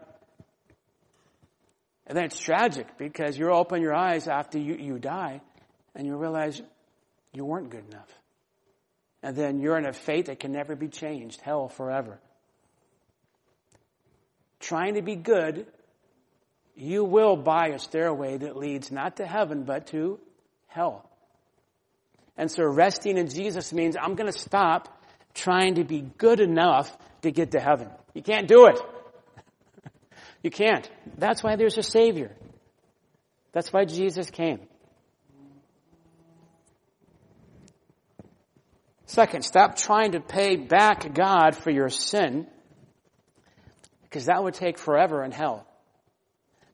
And 2.06 2.14
then 2.14 2.24
it's 2.24 2.38
tragic 2.38 2.98
because 2.98 3.38
you'll 3.38 3.56
open 3.56 3.80
your 3.80 3.94
eyes 3.94 4.28
after 4.28 4.58
you, 4.58 4.74
you 4.74 4.98
die 4.98 5.40
and 5.94 6.06
you 6.06 6.14
realize 6.14 6.60
you 7.32 7.46
weren't 7.46 7.70
good 7.70 7.86
enough. 7.90 8.10
And 9.24 9.34
then 9.34 9.58
you're 9.58 9.76
in 9.76 9.86
a 9.86 9.92
fate 9.92 10.26
that 10.26 10.38
can 10.38 10.52
never 10.52 10.76
be 10.76 10.86
changed, 10.86 11.40
hell 11.40 11.68
forever. 11.68 12.20
Trying 14.60 14.94
to 14.94 15.02
be 15.02 15.16
good 15.16 15.66
you 16.76 17.04
will 17.04 17.36
buy 17.36 17.68
a 17.68 17.78
stairway 17.78 18.36
that 18.36 18.56
leads 18.56 18.90
not 18.90 19.16
to 19.16 19.26
heaven, 19.26 19.64
but 19.64 19.88
to 19.88 20.18
hell. 20.66 21.08
And 22.36 22.50
so 22.50 22.64
resting 22.64 23.16
in 23.16 23.28
Jesus 23.28 23.72
means 23.72 23.96
I'm 24.00 24.16
going 24.16 24.30
to 24.30 24.38
stop 24.38 25.02
trying 25.34 25.76
to 25.76 25.84
be 25.84 26.00
good 26.00 26.40
enough 26.40 26.96
to 27.22 27.30
get 27.30 27.52
to 27.52 27.60
heaven. 27.60 27.88
You 28.12 28.22
can't 28.22 28.48
do 28.48 28.66
it. 28.66 28.80
you 30.42 30.50
can't. 30.50 30.88
That's 31.16 31.42
why 31.42 31.56
there's 31.56 31.78
a 31.78 31.82
Savior. 31.82 32.32
That's 33.52 33.72
why 33.72 33.84
Jesus 33.84 34.30
came. 34.30 34.60
Second, 39.14 39.44
stop 39.44 39.76
trying 39.76 40.12
to 40.12 40.20
pay 40.20 40.56
back 40.56 41.14
God 41.14 41.54
for 41.54 41.70
your 41.70 41.88
sin, 41.88 42.48
because 44.02 44.26
that 44.26 44.42
would 44.42 44.54
take 44.54 44.76
forever 44.76 45.22
in 45.22 45.30
hell 45.30 45.64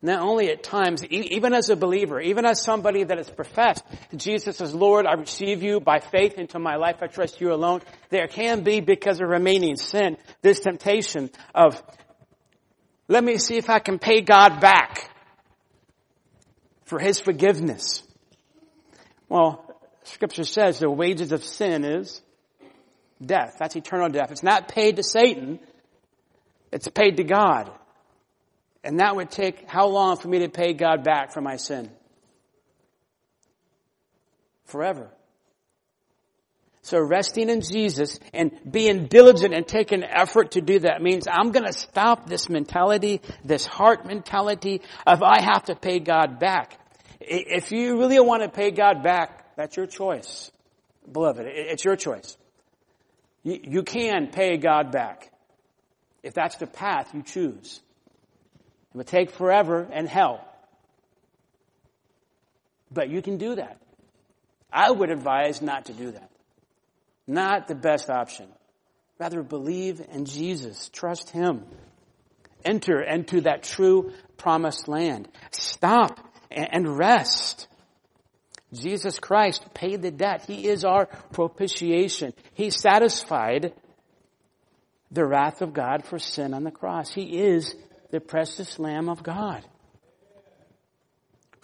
not 0.03 0.22
only 0.22 0.49
at 0.49 0.62
times, 0.62 1.05
even 1.05 1.53
as 1.53 1.68
a 1.68 1.76
believer, 1.76 2.18
even 2.18 2.47
as 2.47 2.62
somebody 2.62 3.05
that 3.05 3.18
has 3.18 3.28
professed 3.28 3.84
Jesus 4.16 4.59
as 4.62 4.74
Lord, 4.74 5.05
I 5.05 5.12
receive 5.12 5.62
you 5.62 5.78
by 5.78 5.99
faith 5.99 6.38
into 6.38 6.59
my 6.59 6.76
life, 6.76 7.03
I 7.03 7.07
trust 7.07 7.43
you 7.43 7.53
alone, 7.53 7.82
there 8.09 8.26
can 8.26 8.62
be, 8.62 8.80
because 8.80 9.20
of 9.20 9.28
remaining 9.28 9.76
sin, 9.76 10.16
this 10.41 10.61
temptation 10.61 11.28
of, 11.55 11.82
let 13.09 13.22
me 13.22 13.36
see 13.36 13.59
if 13.59 13.68
I 13.68 13.78
can 13.78 13.99
pay 13.99 14.22
God 14.22 14.59
back 14.59 15.11
for 16.86 16.99
His 16.99 17.20
forgiveness. 17.20 18.03
Well, 19.28 19.62
scripture 20.05 20.45
says 20.45 20.78
the 20.78 20.91
wages 20.91 21.30
of 21.32 21.45
sin 21.45 21.84
is 21.84 22.22
death. 23.24 23.56
That's 23.58 23.76
eternal 23.76 24.08
death. 24.08 24.30
It's 24.30 24.42
not 24.42 24.68
paid 24.68 24.96
to 24.96 25.02
Satan. 25.02 25.58
It's 26.72 26.88
paid 26.88 27.16
to 27.18 27.24
God. 27.24 27.70
And 28.82 29.00
that 29.00 29.16
would 29.16 29.30
take 29.30 29.68
how 29.68 29.88
long 29.88 30.16
for 30.16 30.28
me 30.28 30.40
to 30.40 30.48
pay 30.48 30.72
God 30.72 31.04
back 31.04 31.32
for 31.32 31.40
my 31.40 31.56
sin? 31.56 31.90
Forever. 34.64 35.10
So 36.82 36.98
resting 36.98 37.50
in 37.50 37.60
Jesus 37.60 38.18
and 38.32 38.52
being 38.68 39.06
diligent 39.06 39.52
and 39.52 39.66
taking 39.66 40.02
effort 40.02 40.52
to 40.52 40.62
do 40.62 40.78
that 40.80 41.02
means 41.02 41.28
I'm 41.30 41.52
to 41.52 41.72
stop 41.72 42.26
this 42.26 42.48
mentality, 42.48 43.20
this 43.44 43.66
heart 43.66 44.06
mentality 44.06 44.80
of 45.06 45.22
I 45.22 45.42
have 45.42 45.64
to 45.64 45.74
pay 45.74 45.98
God 45.98 46.38
back. 46.38 46.78
If 47.20 47.70
you 47.70 47.98
really 47.98 48.18
want 48.18 48.42
to 48.44 48.48
pay 48.48 48.70
God 48.70 49.02
back, 49.02 49.54
that's 49.56 49.76
your 49.76 49.86
choice. 49.86 50.50
Beloved, 51.10 51.46
it's 51.46 51.84
your 51.84 51.96
choice. 51.96 52.38
You 53.43 53.82
can 53.82 54.28
pay 54.28 54.57
God 54.59 54.93
back 54.93 55.30
if 56.22 56.34
that's 56.34 56.57
the 56.57 56.66
path 56.66 57.14
you 57.14 57.22
choose. 57.22 57.80
It 58.93 58.97
would 58.97 59.07
take 59.07 59.30
forever 59.30 59.88
and 59.91 60.09
hell. 60.09 60.47
But 62.93 63.09
you 63.09 63.22
can 63.22 63.38
do 63.38 63.55
that. 63.55 63.80
I 64.72 64.91
would 64.91 65.11
advise 65.11 65.62
not 65.62 65.86
to 65.86 65.93
do 65.93 66.11
that. 66.11 66.30
Not 67.26 67.68
the 67.68 67.74
best 67.74 68.11
option. 68.11 68.47
Rather 69.18 69.43
believe 69.43 70.03
in 70.12 70.24
Jesus. 70.24 70.91
Trust 70.93 71.30
Him. 71.30 71.64
Enter 72.64 73.01
into 73.01 73.43
that 73.43 73.62
true 73.62 74.12
promised 74.36 74.88
land. 74.88 75.28
Stop 75.51 76.18
and 76.51 76.99
rest. 76.99 77.68
Jesus 78.72 79.18
Christ 79.18 79.64
paid 79.74 80.02
the 80.02 80.10
debt. 80.10 80.44
He 80.46 80.68
is 80.68 80.84
our 80.84 81.06
propitiation. 81.32 82.32
He 82.54 82.70
satisfied 82.70 83.72
the 85.10 85.26
wrath 85.26 85.60
of 85.60 85.72
God 85.72 86.04
for 86.04 86.18
sin 86.18 86.54
on 86.54 86.64
the 86.64 86.70
cross. 86.70 87.12
He 87.12 87.38
is 87.38 87.74
the 88.10 88.20
precious 88.20 88.78
Lamb 88.78 89.08
of 89.08 89.22
God. 89.22 89.64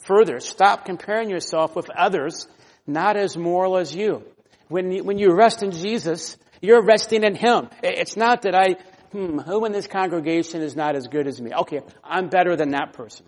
Further, 0.06 0.40
stop 0.40 0.84
comparing 0.84 1.30
yourself 1.30 1.74
with 1.74 1.90
others 1.90 2.46
not 2.86 3.16
as 3.16 3.36
moral 3.36 3.76
as 3.76 3.94
you. 3.94 4.22
When 4.68 4.90
you, 4.90 5.04
when 5.04 5.18
you 5.18 5.34
rest 5.34 5.62
in 5.62 5.72
Jesus, 5.72 6.36
you're 6.60 6.82
resting 6.82 7.24
in 7.24 7.34
Him. 7.34 7.68
It's 7.82 8.16
not 8.16 8.42
that 8.42 8.54
I, 8.54 8.76
hmm, 9.12 9.38
who 9.38 9.64
in 9.64 9.72
this 9.72 9.86
congregation 9.86 10.62
is 10.62 10.76
not 10.76 10.96
as 10.96 11.08
good 11.08 11.26
as 11.26 11.40
me? 11.40 11.52
Okay, 11.52 11.80
I'm 12.04 12.28
better 12.28 12.56
than 12.56 12.70
that 12.70 12.92
person. 12.92 13.26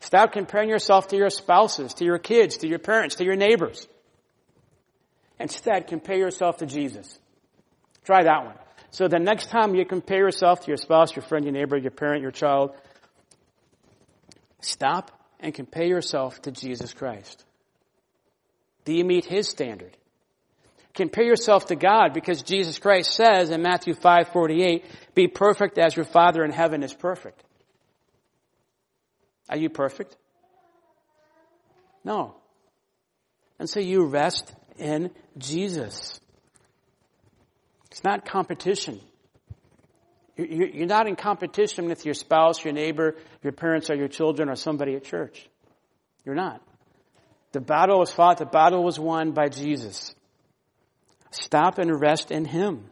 Stop 0.00 0.32
comparing 0.32 0.68
yourself 0.68 1.08
to 1.08 1.16
your 1.16 1.30
spouses, 1.30 1.94
to 1.94 2.04
your 2.04 2.18
kids, 2.18 2.58
to 2.58 2.68
your 2.68 2.78
parents, 2.78 3.16
to 3.16 3.24
your 3.24 3.36
neighbors. 3.36 3.86
Instead, 5.40 5.86
compare 5.86 6.16
yourself 6.16 6.58
to 6.58 6.66
Jesus. 6.66 7.18
Try 8.04 8.24
that 8.24 8.44
one. 8.44 8.54
So 8.90 9.06
the 9.08 9.18
next 9.18 9.50
time 9.50 9.74
you 9.74 9.84
compare 9.84 10.18
yourself 10.18 10.62
to 10.62 10.68
your 10.68 10.76
spouse, 10.76 11.14
your 11.14 11.22
friend, 11.22 11.44
your 11.44 11.52
neighbor, 11.52 11.76
your 11.76 11.90
parent, 11.90 12.22
your 12.22 12.30
child, 12.30 12.74
stop 14.60 15.10
and 15.40 15.52
compare 15.54 15.84
yourself 15.84 16.40
to 16.42 16.50
Jesus 16.50 16.92
Christ. 16.94 17.44
Do 18.84 18.94
you 18.94 19.04
meet 19.04 19.26
His 19.26 19.48
standard? 19.48 19.96
Compare 20.94 21.24
yourself 21.24 21.66
to 21.66 21.76
God 21.76 22.12
because 22.12 22.42
Jesus 22.42 22.78
Christ 22.78 23.14
says 23.14 23.50
in 23.50 23.62
Matthew 23.62 23.94
5:48, 23.94 24.84
"Be 25.14 25.28
perfect 25.28 25.78
as 25.78 25.94
your 25.94 26.06
Father 26.06 26.42
in 26.44 26.50
heaven 26.50 26.82
is 26.82 26.94
perfect." 26.94 27.44
Are 29.48 29.56
you 29.56 29.70
perfect? 29.70 30.16
No. 32.04 32.36
And 33.58 33.68
so 33.68 33.80
you 33.80 34.04
rest 34.04 34.52
in 34.78 35.10
Jesus. 35.36 36.20
It's 37.90 38.04
not 38.04 38.24
competition. 38.24 39.00
You're 40.36 40.86
not 40.86 41.08
in 41.08 41.16
competition 41.16 41.86
with 41.86 42.04
your 42.04 42.14
spouse, 42.14 42.64
your 42.64 42.72
neighbor, 42.72 43.16
your 43.42 43.52
parents, 43.52 43.90
or 43.90 43.96
your 43.96 44.06
children, 44.06 44.48
or 44.48 44.54
somebody 44.54 44.94
at 44.94 45.04
church. 45.04 45.48
You're 46.24 46.36
not. 46.36 46.62
The 47.52 47.60
battle 47.60 47.98
was 47.98 48.12
fought, 48.12 48.38
the 48.38 48.46
battle 48.46 48.84
was 48.84 49.00
won 49.00 49.32
by 49.32 49.48
Jesus. 49.48 50.14
Stop 51.30 51.78
and 51.78 52.00
rest 52.00 52.30
in 52.30 52.44
Him. 52.44 52.84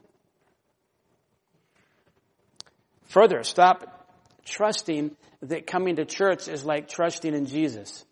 Further, 3.05 3.45
stop 3.45 4.11
trusting 4.45 5.17
that 5.49 5.67
coming 5.67 5.97
to 5.97 6.05
church 6.05 6.49
is 6.49 6.65
like 6.65 6.89
trusting 6.89 7.35
in 7.35 7.47
Jesus. 7.47 8.05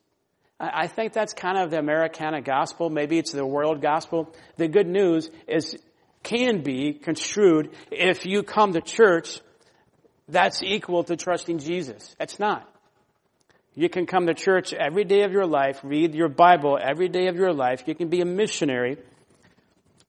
I 0.60 0.86
think 0.86 1.12
that's 1.12 1.34
kind 1.34 1.58
of 1.58 1.70
the 1.70 1.78
Americana 1.78 2.40
gospel. 2.40 2.88
Maybe 2.88 3.18
it's 3.18 3.32
the 3.32 3.44
world 3.44 3.82
gospel. 3.82 4.32
The 4.56 4.68
good 4.68 4.86
news 4.86 5.28
is, 5.48 5.76
can 6.22 6.62
be 6.62 6.94
construed 6.94 7.70
if 7.90 8.24
you 8.24 8.42
come 8.42 8.72
to 8.74 8.80
church, 8.80 9.40
that's 10.28 10.62
equal 10.62 11.04
to 11.04 11.16
trusting 11.16 11.58
Jesus. 11.58 12.14
It's 12.18 12.38
not. 12.38 12.68
You 13.74 13.88
can 13.88 14.06
come 14.06 14.26
to 14.28 14.34
church 14.34 14.72
every 14.72 15.04
day 15.04 15.22
of 15.24 15.32
your 15.32 15.46
life, 15.46 15.80
read 15.82 16.14
your 16.14 16.28
Bible 16.28 16.78
every 16.80 17.08
day 17.08 17.26
of 17.26 17.36
your 17.36 17.52
life. 17.52 17.82
You 17.86 17.94
can 17.94 18.08
be 18.08 18.20
a 18.20 18.24
missionary. 18.24 18.98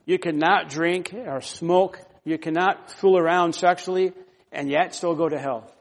You 0.06 0.20
cannot 0.20 0.70
drink 0.70 1.14
or 1.14 1.42
smoke. 1.42 2.00
You 2.24 2.38
cannot 2.38 2.92
fool 2.92 3.18
around 3.18 3.54
sexually 3.54 4.14
and 4.52 4.70
yet 4.70 4.94
still 4.94 5.16
go 5.16 5.28
to 5.28 5.40
hell. 5.40 5.72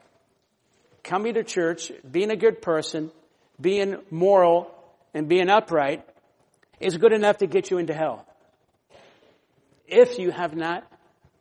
Coming 1.05 1.35
to 1.35 1.43
church, 1.43 1.91
being 2.09 2.31
a 2.31 2.35
good 2.35 2.63
person, 2.63 3.11
being 3.61 3.97
moral, 4.09 4.73
and 5.13 5.29
being 5.29 5.49
upright 5.49 6.03
is 6.79 6.97
good 6.97 7.13
enough 7.13 7.37
to 7.37 7.47
get 7.47 7.69
you 7.69 7.77
into 7.77 7.93
hell. 7.93 8.25
If 9.87 10.17
you 10.17 10.31
have 10.31 10.55
not 10.55 10.83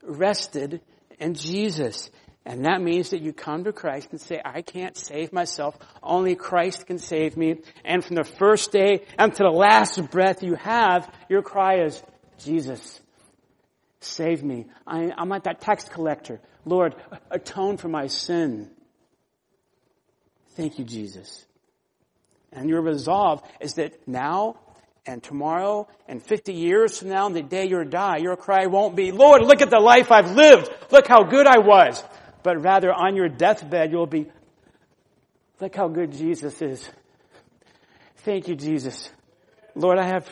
rested 0.02 0.82
in 1.18 1.34
Jesus. 1.34 2.10
And 2.44 2.66
that 2.66 2.82
means 2.82 3.10
that 3.10 3.22
you 3.22 3.32
come 3.32 3.64
to 3.64 3.72
Christ 3.72 4.08
and 4.10 4.20
say, 4.20 4.38
I 4.44 4.60
can't 4.60 4.96
save 4.98 5.32
myself. 5.32 5.78
Only 6.02 6.34
Christ 6.34 6.86
can 6.86 6.98
save 6.98 7.34
me. 7.36 7.56
And 7.86 8.04
from 8.04 8.16
the 8.16 8.24
first 8.24 8.70
day 8.70 9.06
until 9.18 9.50
the 9.50 9.56
last 9.56 10.10
breath 10.10 10.42
you 10.42 10.56
have, 10.56 11.10
your 11.30 11.40
cry 11.40 11.84
is, 11.84 12.02
Jesus, 12.38 13.00
save 14.00 14.44
me. 14.44 14.66
I, 14.86 15.10
am 15.16 15.30
like 15.30 15.44
that 15.44 15.62
tax 15.62 15.88
collector. 15.88 16.38
Lord, 16.66 16.94
atone 17.30 17.78
for 17.78 17.88
my 17.88 18.08
sin. 18.08 18.70
Thank 20.54 20.78
you, 20.78 20.84
Jesus. 20.84 21.44
And 22.52 22.68
your 22.68 22.80
resolve 22.80 23.42
is 23.60 23.74
that 23.74 24.06
now 24.06 24.56
and 25.06 25.22
tomorrow 25.22 25.88
and 26.08 26.22
50 26.22 26.52
years 26.54 26.98
from 26.98 27.08
now 27.10 27.26
and 27.26 27.34
the 27.34 27.42
day 27.42 27.66
you 27.66 27.84
die, 27.84 28.18
your 28.18 28.36
cry 28.36 28.66
won't 28.66 28.96
be, 28.96 29.12
Lord, 29.12 29.42
look 29.42 29.60
at 29.60 29.70
the 29.70 29.80
life 29.80 30.10
I've 30.10 30.30
lived. 30.30 30.70
Look 30.90 31.06
how 31.06 31.24
good 31.24 31.46
I 31.46 31.58
was 31.58 32.02
but 32.44 32.62
rather 32.62 32.92
on 32.92 33.16
your 33.16 33.28
deathbed 33.28 33.90
you'll 33.90 34.06
be, 34.06 34.26
look 35.60 35.74
how 35.74 35.88
good 35.88 36.12
Jesus 36.12 36.62
is. 36.62 36.88
Thank 38.18 38.46
you, 38.46 38.54
Jesus. 38.54 39.10
Lord, 39.74 39.98
I 39.98 40.06
have 40.06 40.30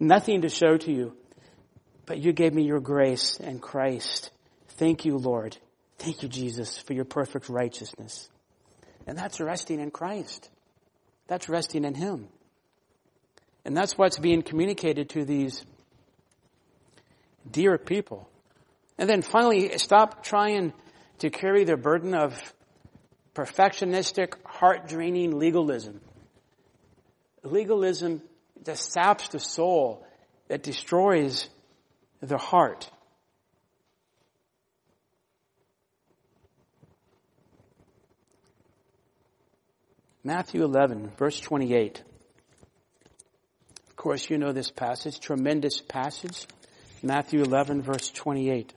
nothing 0.00 0.42
to 0.42 0.48
show 0.48 0.76
to 0.78 0.92
you, 0.92 1.14
but 2.06 2.18
you 2.18 2.32
gave 2.32 2.54
me 2.54 2.62
your 2.62 2.80
grace 2.80 3.38
and 3.38 3.62
Christ. 3.62 4.30
Thank 4.70 5.04
you, 5.04 5.16
Lord. 5.16 5.56
Thank 5.98 6.22
you, 6.22 6.28
Jesus, 6.28 6.78
for 6.78 6.94
your 6.94 7.04
perfect 7.04 7.48
righteousness. 7.48 8.28
And 9.08 9.16
that's 9.16 9.40
resting 9.40 9.80
in 9.80 9.90
Christ. 9.90 10.50
That's 11.28 11.48
resting 11.48 11.86
in 11.86 11.94
Him. 11.94 12.28
And 13.64 13.74
that's 13.74 13.96
what's 13.96 14.18
being 14.18 14.42
communicated 14.42 15.08
to 15.10 15.24
these 15.24 15.64
dear 17.50 17.78
people. 17.78 18.28
And 18.98 19.08
then 19.08 19.22
finally, 19.22 19.76
stop 19.78 20.22
trying 20.22 20.74
to 21.20 21.30
carry 21.30 21.64
the 21.64 21.78
burden 21.78 22.14
of 22.14 22.38
perfectionistic, 23.34 24.34
heart 24.44 24.88
draining 24.88 25.38
legalism. 25.38 26.02
Legalism 27.42 28.20
that 28.64 28.76
saps 28.76 29.28
the 29.28 29.40
soul, 29.40 30.06
that 30.48 30.62
destroys 30.62 31.48
the 32.20 32.36
heart. 32.36 32.90
Matthew 40.28 40.62
11, 40.62 41.12
verse 41.16 41.40
28. 41.40 42.02
Of 43.88 43.96
course, 43.96 44.28
you 44.28 44.36
know 44.36 44.52
this 44.52 44.70
passage, 44.70 45.20
tremendous 45.20 45.80
passage. 45.80 46.46
Matthew 47.02 47.40
11, 47.40 47.80
verse 47.80 48.10
28. 48.10 48.74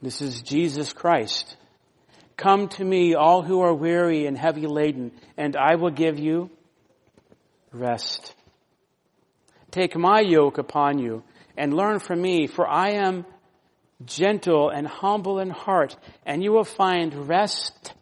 This 0.00 0.22
is 0.22 0.40
Jesus 0.40 0.94
Christ. 0.94 1.58
Come 2.38 2.68
to 2.68 2.82
me, 2.82 3.14
all 3.14 3.42
who 3.42 3.60
are 3.60 3.74
weary 3.74 4.24
and 4.24 4.38
heavy 4.38 4.66
laden, 4.66 5.12
and 5.36 5.56
I 5.56 5.74
will 5.74 5.90
give 5.90 6.18
you 6.18 6.48
rest. 7.70 8.34
Take 9.72 9.94
my 9.94 10.20
yoke 10.20 10.56
upon 10.56 10.98
you 10.98 11.22
and 11.54 11.74
learn 11.74 11.98
from 11.98 12.22
me, 12.22 12.46
for 12.46 12.66
I 12.66 12.92
am 12.92 13.26
gentle 14.06 14.70
and 14.70 14.86
humble 14.86 15.38
in 15.38 15.50
heart, 15.50 15.98
and 16.24 16.42
you 16.42 16.52
will 16.52 16.64
find 16.64 17.28
rest 17.28 17.92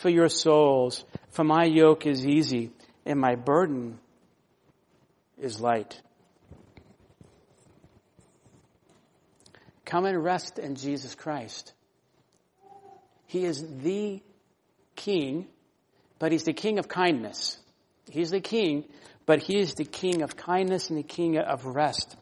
for 0.00 0.08
your 0.08 0.28
souls. 0.28 1.04
For 1.30 1.44
my 1.44 1.64
yoke 1.64 2.06
is 2.06 2.26
easy 2.26 2.70
and 3.04 3.20
my 3.20 3.34
burden 3.34 3.98
is 5.38 5.60
light. 5.60 6.00
Come 9.84 10.04
and 10.06 10.22
rest 10.22 10.58
in 10.58 10.76
Jesus 10.76 11.14
Christ. 11.14 11.72
He 13.26 13.44
is 13.44 13.64
the 13.82 14.22
King, 14.96 15.46
but 16.18 16.32
He's 16.32 16.44
the 16.44 16.52
King 16.52 16.78
of 16.78 16.88
kindness. 16.88 17.58
He's 18.08 18.30
the 18.30 18.40
King, 18.40 18.84
but 19.26 19.42
He 19.42 19.58
is 19.58 19.74
the 19.74 19.84
King 19.84 20.22
of 20.22 20.36
kindness 20.36 20.90
and 20.90 20.98
the 20.98 21.02
King 21.02 21.38
of 21.38 21.64
rest. 21.64 22.16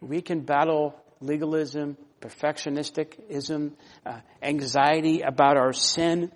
We 0.00 0.20
can 0.20 0.40
battle 0.40 0.94
legalism, 1.20 1.96
perfectionisticism, 2.20 3.72
uh, 4.04 4.20
anxiety 4.42 5.22
about 5.22 5.56
our 5.56 5.72
sin, 5.72 6.30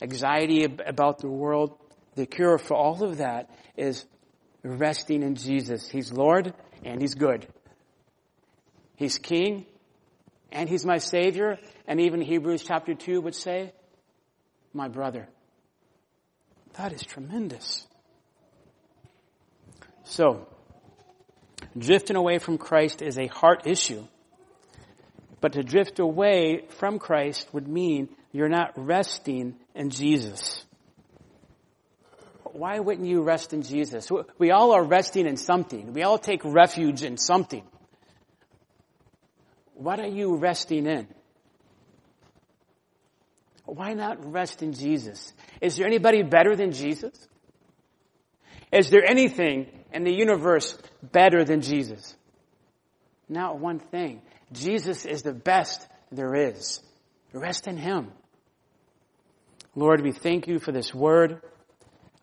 anxiety 0.00 0.64
about 0.64 1.18
the 1.18 1.28
world. 1.28 1.76
The 2.14 2.26
cure 2.26 2.58
for 2.58 2.74
all 2.74 3.02
of 3.02 3.18
that 3.18 3.50
is 3.76 4.04
resting 4.62 5.22
in 5.22 5.34
Jesus. 5.34 5.88
He's 5.88 6.12
Lord 6.12 6.54
and 6.84 7.00
He's 7.00 7.14
good. 7.14 7.46
He's 8.96 9.18
king 9.18 9.66
and 10.50 10.68
he's 10.68 10.84
my 10.84 10.98
savior. 10.98 11.58
And 11.86 12.00
even 12.00 12.20
Hebrews 12.20 12.64
chapter 12.66 12.94
2 12.94 13.20
would 13.20 13.34
say, 13.34 13.72
my 14.72 14.88
brother. 14.88 15.28
That 16.74 16.92
is 16.92 17.02
tremendous. 17.02 17.86
So, 20.04 20.48
drifting 21.76 22.16
away 22.16 22.38
from 22.38 22.58
Christ 22.58 23.02
is 23.02 23.18
a 23.18 23.26
heart 23.26 23.66
issue. 23.66 24.04
But 25.40 25.52
to 25.52 25.62
drift 25.62 25.98
away 25.98 26.66
from 26.70 26.98
Christ 26.98 27.48
would 27.52 27.68
mean 27.68 28.08
you're 28.32 28.48
not 28.48 28.72
resting 28.76 29.56
in 29.74 29.90
Jesus. 29.90 30.64
Why 32.44 32.78
wouldn't 32.78 33.06
you 33.06 33.22
rest 33.22 33.52
in 33.52 33.62
Jesus? 33.62 34.10
We 34.38 34.50
all 34.50 34.72
are 34.72 34.84
resting 34.84 35.26
in 35.26 35.36
something. 35.36 35.92
We 35.92 36.02
all 36.02 36.18
take 36.18 36.44
refuge 36.44 37.02
in 37.02 37.16
something. 37.16 37.64
What 39.74 40.00
are 40.00 40.08
you 40.08 40.36
resting 40.36 40.86
in? 40.86 41.06
Why 43.64 43.92
not 43.92 44.32
rest 44.32 44.62
in 44.62 44.72
Jesus? 44.72 45.32
Is 45.60 45.76
there 45.76 45.86
anybody 45.86 46.22
better 46.22 46.56
than 46.56 46.72
Jesus? 46.72 47.12
Is 48.72 48.90
there 48.90 49.04
anything 49.04 49.66
in 49.92 50.04
the 50.04 50.12
universe 50.12 50.76
better 51.02 51.44
than 51.44 51.60
Jesus? 51.60 52.16
Not 53.28 53.58
one 53.58 53.78
thing. 53.78 54.22
Jesus 54.52 55.04
is 55.04 55.22
the 55.22 55.34
best 55.34 55.86
there 56.10 56.34
is. 56.34 56.80
Rest 57.32 57.66
in 57.66 57.76
Him. 57.76 58.08
Lord, 59.74 60.02
we 60.02 60.12
thank 60.12 60.48
you 60.48 60.58
for 60.58 60.72
this 60.72 60.94
word. 60.94 61.40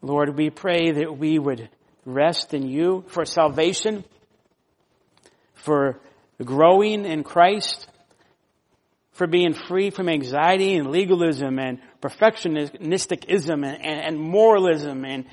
Lord, 0.02 0.38
we 0.38 0.50
pray 0.50 0.92
that 0.92 1.18
we 1.18 1.40
would 1.40 1.70
rest 2.06 2.54
in 2.54 2.68
you 2.68 3.04
for 3.08 3.26
salvation, 3.26 4.04
for 5.54 6.00
growing 6.44 7.06
in 7.06 7.24
Christ, 7.24 7.88
for 9.14 9.28
being 9.28 9.54
free 9.54 9.90
from 9.90 10.10
anxiety 10.10 10.76
and 10.76 10.92
legalism 10.92 11.58
and 11.58 11.80
perfectionisticism 12.02 13.64
and, 13.64 13.86
and, 13.86 14.06
and 14.06 14.20
moralism 14.20 15.06
and 15.06 15.26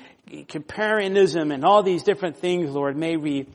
comparisons 0.47 1.35
and 1.35 1.65
all 1.65 1.83
these 1.83 2.03
different 2.03 2.37
things, 2.37 2.71
Lord. 2.71 2.95
May 2.95 3.17
we 3.17 3.47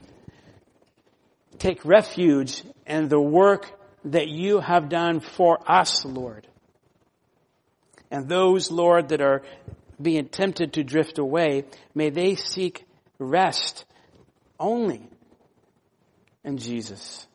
take 1.58 1.84
refuge 1.84 2.62
in 2.86 3.08
the 3.08 3.20
work 3.20 3.77
that 4.04 4.28
you 4.28 4.60
have 4.60 4.88
done 4.88 5.20
for 5.20 5.58
us, 5.70 6.04
Lord. 6.04 6.46
And 8.10 8.28
those, 8.28 8.70
Lord, 8.70 9.10
that 9.10 9.20
are 9.20 9.42
being 10.00 10.28
tempted 10.28 10.74
to 10.74 10.84
drift 10.84 11.18
away, 11.18 11.64
may 11.94 12.10
they 12.10 12.34
seek 12.36 12.86
rest 13.18 13.84
only 14.58 15.02
in 16.44 16.58
Jesus. 16.58 17.26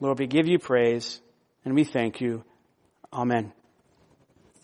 Lord, 0.00 0.18
we 0.18 0.26
give 0.26 0.48
you 0.48 0.58
praise 0.58 1.20
and 1.64 1.74
we 1.74 1.84
thank 1.84 2.20
you. 2.20 2.42
Amen. 3.12 3.52